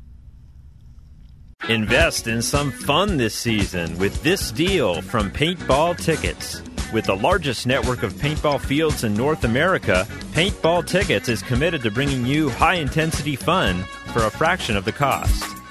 Invest 1.70 2.28
in 2.28 2.44
some 2.44 2.72
fun 2.72 3.18
this 3.18 3.34
season 3.34 3.98
with 3.98 4.22
this 4.22 4.52
deal 4.52 5.02
from 5.02 5.32
Paintball 5.32 5.98
Tickets. 5.98 6.62
With 6.94 7.04
the 7.04 7.18
largest 7.18 7.68
network 7.68 8.04
of 8.04 8.14
paintball 8.14 8.62
fields 8.62 9.04
in 9.04 9.14
North 9.14 9.44
America, 9.44 10.08
Paintball 10.32 10.88
Tickets 10.88 11.28
is 11.28 11.42
committed 11.42 11.82
to 11.84 11.92
bringing 11.92 12.26
you 12.26 12.50
high 12.50 12.76
intensity 12.76 13.36
fun 13.36 13.84
for 14.14 14.24
a 14.26 14.32
fraction 14.32 14.78
of 14.78 14.86
the 14.86 14.94
cost. 14.94 15.44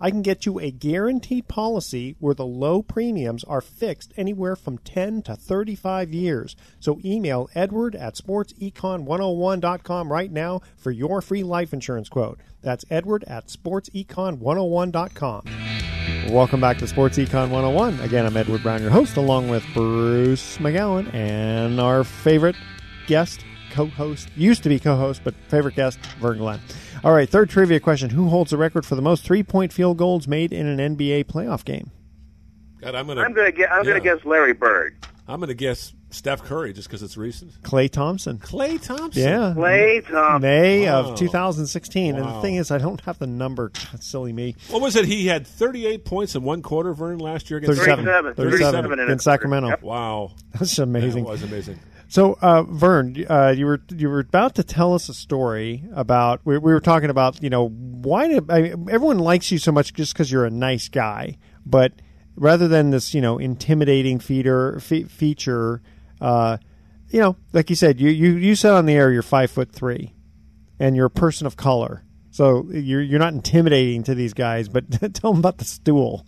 I 0.00 0.10
can 0.10 0.22
get 0.22 0.46
you 0.46 0.60
a 0.60 0.70
guaranteed 0.70 1.48
policy 1.48 2.14
where 2.20 2.34
the 2.34 2.46
low 2.46 2.82
premiums 2.82 3.42
are 3.44 3.60
fixed 3.60 4.12
anywhere 4.16 4.54
from 4.54 4.78
10 4.78 5.22
to 5.22 5.34
35 5.34 6.14
years. 6.14 6.54
So 6.78 7.00
email 7.04 7.50
edward 7.54 7.96
at 7.96 8.14
sportsecon101.com 8.14 10.12
right 10.12 10.30
now 10.30 10.60
for 10.76 10.92
your 10.92 11.20
free 11.20 11.42
life 11.42 11.72
insurance 11.72 12.08
quote. 12.08 12.38
That's 12.62 12.84
edward 12.90 13.24
at 13.24 13.48
sportsecon101.com. 13.48 15.44
Welcome 16.30 16.60
back 16.60 16.78
to 16.78 16.86
Sports 16.86 17.18
Econ 17.18 17.50
101. 17.50 17.98
Again, 18.00 18.24
I'm 18.24 18.36
Edward 18.36 18.62
Brown, 18.62 18.80
your 18.82 18.90
host, 18.90 19.16
along 19.16 19.48
with 19.48 19.64
Bruce 19.74 20.58
McGowan 20.58 21.12
and 21.12 21.80
our 21.80 22.04
favorite 22.04 22.54
guest, 23.06 23.44
co-host, 23.72 24.28
used 24.36 24.62
to 24.62 24.68
be 24.68 24.78
co-host, 24.78 25.22
but 25.24 25.34
favorite 25.48 25.74
guest, 25.74 25.98
Vern 26.20 26.38
Glenn. 26.38 26.60
All 27.04 27.12
right, 27.12 27.28
third 27.28 27.50
trivia 27.50 27.80
question: 27.80 28.10
Who 28.10 28.28
holds 28.28 28.50
the 28.50 28.56
record 28.56 28.84
for 28.86 28.94
the 28.94 29.02
most 29.02 29.24
three-point 29.24 29.72
field 29.72 29.96
goals 29.98 30.26
made 30.28 30.52
in 30.52 30.66
an 30.66 30.96
NBA 30.96 31.24
playoff 31.24 31.64
game? 31.64 31.90
God, 32.80 32.94
I'm 32.94 33.06
gonna. 33.06 33.22
I'm 33.22 33.32
gonna 33.32 33.52
get. 33.52 33.70
I'm 33.70 33.82
gonna 33.84 33.96
yeah. 33.96 34.14
guess 34.16 34.24
Larry 34.24 34.52
Bird. 34.54 34.96
I'm 35.26 35.40
gonna 35.40 35.52
guess 35.54 35.92
Steph 36.10 36.42
Curry 36.44 36.72
just 36.72 36.88
because 36.88 37.02
it's 37.02 37.16
recent. 37.16 37.52
Klay 37.62 37.90
Thompson. 37.90 38.38
Klay 38.38 38.80
Thompson. 38.82 39.22
Yeah, 39.22 39.52
Klay 39.54 40.02
Thompson. 40.06 40.40
May 40.40 40.86
Wow. 40.86 41.10
of 41.10 41.18
2016. 41.18 42.16
And 42.16 42.24
the 42.26 42.40
thing 42.40 42.54
is, 42.54 42.70
I 42.70 42.78
don't 42.78 43.00
have 43.02 43.18
the 43.18 43.26
number. 43.26 43.68
God, 43.68 44.02
silly 44.02 44.32
me. 44.32 44.54
What 44.70 44.80
was 44.80 44.96
it? 44.96 45.04
He 45.04 45.26
had 45.26 45.46
38 45.46 46.04
points 46.06 46.34
in 46.34 46.42
one 46.44 46.62
quarter, 46.62 46.94
Vern, 46.94 47.18
last 47.18 47.50
year 47.50 47.58
against 47.58 47.78
37. 47.78 48.06
37. 48.34 48.34
37 48.34 48.98
in 49.00 49.10
in 49.10 49.18
Sacramento. 49.18 49.68
quarter. 49.68 49.84
Wow, 49.86 50.30
That's 50.54 50.78
amazing. 50.78 51.24
that 51.24 51.30
was 51.30 51.42
amazing. 51.42 51.78
So, 52.10 52.38
uh, 52.40 52.62
Vern, 52.62 53.26
uh, 53.28 53.54
you 53.54 53.66
were 53.66 53.82
you 53.90 54.08
were 54.08 54.20
about 54.20 54.54
to 54.54 54.64
tell 54.64 54.94
us 54.94 55.10
a 55.10 55.14
story 55.14 55.84
about. 55.94 56.40
We, 56.42 56.56
we 56.56 56.72
were 56.72 56.80
talking 56.80 57.10
about 57.10 57.42
you 57.42 57.50
know 57.50 57.68
why 57.68 58.28
did 58.28 58.50
I 58.50 58.62
mean, 58.62 58.88
everyone 58.90 59.18
likes 59.18 59.52
you 59.52 59.58
so 59.58 59.72
much 59.72 59.92
just 59.92 60.14
because 60.14 60.32
you're 60.32 60.46
a 60.46 60.50
nice 60.50 60.88
guy, 60.88 61.36
but 61.66 61.92
rather 62.34 62.66
than 62.66 62.90
this 62.90 63.12
you 63.12 63.20
know 63.20 63.36
intimidating 63.36 64.20
feeder 64.20 64.80
fe- 64.80 65.04
feature, 65.04 65.82
uh, 66.18 66.56
you 67.10 67.20
know, 67.20 67.36
like 67.52 67.68
you 67.68 67.76
said, 67.76 68.00
you, 68.00 68.08
you 68.08 68.36
you 68.36 68.54
said 68.54 68.72
on 68.72 68.86
the 68.86 68.94
air 68.94 69.12
you're 69.12 69.20
five 69.20 69.50
foot 69.50 69.70
three, 69.70 70.14
and 70.78 70.96
you're 70.96 71.06
a 71.06 71.10
person 71.10 71.46
of 71.46 71.56
color, 71.56 72.04
so 72.30 72.64
you're 72.70 73.02
you're 73.02 73.18
not 73.18 73.34
intimidating 73.34 74.02
to 74.04 74.14
these 74.14 74.32
guys. 74.32 74.70
But 74.70 74.90
tell 75.14 75.32
them 75.32 75.40
about 75.40 75.58
the 75.58 75.66
stool. 75.66 76.24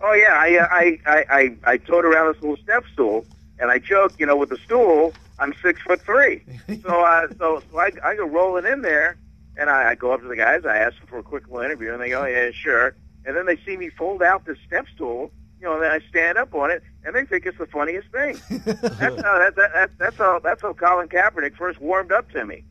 Oh 0.00 0.12
yeah, 0.12 0.34
I, 0.38 0.56
uh, 0.56 0.68
I 0.70 0.98
I 1.04 1.24
I 1.30 1.56
I 1.72 1.76
towed 1.78 2.04
around 2.04 2.32
this 2.32 2.42
little 2.42 2.56
step 2.58 2.84
stool, 2.92 3.26
and 3.58 3.70
I 3.70 3.78
joke, 3.78 4.12
you 4.18 4.26
know, 4.26 4.36
with 4.36 4.50
the 4.50 4.58
stool, 4.58 5.12
I'm 5.38 5.54
six 5.62 5.80
foot 5.82 6.00
three. 6.00 6.44
so 6.82 7.04
uh, 7.04 7.28
so 7.38 7.62
so 7.70 7.78
I 7.78 7.90
I 8.04 8.16
go 8.16 8.26
rolling 8.26 8.66
in 8.66 8.82
there, 8.82 9.16
and 9.56 9.70
I, 9.70 9.90
I 9.90 9.94
go 9.94 10.12
up 10.12 10.20
to 10.20 10.28
the 10.28 10.36
guys, 10.36 10.64
I 10.64 10.76
ask 10.76 10.98
them 10.98 11.06
for 11.06 11.18
a 11.18 11.22
quick 11.22 11.44
little 11.48 11.62
interview, 11.62 11.92
and 11.92 12.00
they 12.00 12.10
go, 12.10 12.24
yeah, 12.24 12.50
sure. 12.52 12.94
And 13.24 13.36
then 13.36 13.46
they 13.46 13.56
see 13.64 13.76
me 13.76 13.88
fold 13.90 14.22
out 14.22 14.44
this 14.44 14.58
step 14.66 14.86
stool, 14.94 15.32
you 15.60 15.66
know, 15.66 15.74
and 15.74 15.82
then 15.82 15.90
I 15.90 16.00
stand 16.08 16.36
up 16.36 16.54
on 16.54 16.70
it, 16.70 16.82
and 17.04 17.14
they 17.14 17.24
think 17.24 17.46
it's 17.46 17.58
the 17.58 17.66
funniest 17.66 18.08
thing. 18.10 18.38
that's 18.50 19.22
how 19.22 19.38
that, 19.38 19.54
that, 19.56 19.70
that 19.74 19.90
that's 19.98 20.16
how 20.16 20.38
that's 20.40 20.62
how 20.62 20.72
Colin 20.72 21.08
Kaepernick 21.08 21.56
first 21.56 21.80
warmed 21.80 22.12
up 22.12 22.30
to 22.32 22.44
me, 22.44 22.64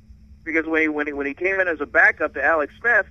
because 0.44 0.66
when 0.66 0.82
he 0.82 0.88
when 0.88 1.08
he 1.08 1.14
when 1.14 1.26
he 1.26 1.34
came 1.34 1.60
in 1.60 1.68
as 1.68 1.82
a 1.82 1.86
backup 1.86 2.34
to 2.36 2.44
Alex 2.44 2.74
Smith, 2.80 3.08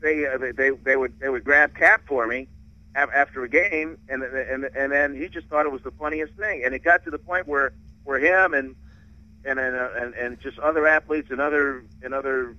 they 0.00 0.26
uh, 0.26 0.38
they, 0.38 0.70
they 0.70 0.96
would 0.96 1.18
they 1.20 1.28
would 1.28 1.44
grab 1.44 1.74
Cap 1.74 2.02
for 2.06 2.26
me 2.26 2.48
after 2.94 3.42
a 3.44 3.48
game, 3.48 3.98
and 4.08 4.22
and 4.22 4.64
and 4.64 4.92
then 4.92 5.14
he 5.14 5.28
just 5.28 5.46
thought 5.48 5.66
it 5.66 5.72
was 5.72 5.82
the 5.82 5.92
funniest 5.92 6.34
thing, 6.34 6.62
and 6.64 6.74
it 6.74 6.84
got 6.84 7.04
to 7.04 7.10
the 7.10 7.18
point 7.18 7.46
where 7.46 7.72
where 8.04 8.18
him 8.18 8.54
and 8.54 8.74
and 9.44 9.58
and 9.58 9.76
uh, 9.76 9.88
and, 9.96 10.14
and 10.14 10.40
just 10.40 10.58
other 10.58 10.86
athletes 10.86 11.30
and 11.30 11.40
other 11.40 11.84
and 12.02 12.14
other 12.14 12.56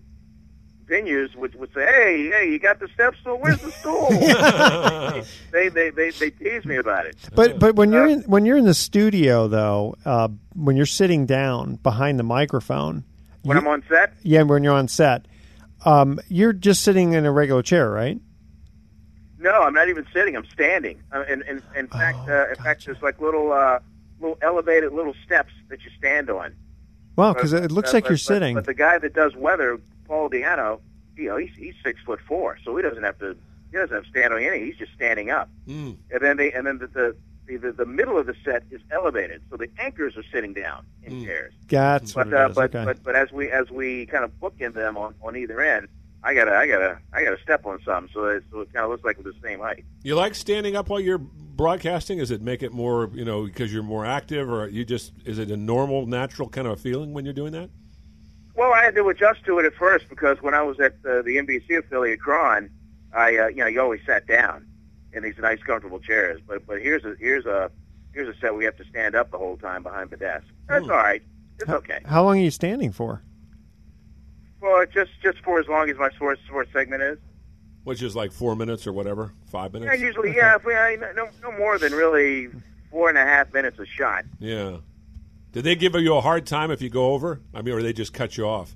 venues 0.85 1.35
would 1.35 1.55
would 1.55 1.73
say, 1.73 1.85
"Hey, 1.85 2.29
hey, 2.29 2.51
you 2.51 2.59
got 2.59 2.79
the 2.79 2.87
step 2.93 3.15
stool? 3.21 3.37
Where's 3.37 3.61
the 3.61 3.71
stool?" 3.71 4.09
they, 5.51 5.69
they 5.69 5.89
they 5.89 6.11
they 6.11 6.29
tease 6.29 6.65
me 6.65 6.77
about 6.77 7.05
it. 7.05 7.15
But 7.33 7.59
but 7.59 7.75
when 7.75 7.91
you're 7.91 8.07
in 8.07 8.21
when 8.23 8.45
you're 8.45 8.57
in 8.57 8.65
the 8.65 8.73
studio 8.73 9.47
though, 9.47 9.95
uh, 10.05 10.29
when 10.55 10.75
you're 10.75 10.85
sitting 10.85 11.25
down 11.25 11.75
behind 11.75 12.19
the 12.19 12.23
microphone, 12.23 13.03
When 13.43 13.57
I'm 13.57 13.67
on 13.67 13.83
set, 13.89 14.13
yeah, 14.23 14.43
when 14.43 14.63
you're 14.63 14.73
on 14.73 14.87
set, 14.87 15.25
um, 15.85 16.19
you're 16.27 16.53
just 16.53 16.83
sitting 16.83 17.13
in 17.13 17.25
a 17.25 17.31
regular 17.31 17.61
chair, 17.63 17.89
right? 17.89 18.19
No, 19.43 19.61
I'm 19.61 19.73
not 19.73 19.89
even 19.89 20.05
sitting. 20.13 20.35
I'm 20.35 20.45
standing. 20.45 21.01
Uh, 21.13 21.23
in, 21.29 21.41
in, 21.43 21.61
in 21.75 21.87
fact, 21.87 22.27
uh, 22.29 22.47
in 22.49 22.55
fact, 22.55 22.85
there's 22.85 23.01
like 23.01 23.19
little 23.21 23.51
uh, 23.51 23.79
little 24.19 24.37
elevated 24.41 24.93
little 24.93 25.13
steps 25.25 25.51
that 25.69 25.83
you 25.83 25.91
stand 25.97 26.29
on. 26.29 26.55
Wow, 27.17 27.33
because 27.33 27.53
it 27.53 27.71
looks 27.71 27.89
But- 27.91 27.93
like 27.97 28.03
but- 28.05 28.09
you're 28.11 28.15
but- 28.15 28.21
sitting. 28.21 28.55
But 28.55 28.65
the 28.65 28.73
guy 28.73 28.97
that 28.97 29.13
does 29.13 29.35
weather, 29.35 29.79
Paul 30.07 30.29
Deanno, 30.29 30.79
you 31.17 31.27
know, 31.29 31.37
he's 31.37 31.51
he's 31.57 31.75
six 31.83 31.99
foot 32.01 32.21
four, 32.27 32.57
so 32.63 32.75
he 32.77 32.81
doesn't 32.81 33.03
have 33.03 33.19
to 33.19 33.35
he 33.71 33.77
doesn't 33.77 33.93
have 33.93 34.03
to 34.05 34.09
stand 34.09 34.33
on 34.33 34.39
anything. 34.41 34.65
He's 34.65 34.77
just 34.77 34.93
standing 34.93 35.29
up. 35.29 35.49
Mm. 35.67 35.97
And 36.11 36.21
then 36.21 36.37
they 36.37 36.51
and 36.53 36.65
then 36.65 36.77
the 36.79 36.87
the, 36.87 37.15
the 37.45 37.57
the 37.57 37.71
the 37.73 37.85
middle 37.85 38.17
of 38.17 38.25
the 38.25 38.35
set 38.45 38.63
is 38.71 38.79
elevated, 38.91 39.41
so 39.51 39.57
the 39.57 39.69
anchors 39.77 40.15
are 40.15 40.23
sitting 40.31 40.53
down 40.53 40.85
in 41.03 41.25
chairs. 41.25 41.53
That's 41.67 42.15
what 42.15 42.29
But 42.29 42.33
uh, 42.39 42.49
but, 42.55 42.75
okay. 42.75 42.85
but 42.85 43.03
but 43.03 43.15
as 43.17 43.31
we 43.33 43.51
as 43.51 43.69
we 43.69 44.05
kind 44.05 44.23
of 44.23 44.31
bookend 44.39 44.73
them 44.73 44.95
on, 44.97 45.13
on 45.21 45.35
either 45.35 45.59
end, 45.59 45.89
I 46.23 46.33
gotta 46.33 46.55
I 46.55 46.67
gotta 46.67 46.99
I 47.11 47.23
gotta 47.23 47.41
step 47.41 47.65
on 47.65 47.79
something 47.83 48.09
so 48.13 48.25
it, 48.27 48.43
so 48.51 48.61
it 48.61 48.71
kind 48.73 48.85
of 48.85 48.91
looks 48.91 49.03
like 49.03 49.17
we're 49.17 49.31
the 49.31 49.37
same 49.43 49.59
height. 49.59 49.83
You 50.03 50.15
like 50.15 50.35
standing 50.35 50.75
up 50.75 50.87
while 50.89 50.99
you're 51.01 51.17
broadcasting? 51.17 52.17
Does 52.19 52.31
it 52.31 52.41
make 52.41 52.63
it 52.63 52.71
more, 52.71 53.09
you 53.13 53.25
know, 53.25 53.43
because 53.45 53.73
you're 53.73 53.83
more 53.83 54.05
active, 54.05 54.49
or 54.49 54.67
you 54.69 54.85
just 54.85 55.11
is 55.25 55.37
it 55.37 55.51
a 55.51 55.57
normal, 55.57 56.05
natural 56.05 56.47
kind 56.49 56.67
of 56.67 56.79
feeling 56.79 57.13
when 57.13 57.25
you're 57.25 57.33
doing 57.33 57.51
that? 57.51 57.69
Well, 58.55 58.71
I 58.71 58.83
had 58.83 58.95
to 58.95 59.07
adjust 59.09 59.43
to 59.45 59.59
it 59.59 59.65
at 59.65 59.73
first 59.75 60.07
because 60.09 60.41
when 60.41 60.53
I 60.53 60.61
was 60.61 60.79
at 60.79 60.93
uh, 61.05 61.23
the 61.23 61.37
NBC 61.37 61.77
affiliate 61.79 62.19
KRON, 62.21 62.69
I 63.13 63.37
uh, 63.37 63.47
you 63.47 63.57
know 63.57 63.67
you 63.67 63.81
always 63.81 64.01
sat 64.05 64.25
down 64.27 64.65
in 65.11 65.23
these 65.23 65.37
nice 65.39 65.61
comfortable 65.61 65.99
chairs. 65.99 66.39
But 66.47 66.65
but 66.65 66.81
here's 66.81 67.03
a 67.03 67.15
here's 67.19 67.45
a 67.45 67.69
here's 68.13 68.33
a 68.33 68.39
set 68.39 68.55
we 68.55 68.63
have 68.63 68.77
to 68.77 68.85
stand 68.85 69.15
up 69.15 69.31
the 69.31 69.37
whole 69.37 69.57
time 69.57 69.83
behind 69.83 70.09
the 70.11 70.17
desk. 70.17 70.45
That's 70.69 70.85
Hmm. 70.85 70.91
all 70.91 70.97
right. 70.97 71.21
It's 71.59 71.69
okay. 71.69 71.99
How 72.05 72.23
long 72.23 72.39
are 72.39 72.41
you 72.43 72.51
standing 72.51 72.91
for? 72.91 73.21
Well, 74.63 74.85
just 74.85 75.11
just 75.21 75.39
for 75.39 75.59
as 75.59 75.67
long 75.67 75.89
as 75.89 75.97
my 75.97 76.09
sports 76.11 76.41
sports 76.47 76.71
segment 76.71 77.03
is. 77.03 77.17
Which 77.83 78.01
is 78.01 78.15
like 78.15 78.31
four 78.31 78.55
minutes 78.55 78.87
or 78.87 78.93
whatever, 78.93 79.33
five 79.47 79.73
Yeah, 79.73 79.81
minutes. 79.81 80.01
usually 80.01 80.33
yeah, 80.33 80.55
if 80.55 80.63
we, 80.63 80.73
I, 80.73 80.95
no 81.15 81.27
no 81.41 81.51
more 81.57 81.77
than 81.77 81.91
really 81.91 82.47
four 82.89 83.09
and 83.09 83.17
a 83.17 83.25
half 83.25 83.53
minutes 83.53 83.77
a 83.77 83.85
shot. 83.85 84.23
Yeah. 84.39 84.77
Did 85.51 85.65
they 85.65 85.75
give 85.75 85.93
you 85.95 86.15
a 86.15 86.21
hard 86.21 86.47
time 86.47 86.71
if 86.71 86.81
you 86.81 86.89
go 86.89 87.11
over? 87.11 87.41
I 87.53 87.61
mean, 87.61 87.73
or 87.75 87.83
they 87.83 87.91
just 87.91 88.13
cut 88.13 88.37
you 88.37 88.47
off? 88.47 88.73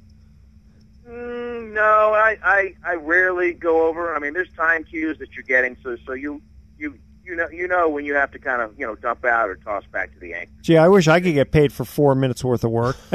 Mm, 1.08 1.72
no, 1.72 1.82
I, 2.14 2.38
I 2.44 2.74
I 2.84 2.94
rarely 2.96 3.54
go 3.54 3.88
over. 3.88 4.14
I 4.14 4.20
mean, 4.20 4.34
there's 4.34 4.52
time 4.58 4.84
cues 4.84 5.18
that 5.20 5.32
you're 5.36 5.44
getting, 5.44 5.78
so 5.82 5.96
so 6.06 6.12
you 6.12 6.42
you 6.78 7.00
you 7.28 7.36
know 7.36 7.50
you 7.50 7.68
know 7.68 7.90
when 7.90 8.06
you 8.06 8.16
have 8.16 8.32
to 8.32 8.40
kind 8.40 8.62
of 8.62 8.80
you 8.80 8.86
know 8.86 8.96
dump 8.96 9.26
out 9.26 9.50
or 9.50 9.56
toss 9.58 9.84
back 9.92 10.14
to 10.14 10.20
the 10.20 10.34
anchor. 10.34 10.52
Gee, 10.62 10.78
I 10.78 10.88
wish 10.88 11.08
I 11.08 11.20
could 11.20 11.34
get 11.34 11.52
paid 11.52 11.74
for 11.74 11.84
four 11.86 12.16
minutes 12.16 12.44
worth 12.44 12.64
of 12.64 12.72
work. 12.72 12.96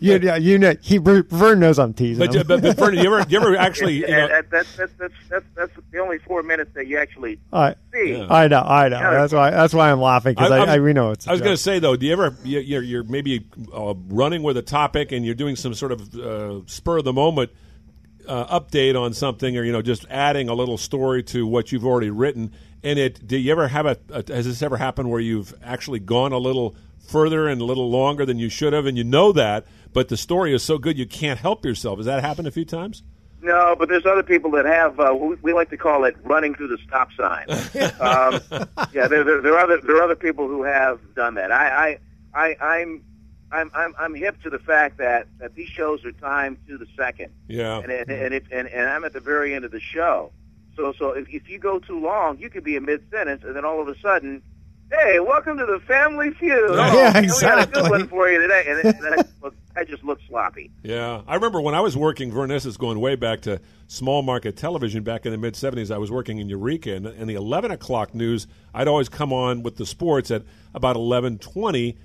you, 0.00 0.18
yeah, 0.18 0.36
you 0.36 0.58
know, 0.58 0.74
he 0.80 0.98
Vern 0.98 1.60
knows 1.60 1.78
I'm 1.78 1.92
teasing. 1.94 2.26
But, 2.26 2.34
him. 2.34 2.46
but, 2.46 2.62
but 2.62 2.76
Vernon, 2.76 3.02
you 3.02 3.14
ever 3.14 3.28
you 3.28 3.38
ever 3.40 3.56
actually 3.56 3.94
you 3.96 4.08
know, 4.08 4.16
Yeah, 4.16 4.26
that, 4.28 4.50
that's 4.50 4.76
that's 4.76 4.92
that's 4.98 5.14
that's 5.28 5.46
that's 5.54 5.72
the 5.92 5.98
only 5.98 6.18
four 6.18 6.42
minutes 6.42 6.70
that 6.74 6.86
you 6.86 6.98
actually 6.98 7.38
I, 7.52 7.74
see. 7.92 8.16
I 8.16 8.48
know, 8.48 8.60
I 8.60 8.88
know. 8.88 8.98
That's 8.98 9.32
why. 9.32 9.50
That's 9.50 9.74
why 9.74 9.90
I'm 9.90 10.00
laughing 10.00 10.34
because 10.34 10.50
I, 10.50 10.58
I'm- 10.58 10.68
I, 10.68 10.78
we 10.78 10.92
know 10.92 11.10
it's. 11.10 11.26
a 11.26 11.30
I 11.30 11.32
was 11.32 11.40
going 11.40 11.54
to 11.56 11.62
say 11.62 11.78
though, 11.78 11.96
do 11.96 12.06
you 12.06 12.12
ever 12.12 12.34
you- 12.44 12.60
you're, 12.60 12.82
you're 12.82 13.04
maybe 13.04 13.46
uh, 13.74 13.94
running 14.08 14.42
with 14.42 14.56
a 14.56 14.62
topic 14.62 15.12
and 15.12 15.24
you're 15.24 15.34
doing 15.34 15.56
some 15.56 15.74
sort 15.74 15.92
of 15.92 16.14
uh, 16.14 16.60
spur 16.66 16.98
of 16.98 17.04
the 17.04 17.12
moment 17.12 17.50
uh, 18.26 18.60
update 18.60 19.00
on 19.00 19.12
something, 19.12 19.56
or 19.56 19.64
you 19.64 19.72
know, 19.72 19.82
just 19.82 20.06
adding 20.10 20.48
a 20.48 20.54
little 20.54 20.78
story 20.78 21.22
to 21.24 21.46
what 21.46 21.72
you've 21.72 21.84
already 21.84 22.10
written. 22.10 22.52
And 22.82 22.98
it, 22.98 23.26
do 23.26 23.36
you 23.36 23.50
ever 23.52 23.68
have 23.68 23.86
a, 23.86 23.96
a? 24.10 24.24
Has 24.32 24.46
this 24.46 24.62
ever 24.62 24.76
happened 24.76 25.10
where 25.10 25.20
you've 25.20 25.54
actually 25.62 26.00
gone 26.00 26.32
a 26.32 26.38
little 26.38 26.76
further 27.06 27.48
and 27.48 27.60
a 27.60 27.64
little 27.64 27.90
longer 27.90 28.24
than 28.26 28.38
you 28.38 28.48
should 28.48 28.72
have, 28.72 28.86
and 28.86 28.96
you 28.96 29.04
know 29.04 29.32
that, 29.32 29.66
but 29.92 30.08
the 30.08 30.16
story 30.16 30.54
is 30.54 30.62
so 30.62 30.78
good 30.78 30.98
you 30.98 31.06
can't 31.06 31.38
help 31.38 31.64
yourself? 31.64 31.98
Has 31.98 32.06
that 32.06 32.22
happened 32.22 32.48
a 32.48 32.50
few 32.50 32.64
times? 32.64 33.02
No, 33.44 33.76
but 33.78 33.90
there's 33.90 34.06
other 34.06 34.22
people 34.22 34.50
that 34.52 34.64
have. 34.64 34.98
Uh, 34.98 35.14
we, 35.14 35.36
we 35.42 35.52
like 35.52 35.68
to 35.68 35.76
call 35.76 36.04
it 36.04 36.16
running 36.24 36.54
through 36.54 36.68
the 36.68 36.78
stop 36.78 37.10
sign. 37.12 37.46
um, 38.00 38.40
yeah, 38.92 39.06
there, 39.06 39.22
there, 39.22 39.42
there 39.42 39.54
are 39.54 39.64
other 39.64 39.80
there 39.82 39.96
are 39.96 40.02
other 40.02 40.16
people 40.16 40.48
who 40.48 40.62
have 40.62 40.98
done 41.14 41.34
that. 41.34 41.52
I, 41.52 41.98
I, 42.34 42.56
I 42.56 42.66
I'm. 42.78 43.04
I'm, 43.54 43.70
I'm 43.74 43.94
I'm 43.98 44.14
hip 44.14 44.42
to 44.42 44.50
the 44.50 44.58
fact 44.58 44.98
that, 44.98 45.26
that 45.38 45.54
these 45.54 45.68
shows 45.68 46.04
are 46.04 46.12
timed 46.12 46.58
to 46.68 46.76
the 46.78 46.86
second, 46.96 47.32
Yeah. 47.48 47.78
and 47.78 47.90
and 47.90 48.10
and, 48.10 48.34
it, 48.34 48.44
and 48.50 48.68
and 48.68 48.88
I'm 48.88 49.04
at 49.04 49.12
the 49.12 49.20
very 49.20 49.54
end 49.54 49.64
of 49.64 49.70
the 49.70 49.80
show, 49.80 50.32
So 50.76 50.92
so 50.98 51.10
if, 51.10 51.28
if 51.28 51.48
you 51.48 51.58
go 51.58 51.78
too 51.78 52.00
long, 52.00 52.38
you 52.38 52.50
could 52.50 52.64
be 52.64 52.76
in 52.76 52.84
mid 52.84 53.02
sentence, 53.10 53.42
and 53.44 53.54
then 53.56 53.64
all 53.64 53.80
of 53.80 53.88
a 53.88 53.98
sudden, 54.00 54.42
hey, 54.90 55.20
welcome 55.20 55.56
to 55.58 55.66
the 55.66 55.80
Family 55.86 56.30
Feud. 56.32 56.74
Yeah, 56.74 57.12
oh, 57.16 57.20
We 57.20 57.28
got 57.40 57.68
a 57.68 57.70
good 57.70 57.90
one 57.90 58.08
for 58.08 58.28
you 58.28 58.40
today, 58.40 58.64
and 58.68 58.78
it, 58.78 59.00
that, 59.00 59.28
look, 59.42 59.54
that 59.74 59.88
just 59.88 60.04
looks 60.04 60.22
sloppy. 60.28 60.70
Yeah, 60.82 61.22
I 61.26 61.34
remember 61.36 61.60
when 61.60 61.74
I 61.74 61.80
was 61.80 61.96
working. 61.96 62.30
Vern, 62.32 62.48
this 62.48 62.66
is 62.66 62.76
going 62.76 62.98
way 63.00 63.14
back 63.16 63.40
to 63.42 63.60
small 63.86 64.22
market 64.22 64.56
television 64.56 65.02
back 65.02 65.26
in 65.26 65.32
the 65.32 65.38
mid 65.38 65.54
'70s. 65.54 65.90
I 65.94 65.98
was 65.98 66.10
working 66.10 66.38
in 66.38 66.48
Eureka, 66.48 66.94
and 66.94 67.06
in 67.06 67.26
the 67.28 67.34
11 67.34 67.70
o'clock 67.70 68.14
news, 68.14 68.46
I'd 68.74 68.88
always 68.88 69.08
come 69.08 69.32
on 69.32 69.62
with 69.62 69.76
the 69.76 69.86
sports 69.86 70.30
at 70.30 70.42
about 70.74 70.96
11:20, 70.96 71.96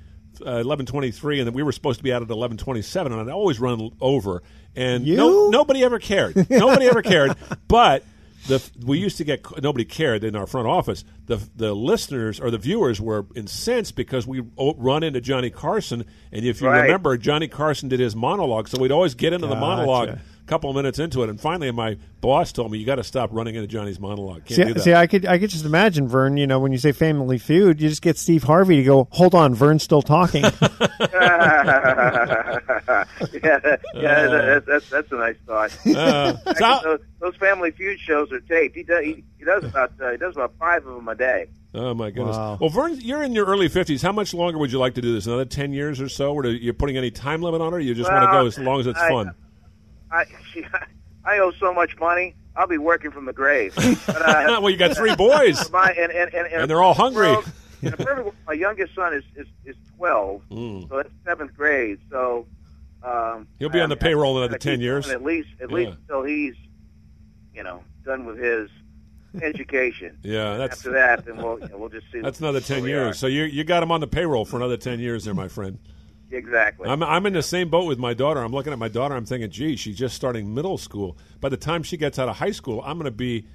uh, 0.42 0.64
11:23, 0.64 1.40
and 1.40 1.48
then 1.48 1.54
we 1.54 1.64
were 1.64 1.72
supposed 1.72 2.00
to 2.00 2.04
be 2.04 2.12
out 2.14 2.22
at 2.22 2.28
11:27, 2.28 3.06
and 3.08 3.16
I'd 3.16 3.30
always 3.30 3.60
run 3.60 3.92
over, 4.02 4.42
and 4.76 5.06
no, 5.06 5.50
nobody 5.50 5.84
ever 5.84 6.00
cared. 6.00 6.50
Nobody 6.50 6.88
ever 6.88 7.02
cared, 7.02 7.36
but. 7.68 8.04
The, 8.48 8.64
we 8.86 9.00
used 9.00 9.18
to 9.18 9.26
get 9.26 9.46
nobody 9.62 9.84
cared 9.84 10.24
in 10.24 10.34
our 10.34 10.48
front 10.48 10.66
office. 10.66 11.04
The 11.26 11.42
the 11.58 11.74
listeners 11.76 12.40
or 12.40 12.50
the 12.50 12.58
viewers 12.58 13.02
were 13.02 13.26
incensed 13.36 13.98
because 13.98 14.26
we 14.26 14.42
run 14.58 15.04
into 15.04 15.20
Johnny 15.20 15.50
Carson, 15.50 16.06
and 16.32 16.46
if 16.46 16.62
you 16.62 16.68
Right. 16.70 16.84
remember, 16.84 17.18
Johnny 17.18 17.50
Carson 17.50 17.90
did 17.90 18.00
his 18.00 18.16
monologue, 18.16 18.70
so 18.70 18.80
we'd 18.80 18.94
always 18.94 19.14
get 19.14 19.34
into 19.34 19.46
the 19.48 19.56
monologue 19.58 20.20
couple 20.50 20.70
of 20.70 20.76
minutes 20.76 21.00
into 21.00 21.24
it, 21.24 21.30
and 21.30 21.40
finally, 21.40 21.72
my 21.72 21.98
boss 22.22 22.52
told 22.52 22.72
me, 22.72 22.78
"You 22.80 22.86
got 22.86 22.96
to 22.96 23.04
stop 23.04 23.30
running 23.32 23.56
into 23.56 23.68
Johnny's 23.68 24.00
monologue. 24.00 24.46
Can't 24.46 24.48
do 24.48 24.56
See, 24.56 24.74
that." 24.74 24.80
see, 24.82 24.94
I 24.94 25.08
could, 25.08 25.26
I 25.26 25.38
could 25.40 25.50
just 25.50 25.66
imagine 25.66 26.08
Vern. 26.08 26.38
You 26.38 26.48
know, 26.48 26.60
when 26.60 26.72
you 26.72 26.78
say 26.78 26.92
Family 26.92 27.38
Feud, 27.38 27.80
you 27.80 27.90
just 27.90 28.02
get 28.02 28.18
Steve 28.18 28.44
Harvey 28.44 28.78
to 28.78 28.84
go, 28.84 29.08
"Hold 29.12 29.36
on, 29.36 29.54
Vern's 29.54 29.84
still 29.84 30.02
talking." 30.02 30.44
yeah, 30.44 30.50
that- 33.60 33.80
yeah, 33.96 34.28
that's, 34.28 34.66
that's 34.66 34.90
that's 34.90 35.12
a 35.12 35.16
nice 35.16 35.36
thought. 35.46 35.88
Uh, 35.88 36.38
so 36.56 36.80
those, 36.84 37.00
those 37.20 37.36
Family 37.38 37.72
Feud 37.72 38.00
shows 38.00 38.32
are 38.32 38.40
taped. 38.42 38.76
He 38.76 38.84
does 38.84 39.04
he, 39.04 39.24
he 39.38 39.46
does 39.46 39.64
about 39.64 39.94
uh, 40.02 40.12
he 40.12 40.18
does 40.18 40.36
about 40.36 40.54
five 40.60 40.86
of 40.86 40.96
them 40.96 41.08
a 41.08 41.16
day. 41.16 41.48
oh 41.74 41.94
my 41.94 42.12
goodness! 42.12 42.38
Wow. 42.38 42.58
Well, 42.60 42.70
Vern, 42.70 43.00
you're 43.02 43.24
in 43.24 43.34
your 43.34 43.46
early 43.46 43.68
fifties. 43.68 44.02
How 44.02 44.12
much 44.12 44.34
longer 44.34 44.58
would 44.58 44.72
you 44.72 44.80
like 44.80 44.96
to 44.96 45.02
do 45.02 45.14
this? 45.14 45.28
Another 45.28 45.46
ten 45.46 45.74
years 45.74 46.02
or 46.02 46.10
so? 46.10 46.34
Or 46.34 46.42
are 46.44 46.50
you 46.50 46.74
putting 46.74 46.98
any 46.98 47.12
time 47.12 47.42
limit 47.42 47.62
on 47.62 47.74
it? 47.74 47.78
Or 47.78 47.80
you 47.80 47.94
just 47.94 48.12
want 48.12 48.24
to 48.24 48.32
go 48.32 48.46
as 48.46 48.58
long 48.58 48.80
as 48.80 48.88
it's 48.88 49.00
I- 49.00 49.10
fun? 49.10 49.32
I 50.12 50.26
I 51.26 51.40
owe 51.40 51.52
so 51.52 51.74
much 51.74 51.98
money. 51.98 52.36
I'll 52.56 52.68
be 52.68 52.78
working 52.78 53.12
from 53.12 53.26
the 53.26 53.34
grave. 53.34 53.74
But, 54.06 54.22
uh, 54.22 54.46
well, 54.62 54.70
you 54.70 54.78
got 54.78 54.96
three 54.98 55.16
boys, 55.16 55.70
my, 55.72 55.90
and, 55.92 56.12
and, 56.12 56.34
and, 56.34 56.48
and 56.48 56.70
they're 56.70 56.82
all 56.84 56.94
hungry. 56.94 57.28
Well, 57.28 57.44
in 57.82 57.94
a 57.94 57.98
perfect 57.98 58.18
world, 58.24 58.36
my 58.48 58.54
youngest 58.54 58.94
son 58.96 59.14
is 59.14 59.24
is, 59.36 59.48
is 59.66 59.76
twelve, 59.98 60.42
Mm. 60.52 60.90
so 60.90 60.98
that's 60.98 61.10
seventh 61.26 61.56
grade. 61.56 62.00
So 62.10 62.48
um, 63.04 63.48
He'll 63.60 63.70
be 63.70 63.80
on 63.80 63.90
the 63.90 63.96
I- 63.96 64.00
payroll 64.00 64.38
I 64.38 64.46
another 64.46 64.58
10 64.58 64.82
years. 64.82 65.10
At 65.10 65.24
least, 65.24 65.50
at 65.62 65.70
Yeah. 65.70 65.76
least 65.76 65.98
until 66.02 66.24
he's, 66.24 66.56
you 67.54 67.64
know, 67.64 67.82
done 68.04 68.26
with 68.26 68.38
his 68.38 68.70
education. 69.42 70.18
Yeah, 70.24 70.58
that's 70.58 70.78
After 70.80 70.92
that, 70.94 71.26
then 71.26 71.38
we'll 71.38 71.60
you 71.60 71.68
know, 71.70 71.78
we'll 71.78 71.90
just 71.90 72.08
see. 72.12 72.20
that's 72.20 72.40
another 72.40 72.60
ten 72.62 72.84
years. 72.84 73.20
So 73.20 73.28
you 73.28 73.44
you 73.44 73.64
got 73.64 73.84
him 73.84 73.92
on 73.92 74.00
the 74.02 74.08
payroll 74.08 74.44
for 74.46 74.58
another 74.58 74.78
ten 74.78 75.00
years, 75.00 75.24
there, 75.26 75.34
my 75.34 75.48
friend. 75.48 75.78
Are. 76.32 76.38
Exactly. 76.38 76.90
I'm 76.90 77.02
I'm 77.04 77.26
in 77.26 77.34
the 77.34 77.44
same 77.44 77.70
boat 77.70 77.86
with 77.86 78.00
my 78.00 78.14
daughter. 78.14 78.42
I'm 78.42 78.52
looking 78.52 78.74
at 78.74 78.80
my 78.80 78.88
daughter. 78.88 79.16
I'm 79.16 79.26
thinking, 79.26 79.50
gee, 79.52 79.76
she's 79.76 79.98
just 79.98 80.16
starting 80.16 80.54
middle 80.54 80.78
school. 80.78 81.18
By 81.42 81.50
the 81.50 81.58
time 81.58 81.84
she 81.84 81.98
gets 81.98 82.20
out 82.20 82.30
of 82.30 82.38
high 82.38 82.52
school, 82.52 82.82
I'm 82.86 82.98
going 82.98 83.06
to 83.06 83.12
be 83.12 83.46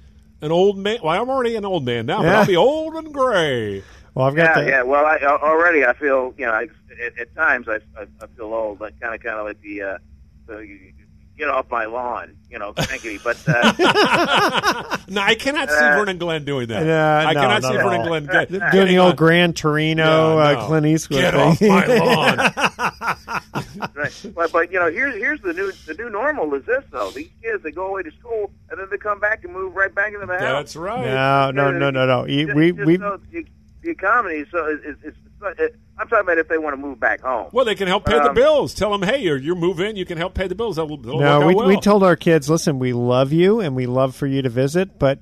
an 0.41 0.51
old 0.51 0.77
man. 0.77 0.99
Well, 1.03 1.19
I'm 1.21 1.29
already 1.29 1.55
an 1.55 1.65
old 1.65 1.85
man 1.85 2.05
now, 2.05 2.21
but 2.21 2.27
I'll 2.35 2.45
be 2.45 2.55
old 2.57 2.95
and 2.95 3.13
gray. 3.13 3.83
well, 4.13 4.27
I've 4.27 4.35
got 4.35 4.57
yeah, 4.57 4.63
the, 4.63 4.69
yeah. 4.69 4.81
Well, 4.83 5.05
I, 5.05 5.17
already 5.25 5.85
I 5.85 5.93
feel, 5.93 6.33
you 6.37 6.45
know, 6.45 6.51
I, 6.51 6.67
at, 7.03 7.17
at 7.19 7.35
times 7.35 7.67
I, 7.67 7.75
I, 7.99 8.05
I 8.21 8.27
feel 8.35 8.53
old, 8.53 8.79
like 8.81 8.99
kind 8.99 9.15
of, 9.15 9.21
kind 9.23 9.37
of 9.39 9.45
like 9.45 9.61
the, 9.61 9.81
uh, 9.81 9.97
the 10.47 10.57
you, 10.59 10.75
you 10.75 10.91
get 11.37 11.49
off 11.49 11.69
my 11.69 11.85
lawn, 11.85 12.35
you 12.49 12.59
know, 12.59 12.73
cranky. 12.73 13.17
But 13.23 13.37
uh, 13.47 13.73
No, 15.09 15.21
I 15.21 15.35
cannot 15.35 15.69
see 15.69 15.75
Uh, 15.75 15.97
Vernon 15.97 16.17
Glenn 16.17 16.45
doing 16.45 16.67
that. 16.67 16.85
Yeah, 16.85 17.17
I 17.27 17.33
no, 17.33 17.41
cannot 17.41 17.63
see 17.63 17.73
Vernon. 17.77 18.07
Glenn 18.25 18.71
doing 18.71 18.87
the 18.87 18.99
old 18.99 19.15
Grand 19.17 19.53
Gran 19.53 19.53
Torino, 19.53 20.37
Yeah, 20.37 20.43
uh, 20.43 20.53
no. 20.53 20.65
Clint 20.67 20.85
Eastwood 20.87 21.19
Get 21.21 21.33
thing. 21.33 21.71
off 21.71 21.87
my 21.87 21.87
lawn. 22.55 22.64
right. 23.95 24.25
but, 24.35 24.51
but 24.51 24.71
you 24.71 24.79
know, 24.79 24.91
here's 24.91 25.15
here's 25.15 25.41
the 25.41 25.53
new 25.53 25.71
the 25.87 25.93
new 25.95 26.09
normal 26.09 26.53
is 26.53 26.65
this 26.65 26.83
though. 26.91 27.09
These 27.11 27.29
kids 27.41 27.63
they 27.63 27.71
go 27.71 27.87
away 27.87 28.03
to 28.03 28.11
school 28.11 28.51
and 28.69 28.79
then 28.79 28.87
they 28.91 28.97
come 28.97 29.19
back 29.19 29.43
and 29.43 29.53
move 29.53 29.75
right 29.75 29.93
back 29.93 30.13
into 30.13 30.25
the 30.25 30.33
house. 30.33 30.41
That's 30.41 30.75
right. 30.75 31.05
no, 31.05 31.51
no, 31.51 31.71
no, 31.71 31.89
no, 31.91 32.05
no. 32.05 32.27
Just- 32.27 32.55
We 32.55 32.71
just 32.71 32.85
we 32.85 32.97
so 32.97 33.19
the, 33.31 33.45
the 33.81 33.89
economy. 33.89 34.45
So 34.51 34.65
it's, 34.67 34.99
it's, 35.03 35.17
it's 35.59 35.75
I'm 35.97 36.07
talking 36.07 36.25
about 36.25 36.37
if 36.37 36.47
they 36.47 36.57
want 36.57 36.73
to 36.73 36.81
move 36.81 36.99
back 36.99 37.21
home. 37.21 37.49
Well, 37.53 37.65
they 37.65 37.75
can 37.75 37.87
help 37.87 38.05
pay 38.05 38.13
the 38.19 38.29
Um, 38.29 38.35
bills. 38.35 38.73
Tell 38.73 38.91
them, 38.91 39.03
hey, 39.07 39.19
you're, 39.21 39.37
you 39.37 39.55
move 39.55 39.79
in, 39.79 39.95
you 39.95 40.05
can 40.05 40.17
help 40.17 40.33
pay 40.33 40.47
the 40.47 40.55
bills. 40.55 40.75
That'll, 40.75 40.97
that'll 40.97 41.19
no, 41.19 41.39
work 41.39 41.47
we 41.49 41.55
well. 41.55 41.67
we 41.67 41.79
told 41.79 42.03
our 42.03 42.15
kids, 42.15 42.49
listen, 42.49 42.79
we 42.79 42.91
love 42.93 43.31
you 43.31 43.59
and 43.61 43.75
we 43.75 43.85
love 43.85 44.15
for 44.15 44.27
you 44.27 44.41
to 44.41 44.49
visit, 44.49 44.99
but 44.99 45.19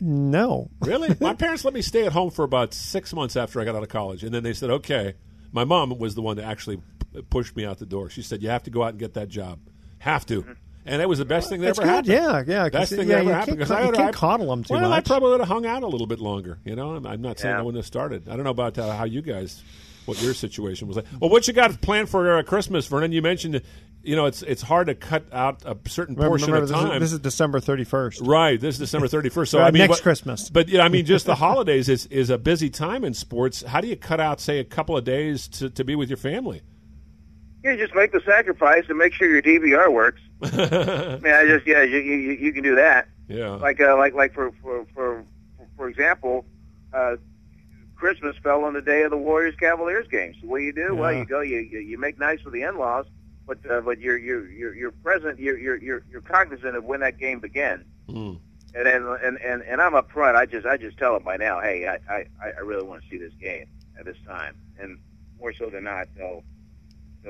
no. 0.00 0.70
Really? 0.80 1.14
My 1.20 1.34
parents 1.34 1.64
let 1.64 1.74
me 1.74 1.82
stay 1.82 2.04
at 2.06 2.12
home 2.12 2.30
for 2.30 2.44
about 2.44 2.72
six 2.74 3.12
months 3.12 3.36
after 3.36 3.60
I 3.60 3.64
got 3.64 3.76
out 3.76 3.82
of 3.82 3.88
college, 3.88 4.24
and 4.24 4.32
then 4.34 4.42
they 4.42 4.52
said, 4.52 4.70
"Okay." 4.70 5.14
My 5.50 5.64
mom 5.64 5.98
was 5.98 6.14
the 6.14 6.20
one 6.20 6.36
that 6.36 6.44
actually 6.44 6.76
p- 6.76 6.82
pushed 7.22 7.56
me 7.56 7.64
out 7.64 7.78
the 7.78 7.86
door. 7.86 8.10
She 8.10 8.22
said, 8.22 8.42
"You 8.42 8.48
have 8.50 8.62
to 8.64 8.70
go 8.70 8.82
out 8.82 8.90
and 8.90 8.98
get 8.98 9.14
that 9.14 9.28
job. 9.28 9.58
Have 9.98 10.26
to." 10.26 10.44
And 10.86 11.00
that 11.00 11.08
was 11.08 11.18
the 11.18 11.24
best 11.26 11.50
thing 11.50 11.60
that 11.60 11.66
That's 11.66 11.78
ever 11.80 11.86
good, 12.02 12.06
happened. 12.06 12.48
yeah, 12.48 12.62
yeah, 12.64 12.68
Best 12.70 12.92
thing 12.92 13.00
yeah, 13.08 13.16
that 13.16 13.20
ever 13.26 13.34
happened. 13.34 13.58
can't 13.58 13.68
'cause 13.68 13.70
I 13.70 13.84
you 13.86 13.92
can't 13.92 14.08
I- 14.16 14.18
coddle 14.18 14.50
'em 14.52 14.64
too 14.64 14.72
well, 14.74 14.90
I 14.92 15.00
probably 15.00 15.30
would 15.32 15.40
have 15.40 15.48
hung 15.48 15.66
out 15.66 15.82
a 15.82 15.86
little 15.86 16.06
bit 16.06 16.18
longer. 16.18 16.58
You 16.64 16.76
know, 16.76 16.96
I'm, 16.96 17.06
I'm 17.06 17.20
not 17.20 17.38
saying 17.38 17.52
Yeah. 17.54 17.58
I 17.58 17.62
wouldn't 17.62 17.78
have 17.78 17.86
started. 17.86 18.26
I 18.28 18.36
don't 18.36 18.44
know 18.44 18.50
about 18.50 18.78
uh, 18.78 18.96
how 18.96 19.04
you 19.04 19.20
guys, 19.20 19.62
what 20.06 20.22
your 20.22 20.32
situation 20.32 20.88
was 20.88 20.96
like. 20.96 21.04
Well, 21.20 21.28
what 21.28 21.46
you 21.46 21.52
got 21.52 21.78
planned 21.82 22.08
for 22.08 22.38
uh, 22.38 22.42
Christmas, 22.42 22.86
Vernon? 22.86 23.12
You 23.12 23.20
mentioned, 23.20 23.60
you 24.02 24.16
know, 24.16 24.24
it's 24.24 24.40
it's 24.42 24.62
hard 24.62 24.86
to 24.86 24.94
cut 24.94 25.24
out 25.30 25.62
a 25.66 25.76
certain 25.90 26.14
Remember, 26.14 26.30
portion 26.38 26.46
remember 26.52 26.62
of 26.62 26.68
this, 26.70 26.78
time. 26.78 27.02
is, 27.02 27.10
this 27.10 27.12
is 27.12 27.18
December 27.18 27.60
31st. 27.60 28.26
Right, 28.26 28.58
this 28.58 28.76
is 28.76 28.78
December 28.78 29.08
thirty 29.08 29.28
first. 29.28 29.50
So 29.50 29.58
Uh, 29.60 29.64
I 29.64 29.70
mean, 29.70 29.80
next 29.80 29.90
what- 29.90 30.02
Christmas. 30.02 30.48
But 30.48 30.70
yeah, 30.70 30.84
I 30.84 30.88
mean, 30.88 31.04
just 31.04 31.26
the 31.26 31.34
holidays 31.46 31.90
is 31.90 32.06
is 32.06 32.30
a 32.30 32.38
busy 32.38 32.70
time 32.70 33.04
in 33.04 33.12
sports. 33.12 33.62
How 33.62 33.82
do 33.82 33.88
you 33.88 33.96
cut 33.96 34.20
out, 34.20 34.40
say, 34.40 34.58
a 34.58 34.64
couple 34.64 34.96
of 34.96 35.04
days 35.04 35.48
to, 35.48 35.68
to 35.68 35.84
be 35.84 35.96
with 35.96 36.08
your 36.08 36.16
family? 36.16 36.62
You 37.64 37.76
just 37.76 37.94
make 37.94 38.12
the 38.12 38.20
sacrifice 38.20 38.84
and 38.88 38.96
make 38.98 39.12
sure 39.12 39.28
your 39.28 39.42
DVR 39.42 39.92
works. 39.92 40.20
I 40.42 41.18
mean, 41.22 41.32
I 41.32 41.44
just 41.46 41.66
yeah, 41.66 41.82
you 41.82 41.98
you, 41.98 42.32
you 42.32 42.52
can 42.52 42.62
do 42.62 42.76
that. 42.76 43.08
Yeah, 43.28 43.50
Like 43.50 43.80
uh, 43.80 43.96
like 43.96 44.14
like 44.14 44.32
for 44.32 44.52
for 44.62 44.86
for 44.94 45.24
for 45.76 45.88
example, 45.88 46.44
uh, 46.92 47.16
Christmas 47.96 48.36
fell 48.42 48.64
on 48.64 48.74
the 48.74 48.80
day 48.80 49.02
of 49.02 49.10
the 49.10 49.16
Warriors 49.16 49.56
Cavaliers 49.56 50.06
game. 50.08 50.34
So 50.40 50.46
what 50.46 50.58
do 50.58 50.64
you 50.64 50.72
do? 50.72 50.94
Well, 50.94 51.12
you 51.12 51.24
go 51.24 51.40
you 51.40 51.58
you, 51.58 51.80
you 51.80 51.98
make 51.98 52.18
nice 52.18 52.42
with 52.44 52.54
the 52.54 52.62
in 52.62 52.78
laws, 52.78 53.06
but 53.46 53.58
uh, 53.68 53.80
but 53.80 53.98
you're 53.98 54.18
you're 54.18 54.48
you're 54.48 54.74
you're 54.74 54.90
present. 54.92 55.40
You're 55.40 55.58
you're 55.58 55.76
you're 55.76 56.02
you're 56.10 56.20
cognizant 56.20 56.76
of 56.76 56.84
when 56.84 57.00
that 57.00 57.18
game 57.18 57.40
begins. 57.40 57.84
Mm. 58.08 58.38
And 58.74 58.86
then 58.86 59.16
and 59.24 59.38
and 59.38 59.62
and 59.62 59.80
I'm 59.80 59.94
up 59.94 60.10
front. 60.12 60.36
I 60.36 60.46
just 60.46 60.64
I 60.64 60.76
just 60.76 60.96
tell 60.96 61.14
them 61.14 61.24
by 61.24 61.36
now, 61.36 61.60
hey, 61.60 61.88
I 61.88 62.14
I 62.14 62.26
I 62.40 62.60
really 62.60 62.86
want 62.86 63.02
to 63.02 63.08
see 63.08 63.18
this 63.18 63.32
game 63.40 63.66
at 63.98 64.04
this 64.04 64.16
time, 64.26 64.54
and 64.78 64.98
more 65.40 65.52
so 65.52 65.68
than 65.68 65.84
not, 65.84 66.06
they'll 66.16 66.44
they'll 66.44 66.44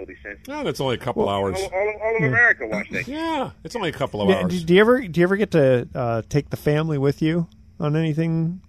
be 0.07 0.15
sensitive. 0.23 0.49
No, 0.49 0.65
that's 0.65 0.81
only 0.81 0.95
a 0.95 0.99
couple 0.99 1.29
hours. 1.29 1.57
All, 1.59 1.71
all, 1.73 1.93
all 2.03 2.17
of 2.17 2.23
America 2.25 2.67
watch 2.67 2.89
that. 2.91 3.09
Yeah, 3.09 3.51
it's 3.65 3.75
only 3.77 3.89
a 3.89 3.93
couple 3.93 4.23
of 4.23 4.29
Yeah, 4.29 4.43
hours. 4.43 4.61
do, 4.61 4.67
do 4.67 4.75
you 4.75 4.81
ever 4.81 5.07
do 5.07 5.21
you 5.21 5.25
ever 5.25 5.37
get 5.37 5.51
to 5.53 5.89
uh, 5.95 6.23
take 6.29 6.51
the 6.51 6.57
family 6.57 6.99
with 6.99 7.23
you 7.23 7.49
on 7.81 7.97
anything? 7.97 8.61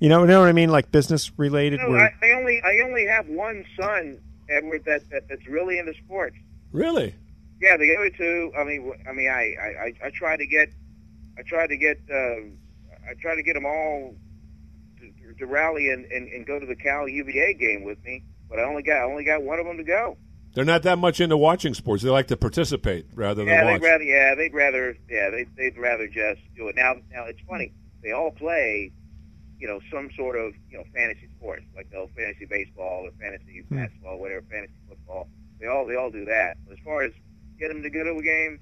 You 0.00 0.08
know, 0.08 0.20
you 0.22 0.26
know 0.28 0.40
what 0.40 0.48
I 0.48 0.52
mean, 0.52 0.70
like 0.70 0.92
business 0.92 1.32
related. 1.38 1.80
No, 1.80 1.90
where, 1.90 2.12
I, 2.22 2.26
I 2.26 2.32
only 2.32 2.62
I 2.62 2.80
only 2.84 3.06
have 3.06 3.28
one 3.28 3.64
son, 3.80 4.18
Edward, 4.48 4.84
that, 4.84 5.08
that 5.10 5.28
that's 5.28 5.46
really 5.48 5.78
into 5.78 5.94
sports. 6.04 6.36
Really? 6.72 7.14
Yeah, 7.60 7.76
the 7.76 7.96
other 7.96 8.10
two. 8.10 8.52
I 8.56 8.62
mean, 8.64 8.84
w- 8.86 9.02
I 9.08 9.12
mean, 9.12 9.28
I 9.28 9.54
I, 9.60 9.66
I, 9.66 9.92
I 10.06 10.10
try 10.10 10.36
to 10.36 10.46
get, 10.46 10.68
I 11.38 11.42
try 11.42 11.66
to 11.66 11.76
get, 11.76 11.98
uh, 12.08 12.42
I 13.10 13.14
try 13.20 13.34
to 13.34 13.42
get 13.42 13.54
them 13.54 13.66
all 13.66 14.14
to, 15.00 15.34
to 15.38 15.46
rally 15.46 15.90
and, 15.90 16.04
and, 16.06 16.28
and 16.28 16.46
go 16.46 16.58
to 16.60 16.66
the 16.66 16.76
Cal 16.76 17.08
UVA 17.08 17.54
game 17.54 17.82
with 17.84 18.02
me. 18.04 18.22
But 18.48 18.60
I 18.60 18.62
only 18.64 18.82
got 18.82 18.98
I 18.98 19.02
only 19.02 19.24
got 19.24 19.42
one 19.42 19.58
of 19.58 19.66
them 19.66 19.76
to 19.78 19.84
go. 19.84 20.16
They're 20.54 20.64
not 20.64 20.82
that 20.84 20.98
much 20.98 21.20
into 21.20 21.36
watching 21.36 21.74
sports. 21.74 22.02
They 22.02 22.10
like 22.10 22.26
to 22.28 22.36
participate 22.36 23.06
rather 23.14 23.44
than 23.44 23.48
yeah, 23.48 23.64
watch. 23.64 23.80
they'd 23.80 23.86
rather. 23.88 24.04
Yeah, 24.04 24.34
they'd 24.34 24.54
rather. 24.54 24.96
Yeah, 25.08 25.30
they 25.30 25.46
they'd 25.56 25.78
rather 25.78 26.08
just 26.08 26.40
do 26.56 26.68
it. 26.68 26.76
Now, 26.76 26.94
now 27.12 27.24
it's 27.26 27.40
funny. 27.48 27.72
They 28.02 28.12
all 28.12 28.30
play, 28.32 28.90
you 29.58 29.68
know, 29.68 29.80
some 29.92 30.08
sort 30.16 30.36
of 30.36 30.54
you 30.70 30.78
know 30.78 30.84
fantasy 30.94 31.28
sports, 31.38 31.64
like 31.76 31.90
they'll 31.90 32.10
fantasy 32.16 32.46
baseball 32.46 33.06
or 33.06 33.10
fantasy 33.20 33.62
Hmm. 33.68 33.76
basketball, 33.76 34.18
whatever, 34.18 34.44
fantasy 34.50 34.72
football. 34.88 35.28
They 35.60 35.66
all 35.66 35.86
they 35.86 35.96
all 35.96 36.10
do 36.10 36.24
that. 36.24 36.56
But 36.66 36.72
as 36.74 36.78
far 36.84 37.02
as 37.02 37.12
get 37.60 37.68
them 37.68 37.82
to 37.82 37.90
go 37.90 38.02
to 38.04 38.16
a 38.18 38.22
game, 38.22 38.60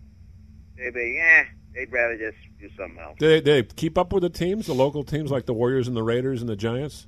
they'd 0.77 0.93
be 0.93 1.15
yeah, 1.17 1.45
they'd 1.75 1.93
rather 1.93 2.19
just 2.19 2.37
do 2.61 2.69
something 2.77 2.99
else. 2.99 3.17
Do 3.19 3.29
they, 3.29 3.41
they 3.41 3.63
keep 3.63 3.97
up 3.97 4.13
with 4.13 4.23
the 4.23 4.31
teams, 4.31 4.67
the 4.67 4.75
local 4.75 5.05
teams 5.05 5.31
like 5.31 5.47
the 5.47 5.55
Warriors 5.55 5.89
and 5.89 5.97
the 5.97 6.03
Raiders 6.03 6.41
and 6.41 6.49
the 6.49 6.57
Giants? 6.57 7.07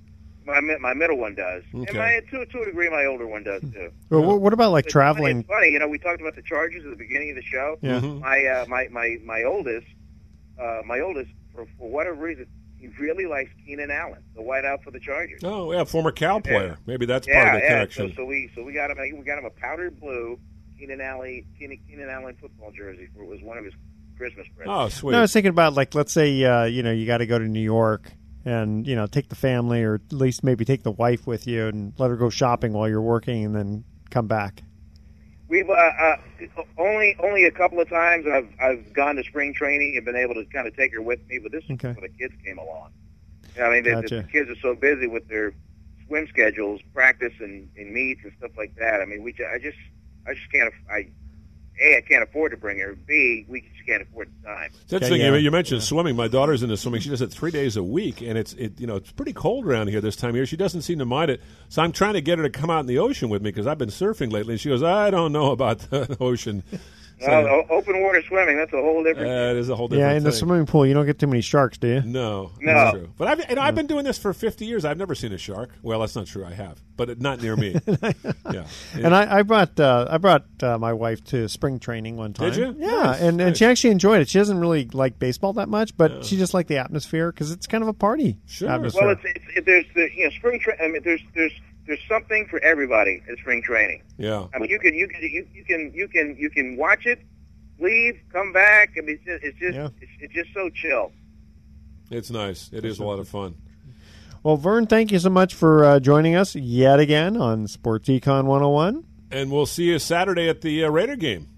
My 0.49 0.61
my 0.81 0.95
middle 0.95 1.19
one 1.19 1.35
does, 1.35 1.63
Okay. 1.75 1.87
and 1.89 1.99
my 1.99 2.21
to 2.31 2.47
to 2.47 2.63
a 2.63 2.65
degree, 2.65 2.89
my 2.89 3.05
older 3.05 3.27
one 3.27 3.43
does 3.45 3.61
too. 3.61 3.91
Well, 4.09 4.23
what, 4.23 4.41
what 4.41 4.53
about 4.55 4.73
like 4.73 4.87
It's 4.87 4.95
funny- 4.95 5.03
traveling? 5.05 5.39
It's 5.41 5.49
funny, 5.49 5.69
you 5.73 5.79
know. 5.79 5.89
We 5.89 5.99
talked 5.99 6.21
about 6.23 6.37
the 6.37 6.43
Chargers 6.43 6.85
at 6.85 6.91
the 6.91 6.97
beginning 6.97 7.31
of 7.31 7.37
the 7.37 7.43
show. 7.43 7.77
Yeah. 7.83 8.01
My 8.01 8.45
uh, 8.47 8.65
my 8.67 8.89
my 8.91 9.19
my 9.25 9.43
oldest, 9.45 9.87
uh, 10.59 10.81
my 10.87 11.01
oldest, 11.01 11.31
for 11.55 11.67
for 11.79 11.91
whatever 11.91 12.23
reason, 12.23 12.47
he 12.81 12.87
really 12.99 13.27
likes 13.27 13.51
Keenan 13.67 13.91
Allen, 13.91 14.23
the 14.35 14.41
wideout 14.41 14.83
for 14.83 14.91
the 14.91 15.01
Chargers. 15.01 15.41
Oh, 15.45 15.71
yeah, 15.73 15.85
former 15.85 16.13
Cal 16.13 16.41
player. 16.41 16.79
Maybe 16.87 17.05
that's 17.05 17.29
yeah, 17.29 17.43
part 17.45 17.55
of 17.57 17.61
the 17.61 17.67
yeah. 17.67 17.73
connection. 17.75 18.09
So, 18.11 18.23
so 18.23 18.25
we 18.25 18.51
so 18.55 18.63
we 18.65 18.73
got 18.73 18.91
him 18.91 18.99
a, 18.99 19.13
we 19.19 19.25
got 19.25 19.39
him 19.39 19.45
a 19.45 19.51
powdered 19.51 20.01
blue 20.01 20.39
Keenan 20.79 21.01
Allen 21.03 21.45
Keenan, 21.59 21.79
Keenan 21.87 22.09
Allen 22.09 22.37
football 22.41 22.73
jersey. 22.73 23.09
For, 23.15 23.23
it 23.23 23.29
was 23.29 23.43
one 23.43 23.59
of 23.59 23.65
his 23.67 23.75
Christmas 24.17 24.47
present. 24.57 24.75
Oh, 24.75 24.89
sweet. 24.89 25.13
No, 25.13 25.19
I 25.19 25.21
was 25.23 25.33
thinking 25.33 25.51
about 25.51 25.75
like 25.75 25.95
let's 25.95 26.13
say 26.13 26.43
uh, 26.43 26.65
you 26.65 26.83
know 26.83 26.91
you 26.93 27.07
got 27.07 27.19
to 27.19 27.27
go 27.27 27.39
to 27.39 27.45
New 27.47 27.61
York 27.61 28.11
and 28.45 28.87
you 28.87 28.95
know 28.95 29.07
take 29.07 29.29
the 29.29 29.35
family 29.35 29.83
or 29.83 29.95
at 29.97 30.13
least 30.13 30.45
maybe 30.45 30.65
take 30.65 30.83
the 30.83 30.91
wife 30.91 31.27
with 31.27 31.47
you 31.47 31.67
and 31.67 31.93
let 31.99 32.11
her 32.11 32.17
go 32.17 32.31
shopping 32.31 32.73
while 32.73 32.89
you're 32.89 33.03
working 33.03 33.45
and 33.45 33.55
then 33.55 33.85
come 34.11 34.27
back. 34.27 34.63
We've 35.49 35.69
uh, 35.69 35.73
uh, 35.73 36.17
only 36.77 37.17
only 37.21 37.45
a 37.45 37.51
couple 37.51 37.81
of 37.81 37.89
times 37.89 38.27
I've 38.27 38.49
I've 38.61 38.93
gone 38.93 39.17
to 39.17 39.25
spring 39.25 39.55
training 39.55 39.97
and 39.97 40.05
been 40.05 40.17
able 40.17 40.35
to 40.35 40.45
kind 40.47 40.67
of 40.67 40.77
take 40.77 40.93
her 40.95 41.03
with 41.03 41.27
me, 41.29 41.39
but 41.39 41.53
this 41.53 41.65
is 41.65 41.71
Okay. 41.73 41.93
when 41.93 42.03
the 42.03 42.09
kids 42.19 42.35
came 42.45 42.59
along. 42.59 42.93
Yeah, 43.57 43.67
I 43.67 43.71
mean, 43.73 43.85
the, 43.85 44.03
Gotcha. 44.03 44.17
the 44.17 44.23
kids 44.25 44.51
are 44.51 44.61
so 44.61 44.75
busy 44.75 45.07
with 45.07 45.27
their 45.29 45.53
swim 46.07 46.27
schedules, 46.29 46.81
practice 46.95 47.33
and, 47.41 47.69
and 47.77 47.93
meets 47.93 48.23
and 48.25 48.33
stuff 48.39 48.53
like 48.57 48.75
that. 48.77 49.01
I 49.01 49.05
mean, 49.05 49.23
we 49.23 49.35
I 49.53 49.59
just 49.59 49.79
I 50.27 50.35
just 50.35 50.51
can't 50.53 50.73
I 50.91 51.09
a 51.81 51.97
I 51.97 52.01
can't 52.01 52.23
afford 52.23 52.51
to 52.53 52.57
bring 52.57 52.79
her. 52.81 52.95
B 53.07 53.45
we 53.49 53.61
just 53.63 53.87
can't 53.87 54.03
afford 54.03 54.29
the 54.43 54.47
time. 54.49 54.71
It's 54.85 54.93
interesting. 54.93 55.21
you- 55.21 55.35
You 55.37 55.51
mentioned 55.51 55.83
swimming. 55.83 56.17
My 56.17 56.29
daughter's 56.29 56.63
into 56.63 56.77
swimming. 56.77 57.01
She 57.01 57.09
does 57.11 57.23
it 57.23 57.31
three 57.33 57.51
days 57.51 57.77
a 57.77 57.83
week, 57.83 58.21
and 58.21 58.37
it's 58.39 58.53
it 58.55 58.81
you 58.81 58.87
know 58.87 58.97
it's 58.97 59.13
pretty 59.13 59.33
cold 59.33 59.67
around 59.67 59.89
here 59.89 60.01
this 60.01 60.17
time 60.17 60.31
of 60.31 60.37
year. 60.37 60.47
She 60.47 60.57
doesn't 60.57 60.83
seem 60.83 60.99
to 60.99 61.05
mind 61.07 61.31
it, 61.31 61.41
so 61.69 61.83
I'm 61.83 61.93
trying 61.93 62.15
to 62.15 62.21
get 62.21 62.39
her 62.39 62.45
to 62.45 62.51
come 62.51 62.71
out 62.71 62.81
in 62.81 62.87
the 62.87 62.99
ocean 62.99 63.29
with 63.29 63.43
me 63.43 63.51
because 63.51 63.67
I've 63.67 63.79
been 63.79 63.89
surfing 63.91 64.31
lately. 64.33 64.55
And 64.55 64.61
she 64.61 64.69
goes, 64.69 64.83
"I 64.83 65.11
don't 65.11 65.33
know 65.33 65.51
about 65.53 65.79
the 65.91 66.17
ocean." 66.21 66.63
So, 67.21 67.29
Well, 67.31 67.65
open 67.71 68.01
water 68.03 68.23
swimming 68.29 68.57
that's 68.57 68.73
a 68.73 68.77
whole 68.77 69.03
different. 69.03 69.29
uh, 69.29 69.51
it 69.51 69.57
is 69.57 69.69
a 69.69 69.75
whole 69.75 69.89
different 69.89 70.11
Yeah, 70.11 70.17
in 70.17 70.23
the 70.23 70.31
swimming 70.33 70.67
pool 70.67 70.87
you 70.87 70.95
don't 70.95 71.07
get 71.07 71.19
too 71.19 71.27
many 71.27 71.41
sharks, 71.41 71.77
do 71.79 71.89
you? 71.89 72.01
No, 72.03 72.53
No. 72.61 72.75
that's 72.75 72.97
true. 72.97 73.09
But 73.19 73.29
I've 73.29 73.49
you 73.51 73.57
know, 73.57 73.63
I've 73.63 73.75
been 73.75 73.87
doing 73.89 74.05
this 74.05 74.19
for 74.19 74.33
50 74.33 74.65
years. 74.67 74.85
I've 74.85 74.99
never 74.99 75.15
seen 75.15 75.33
a 75.33 75.39
shark. 75.39 75.71
Well, 75.83 76.01
that's 76.01 76.15
not 76.15 76.27
true. 76.27 76.45
I 76.45 76.53
have, 76.53 76.81
but 76.97 77.21
not 77.21 77.43
near 77.43 77.57
me. 77.57 77.77
yeah, 78.53 78.67
And 78.95 79.15
I, 79.15 79.39
I 79.39 79.43
brought 79.43 79.79
uh, 79.81 80.07
I 80.09 80.19
brought 80.19 80.45
uh, 80.63 80.79
my 80.79 80.93
wife 80.93 81.25
to 81.25 81.49
spring 81.49 81.79
training 81.79 82.17
one 82.17 82.33
time. 82.33 82.53
Did 82.53 82.57
you? 82.59 82.77
Yeah, 82.79 82.89
Nice, 83.03 83.21
and, 83.21 83.29
and 83.29 83.37
nice. 83.39 83.59
she 83.59 83.65
actually 83.65 83.91
enjoyed 83.91 84.21
it. 84.21 84.29
She 84.29 84.39
doesn't 84.39 84.59
really 84.59 84.87
like 84.93 85.19
baseball 85.19 85.53
that 85.55 85.69
much, 85.69 85.97
but 85.97 86.25
she 86.25 86.37
just 86.37 86.55
liked 86.55 86.69
the 86.69 86.79
atmosphere 86.79 87.33
because 87.33 87.51
it's 87.51 87.67
kind 87.67 87.83
of 87.83 87.89
a 87.89 87.93
party 87.95 88.39
atmosphere. 88.65 89.03
Well, 89.03 89.11
it's, 89.13 89.23
it's 89.25 89.45
it, 89.57 89.67
there's 89.67 89.85
the 89.95 90.09
you 90.15 90.25
know 90.25 90.31
spring. 90.31 90.61
Tra- 90.61 90.81
I 90.83 90.89
mean, 90.89 91.03
there's 91.03 91.21
there's 91.35 91.53
there's 91.89 91.99
something 92.07 92.47
for 92.47 92.63
everybody 92.63 93.23
at 93.29 93.39
spring 93.39 93.63
training. 93.63 94.03
yeah. 94.19 94.47
I 94.55 94.59
mean, 94.59 94.71
you 94.71 94.79
can 94.79 94.95
you 94.95 95.09
can 95.09 95.23
you, 95.23 95.47
you 95.55 95.65
can 95.65 95.91
you 95.95 96.07
can 96.07 96.37
you 96.39 96.51
can 96.51 96.77
watch 96.77 97.07
it, 97.07 97.19
leave, 97.81 98.21
come 98.31 98.53
back. 98.53 98.93
I 98.97 99.01
mean, 99.01 99.19
it's 99.19 99.25
just 99.25 99.43
it's 99.43 99.59
just 99.59 99.93
it's, 100.01 100.13
it's 100.21 100.35
just 100.35 100.55
so 100.55 100.71
chill. 100.71 101.11
It's 102.11 102.31
nice. 102.31 102.71
It 102.73 102.85
is 102.85 102.99
a 102.99 103.05
lot 103.05 103.19
of 103.19 103.29
fun. 103.29 103.57
well, 104.43 104.57
Vern, 104.57 104.87
thank 104.87 105.11
you 105.11 105.19
so 105.19 105.31
much 105.31 105.55
for 105.55 105.85
uh, 105.85 106.01
joining 106.01 106.37
us 106.37 106.55
yet 106.55 107.01
again 107.01 107.37
on 107.37 107.67
Sports 107.67 108.09
Econ 108.09 108.45
101. 108.45 109.05
And 109.31 109.51
we'll 109.51 109.67
see 109.67 109.85
you 109.85 109.99
Saturday 109.99 110.49
at 110.49 110.61
the 110.61 110.85
uh, 110.85 110.91
Raider 110.91 111.17
game. 111.17 111.49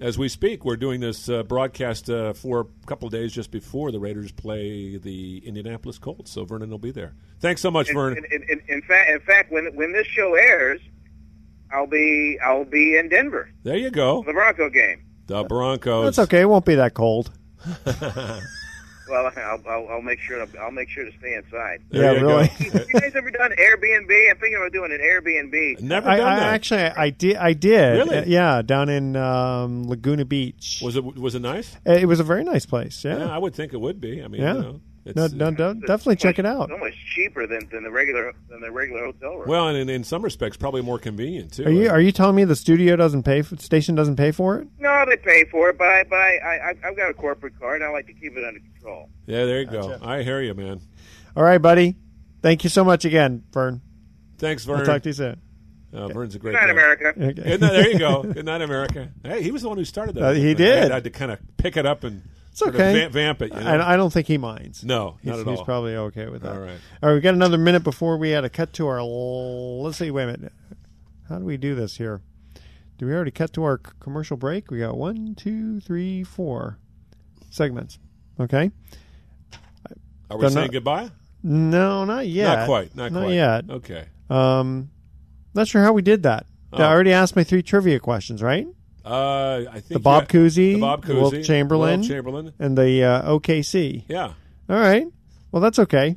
As 0.00 0.16
we 0.16 0.28
speak, 0.30 0.64
we're 0.64 0.76
doing 0.76 1.00
this 1.00 1.28
uh, 1.28 1.42
broadcast 1.42 2.08
uh, 2.08 2.32
for 2.32 2.60
a 2.82 2.86
couple 2.86 3.06
of 3.06 3.12
days 3.12 3.32
just 3.34 3.50
before 3.50 3.92
the 3.92 4.00
Raiders 4.00 4.32
play 4.32 4.96
the 4.96 5.42
Indianapolis 5.46 5.98
Colts. 5.98 6.30
So 6.30 6.44
Vernon 6.46 6.70
will 6.70 6.78
be 6.78 6.90
there. 6.90 7.12
Thanks 7.40 7.60
so 7.60 7.70
much, 7.70 7.90
In, 7.90 7.94
Vernon. 7.94 8.24
in, 8.30 8.42
in, 8.44 8.62
in 8.68 8.82
fact, 8.82 9.10
in 9.10 9.20
fact, 9.20 9.52
when 9.52 9.66
when 9.76 9.92
this 9.92 10.06
show 10.06 10.34
airs, 10.34 10.80
I'll 11.70 11.86
be 11.86 12.38
I'll 12.42 12.64
be 12.64 12.96
in 12.96 13.10
Denver, 13.10 13.50
There 13.62 13.76
you 13.76 13.90
go. 13.90 14.22
the 14.26 14.32
Bronco 14.32 14.70
game. 14.70 15.04
The 15.26 15.44
Broncos. 15.44 16.04
That's 16.16 16.18
okay. 16.28 16.40
It 16.40 16.48
won't 16.48 16.64
be 16.64 16.76
that 16.76 16.94
cold. 16.94 17.30
Well, 19.10 19.32
I'll, 19.36 19.60
I'll, 19.68 19.88
I'll 19.88 20.02
make 20.02 20.20
sure 20.20 20.44
to, 20.44 20.60
I'll 20.60 20.70
make 20.70 20.88
sure 20.88 21.04
to 21.04 21.12
stay 21.18 21.34
inside. 21.34 21.82
Yeah, 21.90 22.10
really. 22.12 22.46
Have 22.46 22.60
you 22.88 23.00
guys 23.00 23.12
ever 23.14 23.30
done 23.30 23.50
Airbnb? 23.52 24.30
I'm 24.30 24.36
thinking 24.38 24.56
about 24.56 24.72
doing 24.72 24.92
an 24.92 25.00
Airbnb. 25.00 25.80
Never 25.80 26.08
I, 26.08 26.16
done 26.16 26.26
I 26.32 26.36
that. 26.40 26.54
actually 26.54 26.82
I 26.82 27.10
did 27.10 27.36
I 27.36 27.52
did 27.52 27.96
Really? 27.98 28.18
Uh, 28.18 28.24
yeah 28.26 28.62
down 28.62 28.88
in 28.88 29.16
um, 29.16 29.88
Laguna 29.88 30.24
Beach. 30.24 30.80
Was 30.82 30.96
it 30.96 31.04
was 31.04 31.34
it 31.34 31.40
nice? 31.42 31.76
Uh, 31.86 31.92
It 31.92 32.06
was 32.06 32.20
a 32.20 32.24
very 32.24 32.44
nice 32.44 32.66
place. 32.66 33.04
Yeah, 33.04 33.26
I 33.28 33.38
would 33.38 33.54
think 33.54 33.72
it 33.72 33.80
would 33.80 34.00
be. 34.00 34.22
I 34.22 34.28
mean, 34.28 34.40
yeah. 34.40 34.54
you 34.54 34.60
know, 34.60 34.70
no, 34.72 34.80
it's, 35.16 35.32
no, 35.34 35.50
no, 35.50 35.74
definitely 35.74 36.16
check 36.16 36.38
it 36.38 36.46
out. 36.46 36.68
So 36.68 36.78
much 36.78 36.94
cheaper 37.14 37.46
than, 37.46 37.68
than 37.70 37.82
the 37.84 37.90
regular 37.90 38.32
than 38.48 38.60
the 38.60 38.70
regular 38.70 39.06
hotel 39.06 39.36
room. 39.36 39.48
well, 39.48 39.68
and 39.68 39.76
in, 39.76 39.88
in 39.88 40.04
some 40.04 40.22
respects, 40.22 40.56
probably 40.56 40.82
more 40.82 40.98
convenient 40.98 41.52
too. 41.52 41.64
Are 41.64 41.70
you 41.70 41.90
are 41.90 42.00
you 42.00 42.12
telling 42.12 42.36
me 42.36 42.44
the 42.44 42.56
studio 42.56 42.96
doesn't 42.96 43.22
pay 43.22 43.42
for 43.42 43.56
station 43.56 43.94
doesn't 43.94 44.16
pay 44.16 44.30
for 44.30 44.58
it? 44.58 44.68
No, 44.78 45.04
they 45.08 45.16
pay 45.16 45.44
for 45.50 45.70
it, 45.70 45.78
but 45.78 45.88
I, 45.88 46.04
but 46.04 46.16
I, 46.16 46.38
I, 46.38 46.74
I've 46.84 46.96
got 46.96 47.10
a 47.10 47.14
corporate 47.14 47.58
card. 47.58 47.82
I 47.82 47.90
like 47.90 48.06
to 48.06 48.14
keep 48.14 48.36
it 48.36 48.44
under 48.44 48.60
control. 48.60 49.08
yeah, 49.26 49.44
there 49.44 49.60
you 49.60 49.66
go. 49.66 49.98
I 50.02 50.22
hear 50.22 50.40
you, 50.40 50.54
man. 50.54 50.80
All 51.36 51.42
right, 51.42 51.58
buddy. 51.58 51.96
Thank 52.42 52.64
you 52.64 52.70
so 52.70 52.84
much 52.84 53.04
again, 53.04 53.44
Vern. 53.52 53.80
Thanks, 54.38 54.64
Vern. 54.64 54.80
I'll 54.80 54.86
talk 54.86 55.02
to 55.02 55.08
you 55.10 55.12
soon. 55.12 55.40
Uh, 55.92 56.08
Vern's 56.08 56.34
a 56.34 56.38
great 56.38 56.52
Good 56.52 56.60
night, 56.60 56.66
guy. 56.66 56.72
America. 56.72 57.08
Okay. 57.08 57.32
Good 57.32 57.60
night, 57.60 57.72
there 57.72 57.90
you 57.90 57.98
go. 57.98 58.22
Good 58.22 58.44
night, 58.44 58.62
America. 58.62 59.10
Hey, 59.24 59.42
he 59.42 59.50
was 59.50 59.62
the 59.62 59.68
one 59.68 59.76
who 59.76 59.84
started 59.84 60.14
that. 60.14 60.22
Uh, 60.22 60.32
he 60.32 60.40
whole 60.40 60.48
thing. 60.54 60.56
did. 60.56 60.90
I 60.90 60.94
had 60.94 61.04
to 61.04 61.10
kind 61.10 61.32
of 61.32 61.40
pick 61.56 61.76
it 61.76 61.84
up 61.84 62.04
and 62.04 62.22
It's 62.52 62.62
okay. 62.62 62.92
vamp, 62.92 63.12
vamp 63.12 63.42
it. 63.42 63.54
You 63.54 63.60
know? 63.60 63.66
And 63.74 63.82
I 63.82 63.96
don't 63.96 64.12
think 64.12 64.26
he 64.26 64.36
minds. 64.38 64.84
No, 64.84 65.18
he's, 65.22 65.30
not 65.30 65.40
at 65.40 65.46
he's 65.46 65.62
probably 65.62 65.94
okay 65.96 66.26
with 66.28 66.42
that. 66.42 66.52
All 66.52 66.58
right. 66.58 66.78
All 67.02 67.08
right, 67.10 67.14
we 67.14 67.20
got 67.20 67.34
another 67.34 67.58
minute 67.58 67.84
before 67.84 68.16
we 68.16 68.30
had 68.30 68.40
to 68.42 68.48
cut 68.50 68.72
to 68.74 68.86
our. 68.88 68.98
l- 68.98 69.82
Let's 69.82 69.98
see. 69.98 70.10
Wait 70.10 70.24
a 70.24 70.26
minute. 70.26 70.52
How 71.28 71.38
do 71.38 71.44
we 71.44 71.56
do 71.56 71.74
this 71.74 71.96
here? 71.96 72.22
Do 72.98 73.06
we 73.06 73.12
already 73.14 73.30
cut 73.30 73.52
to 73.54 73.62
our 73.62 73.80
c- 73.84 73.92
commercial 74.00 74.36
break? 74.36 74.70
We 74.70 74.78
got 74.80 74.96
one, 74.96 75.34
two, 75.36 75.80
three, 75.80 76.24
four 76.24 76.78
segments. 77.50 77.98
Okay. 78.38 78.70
Are 80.30 80.36
we 80.38 80.48
saying 80.50 80.66
know- 80.66 80.72
goodbye? 80.72 81.10
No, 81.42 82.04
not 82.04 82.26
yet. 82.26 82.58
Not 82.58 82.66
quite. 82.66 82.94
Not, 82.96 83.12
quite. 83.12 83.30
yet. 83.32 83.64
Okay. 83.70 84.04
Um, 84.28 84.90
not 85.54 85.66
sure 85.68 85.82
how 85.82 85.92
we 85.94 86.02
did 86.02 86.24
that. 86.24 86.46
Oh. 86.72 86.82
I 86.82 86.86
already 86.92 87.12
asked 87.12 87.34
my 87.34 87.44
three 87.44 87.62
trivia 87.62 87.98
questions, 87.98 88.42
right? 88.42 88.66
Uh, 89.04 89.64
I 89.70 89.74
think 89.74 89.88
The 89.88 89.98
Bob 89.98 90.30
you- 90.32 90.40
Cousy, 90.40 90.74
the 90.74 90.80
Bob 90.80 91.04
the 91.04 91.14
Wilt 91.14 91.42
Chamberlain, 91.42 92.00
Wilt 92.00 92.10
Chamberlain. 92.10 92.52
and 92.58 92.76
the 92.76 93.04
uh, 93.04 93.30
OKC. 93.38 94.04
Yeah. 94.08 94.32
All 94.68 94.76
right. 94.78 95.06
Well, 95.52 95.62
that's 95.62 95.78
okay. 95.80 96.16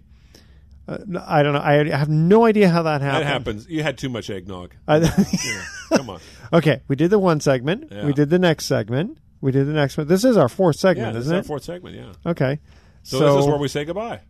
Uh, 0.87 0.97
I 1.25 1.43
don't 1.43 1.53
know. 1.53 1.61
I 1.61 1.87
have 1.97 2.09
no 2.09 2.45
idea 2.45 2.69
how 2.69 2.83
that 2.83 3.01
happened. 3.01 3.21
That 3.23 3.27
happens. 3.27 3.67
You 3.69 3.83
had 3.83 3.97
too 3.97 4.09
much 4.09 4.29
eggnog. 4.29 4.73
I- 4.87 4.97
Yeah, 4.97 5.63
Come 5.97 6.09
on. 6.09 6.19
okay, 6.53 6.81
we 6.87 6.95
did 6.95 7.09
the 7.09 7.19
one 7.19 7.39
segment. 7.39 7.87
Yeah. 7.91 8.05
We 8.05 8.13
did 8.13 8.29
the 8.29 8.39
next 8.39 8.65
segment. 8.65 9.17
We 9.39 9.51
did 9.51 9.65
the 9.67 9.73
next 9.73 9.97
one. 9.97 10.07
This 10.07 10.23
is 10.25 10.35
our 10.37 10.49
fourth 10.49 10.75
Yeah, 10.77 10.81
segment, 10.81 11.13
this 11.13 11.21
is 11.21 11.25
isn't 11.27 11.35
our 11.35 11.41
it? 11.41 11.45
fourth 11.45 11.63
segment. 11.63 11.95
Yeah. 11.95 12.31
Okay. 12.31 12.59
So, 13.03 13.19
this 13.35 13.43
is 13.45 13.47
where 13.49 13.57
we 13.57 13.67
say 13.67 13.83
goodbye. 13.85 14.21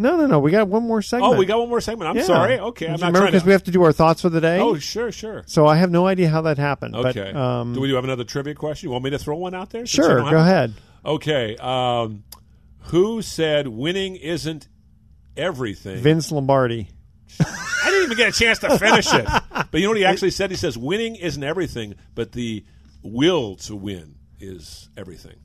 No, 0.00 0.16
no, 0.16 0.26
no. 0.26 0.38
We 0.38 0.50
got 0.52 0.68
one 0.68 0.84
more 0.84 1.02
segment. 1.02 1.34
Oh, 1.34 1.36
we 1.38 1.44
got 1.44 1.58
one 1.58 1.68
more 1.68 1.80
segment. 1.80 2.08
I'm 2.10 2.16
Yeah. 2.16 2.22
sorry. 2.22 2.58
Okay, 2.58 2.86
I'm 2.86 2.92
not 2.92 2.98
Remember, 3.00 3.18
trying 3.18 3.30
because 3.32 3.42
to. 3.42 3.46
we 3.46 3.52
have 3.52 3.64
to 3.64 3.70
do 3.72 3.82
our 3.82 3.92
thoughts 3.92 4.22
for 4.22 4.28
the 4.28 4.40
day. 4.40 4.58
Oh, 4.60 4.78
sure, 4.78 5.10
sure. 5.10 5.42
So 5.46 5.66
I 5.66 5.76
have 5.76 5.90
no 5.90 6.06
idea 6.06 6.28
how 6.28 6.42
that 6.42 6.56
happened. 6.56 6.94
Okay. 6.94 7.30
But, 7.32 7.36
um, 7.36 7.74
do 7.74 7.80
we 7.80 7.92
have 7.94 8.04
another 8.04 8.24
trivia 8.24 8.54
question? 8.54 8.86
You 8.88 8.92
want 8.92 9.04
me 9.04 9.10
to 9.10 9.18
throw 9.18 9.36
one 9.36 9.54
out 9.54 9.70
there? 9.70 9.84
Sure. 9.86 10.20
have 10.22 10.30
Go 10.30 10.38
ahead. 10.38 10.74
Okay. 11.04 11.56
Um, 11.56 12.22
who 12.84 13.22
said 13.22 13.66
winning 13.68 14.14
isn't 14.16 14.68
everything? 15.36 15.98
Vince 15.98 16.30
Lombardi. 16.30 16.88
I 17.40 17.82
didn't 17.90 18.04
even 18.04 18.16
get 18.16 18.28
a 18.28 18.32
chance 18.38 18.58
to 18.60 18.78
finish 18.78 19.12
it. 19.12 19.26
But 19.70 19.80
you 19.80 19.86
know 19.86 19.90
what 19.90 19.98
he 19.98 20.04
actually 20.06 20.30
said? 20.30 20.50
He 20.50 20.56
says 20.56 20.78
winning 20.78 21.16
isn't 21.16 21.42
everything, 21.44 21.94
but 22.14 22.32
the 22.32 22.64
will 23.02 23.56
to 23.56 23.76
win 23.76 24.14
is 24.40 24.88
everything. 24.96 25.36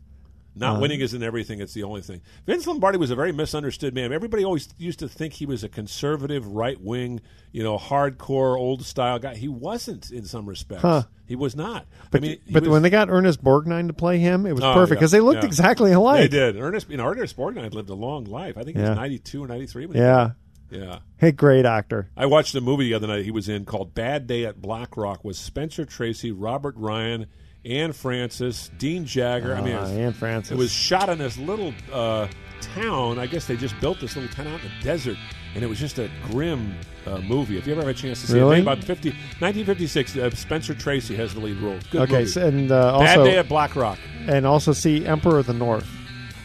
Not 0.55 0.73
Uh-huh. 0.73 0.81
winning 0.81 0.99
isn't 1.01 1.23
everything; 1.23 1.59
it's 1.61 1.73
the 1.73 1.81
only 1.83 2.01
thing. 2.01 2.21
Vince 2.45 2.67
Lombardi 2.67 2.97
was 2.99 3.09
a 3.09 3.15
very 3.15 3.31
misunderstood 3.31 3.95
man. 3.95 4.13
Everybody 4.13 4.43
always 4.45 4.69
used 4.77 4.99
to 4.99 5.07
think 5.07 5.33
he 5.33 5.45
was 5.47 5.63
a 5.63 5.69
conservative, 5.69 6.45
right 6.45 6.79
wing, 6.79 7.21
you 7.51 7.63
know, 7.63 7.77
hardcore, 7.79 8.55
old 8.57 8.85
style 8.85 9.17
guy. 9.17 9.33
He 9.35 9.47
wasn't 9.47 10.11
in 10.11 10.25
some 10.25 10.45
respects. 10.47 10.83
Huh. 10.83 11.03
He 11.25 11.35
was 11.35 11.55
not. 11.55 11.87
But, 12.11 12.19
I 12.19 12.27
mean, 12.27 12.37
but 12.51 12.61
was- 12.63 12.69
when 12.69 12.81
they 12.83 12.89
got 12.91 13.09
Ernest 13.09 13.43
Borgnine 13.43 13.87
to 13.87 13.93
play 13.93 14.19
him, 14.19 14.45
it 14.45 14.53
was 14.53 14.63
Oh, 14.63 14.73
perfect 14.73 14.97
yeah, 14.97 14.99
because 14.99 15.11
they 15.11 15.21
looked 15.21 15.41
yeah. 15.41 15.47
exactly 15.47 15.91
alike. 15.91 16.21
They 16.21 16.27
did. 16.27 16.55
Ernest, 16.57 16.89
you 16.89 16.97
know, 16.97 17.05
Ernest 17.05 17.35
Borgnine 17.35 17.73
lived 17.73 17.89
a 17.89 17.95
long 17.95 18.25
life. 18.25 18.55
I 18.57 18.63
think 18.63 18.77
he 18.77 18.83
Yeah. 18.83 18.89
was 18.89 18.97
ninety-two 18.97 19.43
or 19.43 19.47
ninety-three. 19.47 19.87
When 19.87 19.95
he 19.95 20.01
Yeah. 20.01 20.31
Yeah. 20.69 20.99
Hey, 21.17 21.31
great 21.31 21.65
actor. 21.65 22.09
I 22.17 22.25
watched 22.25 22.55
a 22.55 22.61
movie 22.61 22.85
the 22.85 22.93
other 22.95 23.05
night 23.07 23.25
he 23.25 23.31
was 23.31 23.47
in 23.49 23.63
called 23.65 23.93
Bad 23.93 24.25
Day 24.27 24.45
at 24.45 24.59
Black 24.61 24.97
Rock 24.97 25.23
with 25.23 25.35
Spencer 25.35 25.85
Tracy, 25.85 26.31
Robert 26.31 26.73
Ryan, 26.77 27.27
Anne 27.65 27.93
Francis, 27.93 28.69
Dean 28.77 29.05
Jagger. 29.05 29.55
I 29.55 29.61
mean, 29.61 29.73
it 29.73 29.75
Ah, 29.77 29.81
was, 29.83 29.91
Anne 29.91 30.13
Francis. 30.13 30.51
it 30.51 30.57
was 30.57 30.71
shot 30.71 31.09
in 31.09 31.17
this 31.19 31.37
little 31.37 31.73
uh, 31.91 32.27
town. 32.61 33.19
I 33.19 33.25
guess 33.27 33.45
they 33.47 33.55
just 33.55 33.79
built 33.79 33.99
this 34.01 34.15
little 34.15 34.31
town 34.33 34.47
out 34.47 34.59
in 34.61 34.67
the 34.79 34.83
desert, 34.83 35.17
and 35.55 35.63
it 35.63 35.67
was 35.67 35.79
just 35.79 35.97
a 35.97 36.09
grim 36.29 36.75
uh, 37.05 37.19
movie. 37.19 37.57
If 37.57 37.65
you 37.65 37.73
ever 37.73 37.81
have 37.81 37.89
a 37.89 37.93
chance 37.93 38.19
to 38.21 38.27
see 38.27 38.33
Really? 38.39 38.57
it, 38.57 38.61
about 38.63 38.83
50, 38.83 39.09
1956, 39.09 40.17
uh, 40.17 40.29
Spencer 40.31 40.73
Tracy 40.73 41.15
has 41.15 41.33
the 41.33 41.39
lead 41.39 41.57
role. 41.57 41.79
Good 41.91 42.01
okay, 42.01 42.11
movie. 42.19 42.25
so, 42.27 42.45
and 42.47 42.71
uh, 42.71 42.99
Bad 42.99 43.17
also 43.19 43.25
Day 43.31 43.37
at 43.37 43.47
Black 43.47 43.75
Rock. 43.75 43.97
and 44.27 44.45
also 44.45 44.73
see 44.73 45.05
Emperor 45.05 45.39
of 45.39 45.45
the 45.45 45.53
North. 45.53 45.87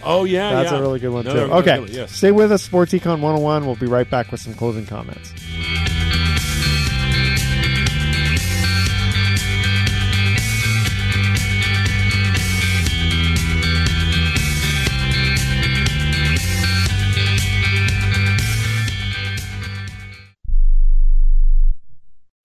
Oh 0.05 0.23
yeah, 0.25 0.53
That's 0.53 0.71
yeah. 0.71 0.79
a 0.79 0.81
really 0.81 1.01
good 1.01 1.11
one 1.11 1.23
Another- 1.27 1.41
too. 1.41 1.45
another 1.47 1.61
Okay, 1.63 1.75
good 1.81 1.89
one, 1.89 1.93
yes. 1.93 2.13
stay 2.13 2.31
with 2.31 2.53
us, 2.53 2.63
Sports 2.63 2.93
Econ 2.93 3.19
101. 3.21 3.67
We'll 3.67 3.75
be 3.75 3.87
right 3.87 4.09
back 4.09 4.31
with 4.31 4.41
some 4.41 4.55
closing 4.55 4.87
comments. 4.87 5.33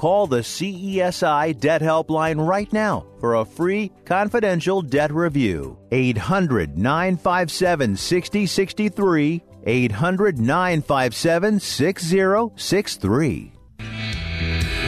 Call 0.00 0.26
the 0.26 0.38
CESI 0.38 1.60
Debt 1.60 1.82
Helpline 1.82 2.48
right 2.48 2.72
now 2.72 3.04
for 3.20 3.34
a 3.34 3.44
free 3.44 3.92
confidential 4.06 4.80
debt 4.80 5.12
review. 5.12 5.76
800 5.92 6.78
957 6.78 7.96
6063. 7.96 9.42
800 9.66 10.38
957 10.38 11.60
6063. 11.60 13.52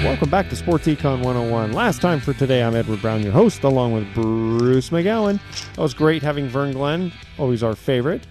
Welcome 0.03 0.31
back 0.31 0.49
to 0.49 0.57
Sports 0.57 0.87
Econ 0.87 1.23
101. 1.23 1.73
Last 1.75 2.01
time 2.01 2.19
for 2.19 2.33
today, 2.33 2.63
I'm 2.63 2.75
Edward 2.75 3.03
Brown, 3.03 3.23
your 3.23 3.33
host, 3.33 3.65
along 3.65 3.93
with 3.93 4.15
Bruce 4.15 4.89
McGowan. 4.89 5.39
It 5.73 5.79
was 5.79 5.93
great 5.93 6.23
having 6.23 6.49
Vern 6.49 6.73
Glenn, 6.73 7.13
always 7.37 7.63
our 7.63 7.75
favorite. 7.77 8.27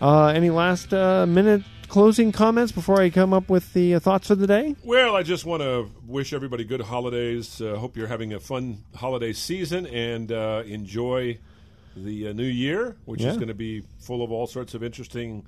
Uh, 0.00 0.28
any 0.28 0.48
last 0.48 0.94
uh, 0.94 1.26
minute 1.26 1.62
closing 1.94 2.32
comments 2.32 2.72
before 2.72 3.00
I 3.00 3.08
come 3.08 3.32
up 3.32 3.48
with 3.48 3.72
the 3.72 3.94
uh, 3.94 4.00
thoughts 4.00 4.26
for 4.26 4.34
the 4.34 4.48
day? 4.48 4.74
Well, 4.82 5.14
I 5.14 5.22
just 5.22 5.44
want 5.44 5.62
to 5.62 5.88
wish 6.08 6.32
everybody 6.32 6.64
good 6.64 6.80
holidays. 6.80 7.60
Uh, 7.60 7.76
hope 7.76 7.96
you're 7.96 8.08
having 8.08 8.32
a 8.32 8.40
fun 8.40 8.78
holiday 8.96 9.32
season 9.32 9.86
and 9.86 10.32
uh, 10.32 10.64
enjoy 10.66 11.38
the 11.94 12.30
uh, 12.30 12.32
new 12.32 12.42
year, 12.42 12.96
which 13.04 13.20
Yeah. 13.20 13.28
is 13.30 13.36
going 13.36 13.46
to 13.46 13.54
be 13.54 13.84
full 14.00 14.24
of 14.24 14.32
all 14.32 14.48
sorts 14.48 14.74
of 14.74 14.82
interesting, 14.82 15.46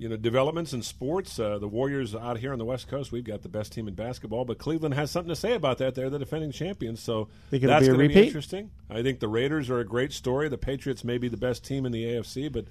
you 0.00 0.08
know, 0.08 0.16
developments 0.16 0.72
in 0.72 0.82
sports. 0.82 1.38
Uh, 1.38 1.60
the 1.60 1.68
Warriors 1.68 2.12
out 2.12 2.38
here 2.38 2.52
on 2.52 2.58
the 2.58 2.64
West 2.64 2.88
Coast, 2.88 3.12
we've 3.12 3.22
got 3.22 3.42
the 3.42 3.48
best 3.48 3.70
team 3.70 3.86
in 3.86 3.94
basketball, 3.94 4.44
but 4.44 4.58
Cleveland 4.58 4.94
has 4.94 5.12
something 5.12 5.28
to 5.28 5.36
say 5.36 5.54
about 5.54 5.78
that. 5.78 5.94
They're 5.94 6.10
the 6.10 6.18
defending 6.18 6.50
champions, 6.50 6.98
so 7.00 7.28
Think 7.50 7.62
that's 7.62 7.86
going 7.86 8.00
to 8.00 8.08
be 8.08 8.26
interesting. 8.26 8.72
I 8.90 9.04
think 9.04 9.20
the 9.20 9.28
Raiders 9.28 9.70
are 9.70 9.78
a 9.78 9.84
great 9.84 10.12
story. 10.12 10.48
The 10.48 10.58
Patriots 10.58 11.04
may 11.04 11.18
be 11.18 11.28
the 11.28 11.36
best 11.36 11.64
team 11.64 11.86
in 11.86 11.92
the 11.92 12.02
AFC, 12.02 12.50
but. 12.52 12.64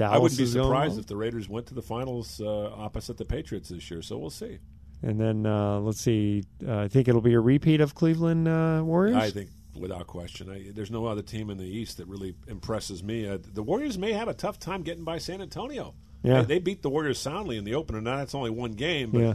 I 0.00 0.18
wouldn't 0.18 0.36
be 0.38 0.44
is 0.44 0.52
surprised 0.52 0.98
if 0.98 1.06
the 1.06 1.16
Raiders 1.16 1.48
went 1.48 1.66
to 1.68 1.74
the 1.74 1.82
finals 1.82 2.40
uh, 2.40 2.70
opposite 2.74 3.16
the 3.16 3.24
Patriots 3.24 3.68
this 3.68 3.90
year. 3.90 4.02
So 4.02 4.18
we'll 4.18 4.30
see. 4.30 4.58
And 5.02 5.20
then 5.20 5.46
uh, 5.46 5.78
let's 5.80 6.00
see. 6.00 6.44
Uh, 6.66 6.78
I 6.80 6.88
think 6.88 7.08
it'll 7.08 7.20
be 7.20 7.34
a 7.34 7.40
repeat 7.40 7.80
of 7.80 7.94
Cleveland 7.94 8.48
uh, 8.48 8.82
Warriors. 8.84 9.16
I 9.16 9.30
think 9.30 9.50
without 9.76 10.06
question. 10.06 10.50
I, 10.50 10.72
there's 10.72 10.90
no 10.90 11.06
other 11.06 11.22
team 11.22 11.50
in 11.50 11.58
the 11.58 11.64
East 11.64 11.98
that 11.98 12.06
really 12.08 12.34
impresses 12.48 13.02
me. 13.02 13.28
Uh, 13.28 13.38
the 13.40 13.62
Warriors 13.62 13.96
may 13.96 14.12
have 14.12 14.28
a 14.28 14.34
tough 14.34 14.58
time 14.58 14.82
getting 14.82 15.04
by 15.04 15.18
San 15.18 15.40
Antonio. 15.40 15.94
Yeah. 16.22 16.42
They, 16.42 16.54
they 16.54 16.58
beat 16.58 16.82
the 16.82 16.90
Warriors 16.90 17.18
soundly 17.18 17.56
in 17.56 17.64
the 17.64 17.74
opener. 17.74 18.00
Now 18.00 18.16
that's 18.16 18.34
only 18.34 18.50
one 18.50 18.72
game, 18.72 19.10
but 19.12 19.20
Yeah. 19.20 19.34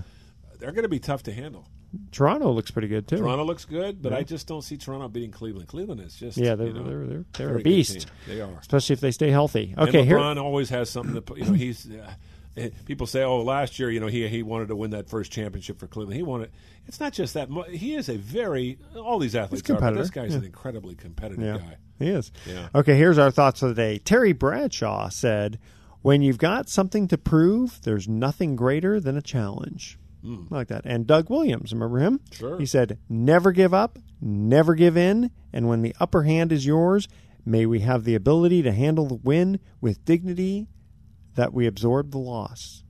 they're 0.59 0.73
going 0.73 0.83
to 0.83 0.89
be 0.89 0.99
tough 0.99 1.23
to 1.23 1.33
handle. 1.33 1.65
Toronto 2.11 2.51
looks 2.51 2.71
pretty 2.71 2.87
good 2.87 3.07
too. 3.07 3.17
Toronto 3.17 3.43
looks 3.43 3.65
good, 3.65 4.01
but 4.01 4.11
Yeah. 4.11 4.19
I 4.19 4.23
just 4.23 4.47
don't 4.47 4.61
see 4.63 4.77
Toronto 4.77 5.07
beating 5.09 5.31
Cleveland. 5.31 5.67
Cleveland 5.67 6.01
is 6.01 6.15
just 6.15 6.37
yeah, 6.37 6.55
they're 6.55 6.67
you 6.67 6.73
know, 6.73 6.83
they're 6.83 7.05
they're, 7.05 7.25
they're 7.33 7.57
a 7.57 7.61
beast. 7.61 8.07
They 8.27 8.41
are. 8.41 8.57
especially 8.59 8.93
if 8.93 8.99
they 8.99 9.11
stay 9.11 9.29
healthy. 9.29 9.73
And 9.77 9.89
Okay, 9.89 10.03
here. 10.05 10.17
LeBron 10.17 10.41
always 10.41 10.69
has 10.69 10.89
something 10.89 11.13
to 11.15 11.21
put. 11.21 11.37
You 11.37 11.45
know, 11.45 11.53
he's. 11.53 11.89
Uh, 11.89 12.11
eh, 12.57 12.69
people 12.85 13.05
say, 13.07 13.23
"Oh, 13.23 13.41
last 13.41 13.77
year, 13.79 13.89
you 13.91 13.99
know, 13.99 14.07
he 14.07 14.27
he 14.27 14.41
wanted 14.43 14.69
to 14.69 14.75
win 14.75 14.91
that 14.91 15.07
first 15.09 15.31
championship 15.31 15.79
for 15.79 15.87
Cleveland. 15.87 16.17
He 16.17 16.23
wanted." 16.23 16.51
It's 16.87 16.99
not 16.99 17.13
just 17.13 17.33
that. 17.35 17.49
He 17.69 17.95
is 17.95 18.09
a 18.09 18.17
very. 18.17 18.79
All 18.95 19.19
these 19.19 19.35
athletes 19.35 19.69
are, 19.69 19.79
but 19.79 19.93
this 19.95 20.09
guy's 20.09 20.31
yeah. 20.31 20.37
an 20.39 20.43
incredibly 20.45 20.95
competitive 20.95 21.43
Yeah, 21.45 21.57
guy. 21.57 21.77
he 21.99 22.07
is. 22.09 22.31
Yeah. 22.47 22.69
Okay, 22.73 22.95
here's 22.97 23.17
our 23.17 23.31
thoughts 23.31 23.59
for 23.59 23.67
the 23.67 23.73
day. 23.75 23.99
Terry 23.99 24.33
Bradshaw 24.33 25.09
said, 25.09 25.59
"When 26.01 26.21
you've 26.21 26.37
got 26.39 26.69
something 26.69 27.07
to 27.09 27.17
prove, 27.17 27.79
there's 27.83 28.07
nothing 28.07 28.55
greater 28.55 28.99
than 28.99 29.15
a 29.15 29.21
challenge." 29.21 29.97
Mm. 30.23 30.47
I 30.51 30.55
like 30.55 30.67
that. 30.69 30.85
And 30.85 31.05
Doug 31.05 31.29
Williams, 31.29 31.73
remember 31.73 31.99
him? 31.99 32.19
Sure. 32.31 32.57
He 32.57 32.65
said, 32.65 32.97
"Never 33.09 33.51
give 33.51 33.73
up, 33.73 33.99
never 34.21 34.73
give 34.75 34.95
in, 34.97 35.31
and 35.51 35.67
when 35.67 35.81
the 35.81 35.95
upper 35.99 36.23
hand 36.23 36.51
is 36.51 36.65
yours, 36.65 37.07
may 37.45 37.65
we 37.65 37.81
have 37.81 38.03
the 38.03 38.15
ability 38.15 38.61
to 38.61 38.71
handle 38.71 39.05
the 39.05 39.15
win 39.15 39.59
with 39.81 40.05
dignity 40.05 40.67
that 41.35 41.53
we 41.53 41.67
absorb 41.67 42.11
the 42.11 42.19
loss." 42.19 42.83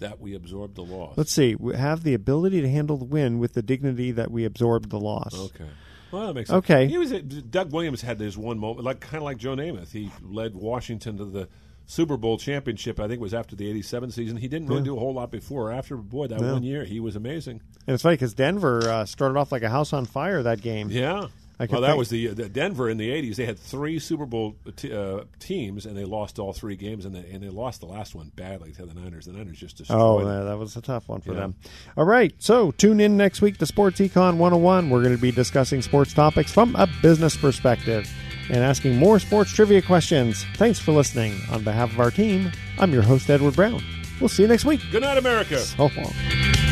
That 0.00 0.20
we 0.20 0.34
absorb 0.34 0.74
the 0.74 0.82
loss. 0.82 1.16
Let's 1.16 1.32
see. 1.32 1.54
We 1.54 1.76
have 1.76 2.02
the 2.02 2.14
ability 2.14 2.60
to 2.60 2.68
handle 2.68 2.96
the 2.96 3.04
win 3.04 3.38
with 3.38 3.52
the 3.52 3.62
dignity 3.62 4.10
that 4.10 4.32
we 4.32 4.44
absorb 4.44 4.90
the 4.90 4.98
loss. 4.98 5.32
Okay. 5.32 5.70
Well, 6.10 6.26
that 6.26 6.34
makes 6.34 6.50
sense. 6.50 6.58
Okay. 6.58 6.88
He 6.88 6.98
was 6.98 7.12
Doug 7.12 7.72
Williams 7.72 8.02
had 8.02 8.18
this 8.18 8.36
one 8.36 8.58
moment, 8.58 8.84
like 8.84 9.00
kind 9.00 9.18
of 9.18 9.22
like 9.22 9.38
Joe 9.38 9.54
Namath. 9.54 9.92
He 9.92 10.10
led 10.20 10.56
Washington 10.56 11.18
to 11.18 11.24
the 11.24 11.48
Super 11.86 12.16
Bowl 12.16 12.38
championship. 12.38 12.98
I 13.00 13.08
think 13.08 13.20
was 13.20 13.34
after 13.34 13.54
the 13.56 13.68
'87 13.68 14.10
season. 14.10 14.36
He 14.38 14.48
didn't 14.48 14.68
really 14.68 14.80
Yeah. 14.80 14.86
do 14.86 14.96
a 14.96 15.00
whole 15.00 15.14
lot 15.14 15.30
before 15.30 15.68
or 15.68 15.72
after. 15.72 15.96
Boy, 15.96 16.26
that 16.28 16.40
Yeah. 16.40 16.52
one 16.52 16.62
year 16.62 16.84
he 16.84 17.00
was 17.00 17.16
amazing. 17.16 17.60
And 17.86 17.94
it's 17.94 18.02
funny 18.02 18.14
because 18.14 18.34
Denver 18.34 18.88
uh, 18.88 19.04
started 19.04 19.38
off 19.38 19.52
like 19.52 19.62
a 19.62 19.70
house 19.70 19.92
on 19.92 20.04
fire 20.06 20.42
that 20.42 20.60
game. 20.62 20.88
Yeah. 20.90 21.26
I 21.60 21.66
well, 21.66 21.82
that 21.82 21.88
think- 21.88 21.98
was 21.98 22.08
the, 22.08 22.26
the 22.28 22.48
Denver 22.48 22.88
in 22.88 22.96
the 22.96 23.10
'80s. 23.10 23.36
They 23.36 23.44
had 23.44 23.56
three 23.58 23.98
Super 24.00 24.26
Bowl 24.26 24.56
t- 24.74 24.92
uh, 24.92 25.20
teams, 25.38 25.86
and 25.86 25.96
they 25.96 26.04
lost 26.04 26.38
all 26.40 26.52
three 26.52 26.74
games, 26.74 27.04
and 27.04 27.14
they, 27.14 27.20
and 27.30 27.40
they 27.42 27.50
lost 27.50 27.80
the 27.80 27.86
last 27.86 28.16
one 28.16 28.32
badly 28.34 28.72
to 28.72 28.86
the 28.86 28.94
Niners. 28.94 29.26
The 29.26 29.32
Niners 29.32 29.58
just 29.58 29.76
destroyed. 29.76 30.00
Oh, 30.00 30.18
yeah, 30.26 30.44
that 30.44 30.58
was 30.58 30.74
a 30.76 30.80
tough 30.80 31.08
one 31.08 31.20
for 31.20 31.34
them. 31.34 31.54
All 31.96 32.04
right, 32.06 32.34
so 32.38 32.72
tune 32.72 32.98
in 33.00 33.16
next 33.16 33.42
week 33.42 33.58
to 33.58 33.66
Sports 33.66 34.00
Econ 34.00 34.38
101. 34.38 34.90
We're 34.90 35.02
going 35.02 35.14
to 35.14 35.20
be 35.22 35.30
discussing 35.30 35.82
sports 35.82 36.12
topics 36.14 36.50
from 36.50 36.74
a 36.74 36.88
business 37.00 37.36
perspective 37.36 38.10
and 38.52 38.62
asking 38.62 38.96
more 38.96 39.18
sports 39.18 39.50
trivia 39.50 39.82
questions. 39.82 40.44
Thanks 40.54 40.78
for 40.78 40.92
listening. 40.92 41.40
On 41.50 41.64
behalf 41.64 41.90
of 41.90 41.98
our 41.98 42.12
team, 42.12 42.52
I'm 42.78 42.92
your 42.92 43.02
host, 43.02 43.28
Edward 43.28 43.56
Brown. 43.56 43.82
We'll 44.20 44.28
see 44.28 44.42
you 44.42 44.48
next 44.48 44.64
week. 44.64 44.80
Good 44.92 45.02
night, 45.02 45.18
America. 45.18 45.58
So 45.58 45.90
long. 45.96 46.71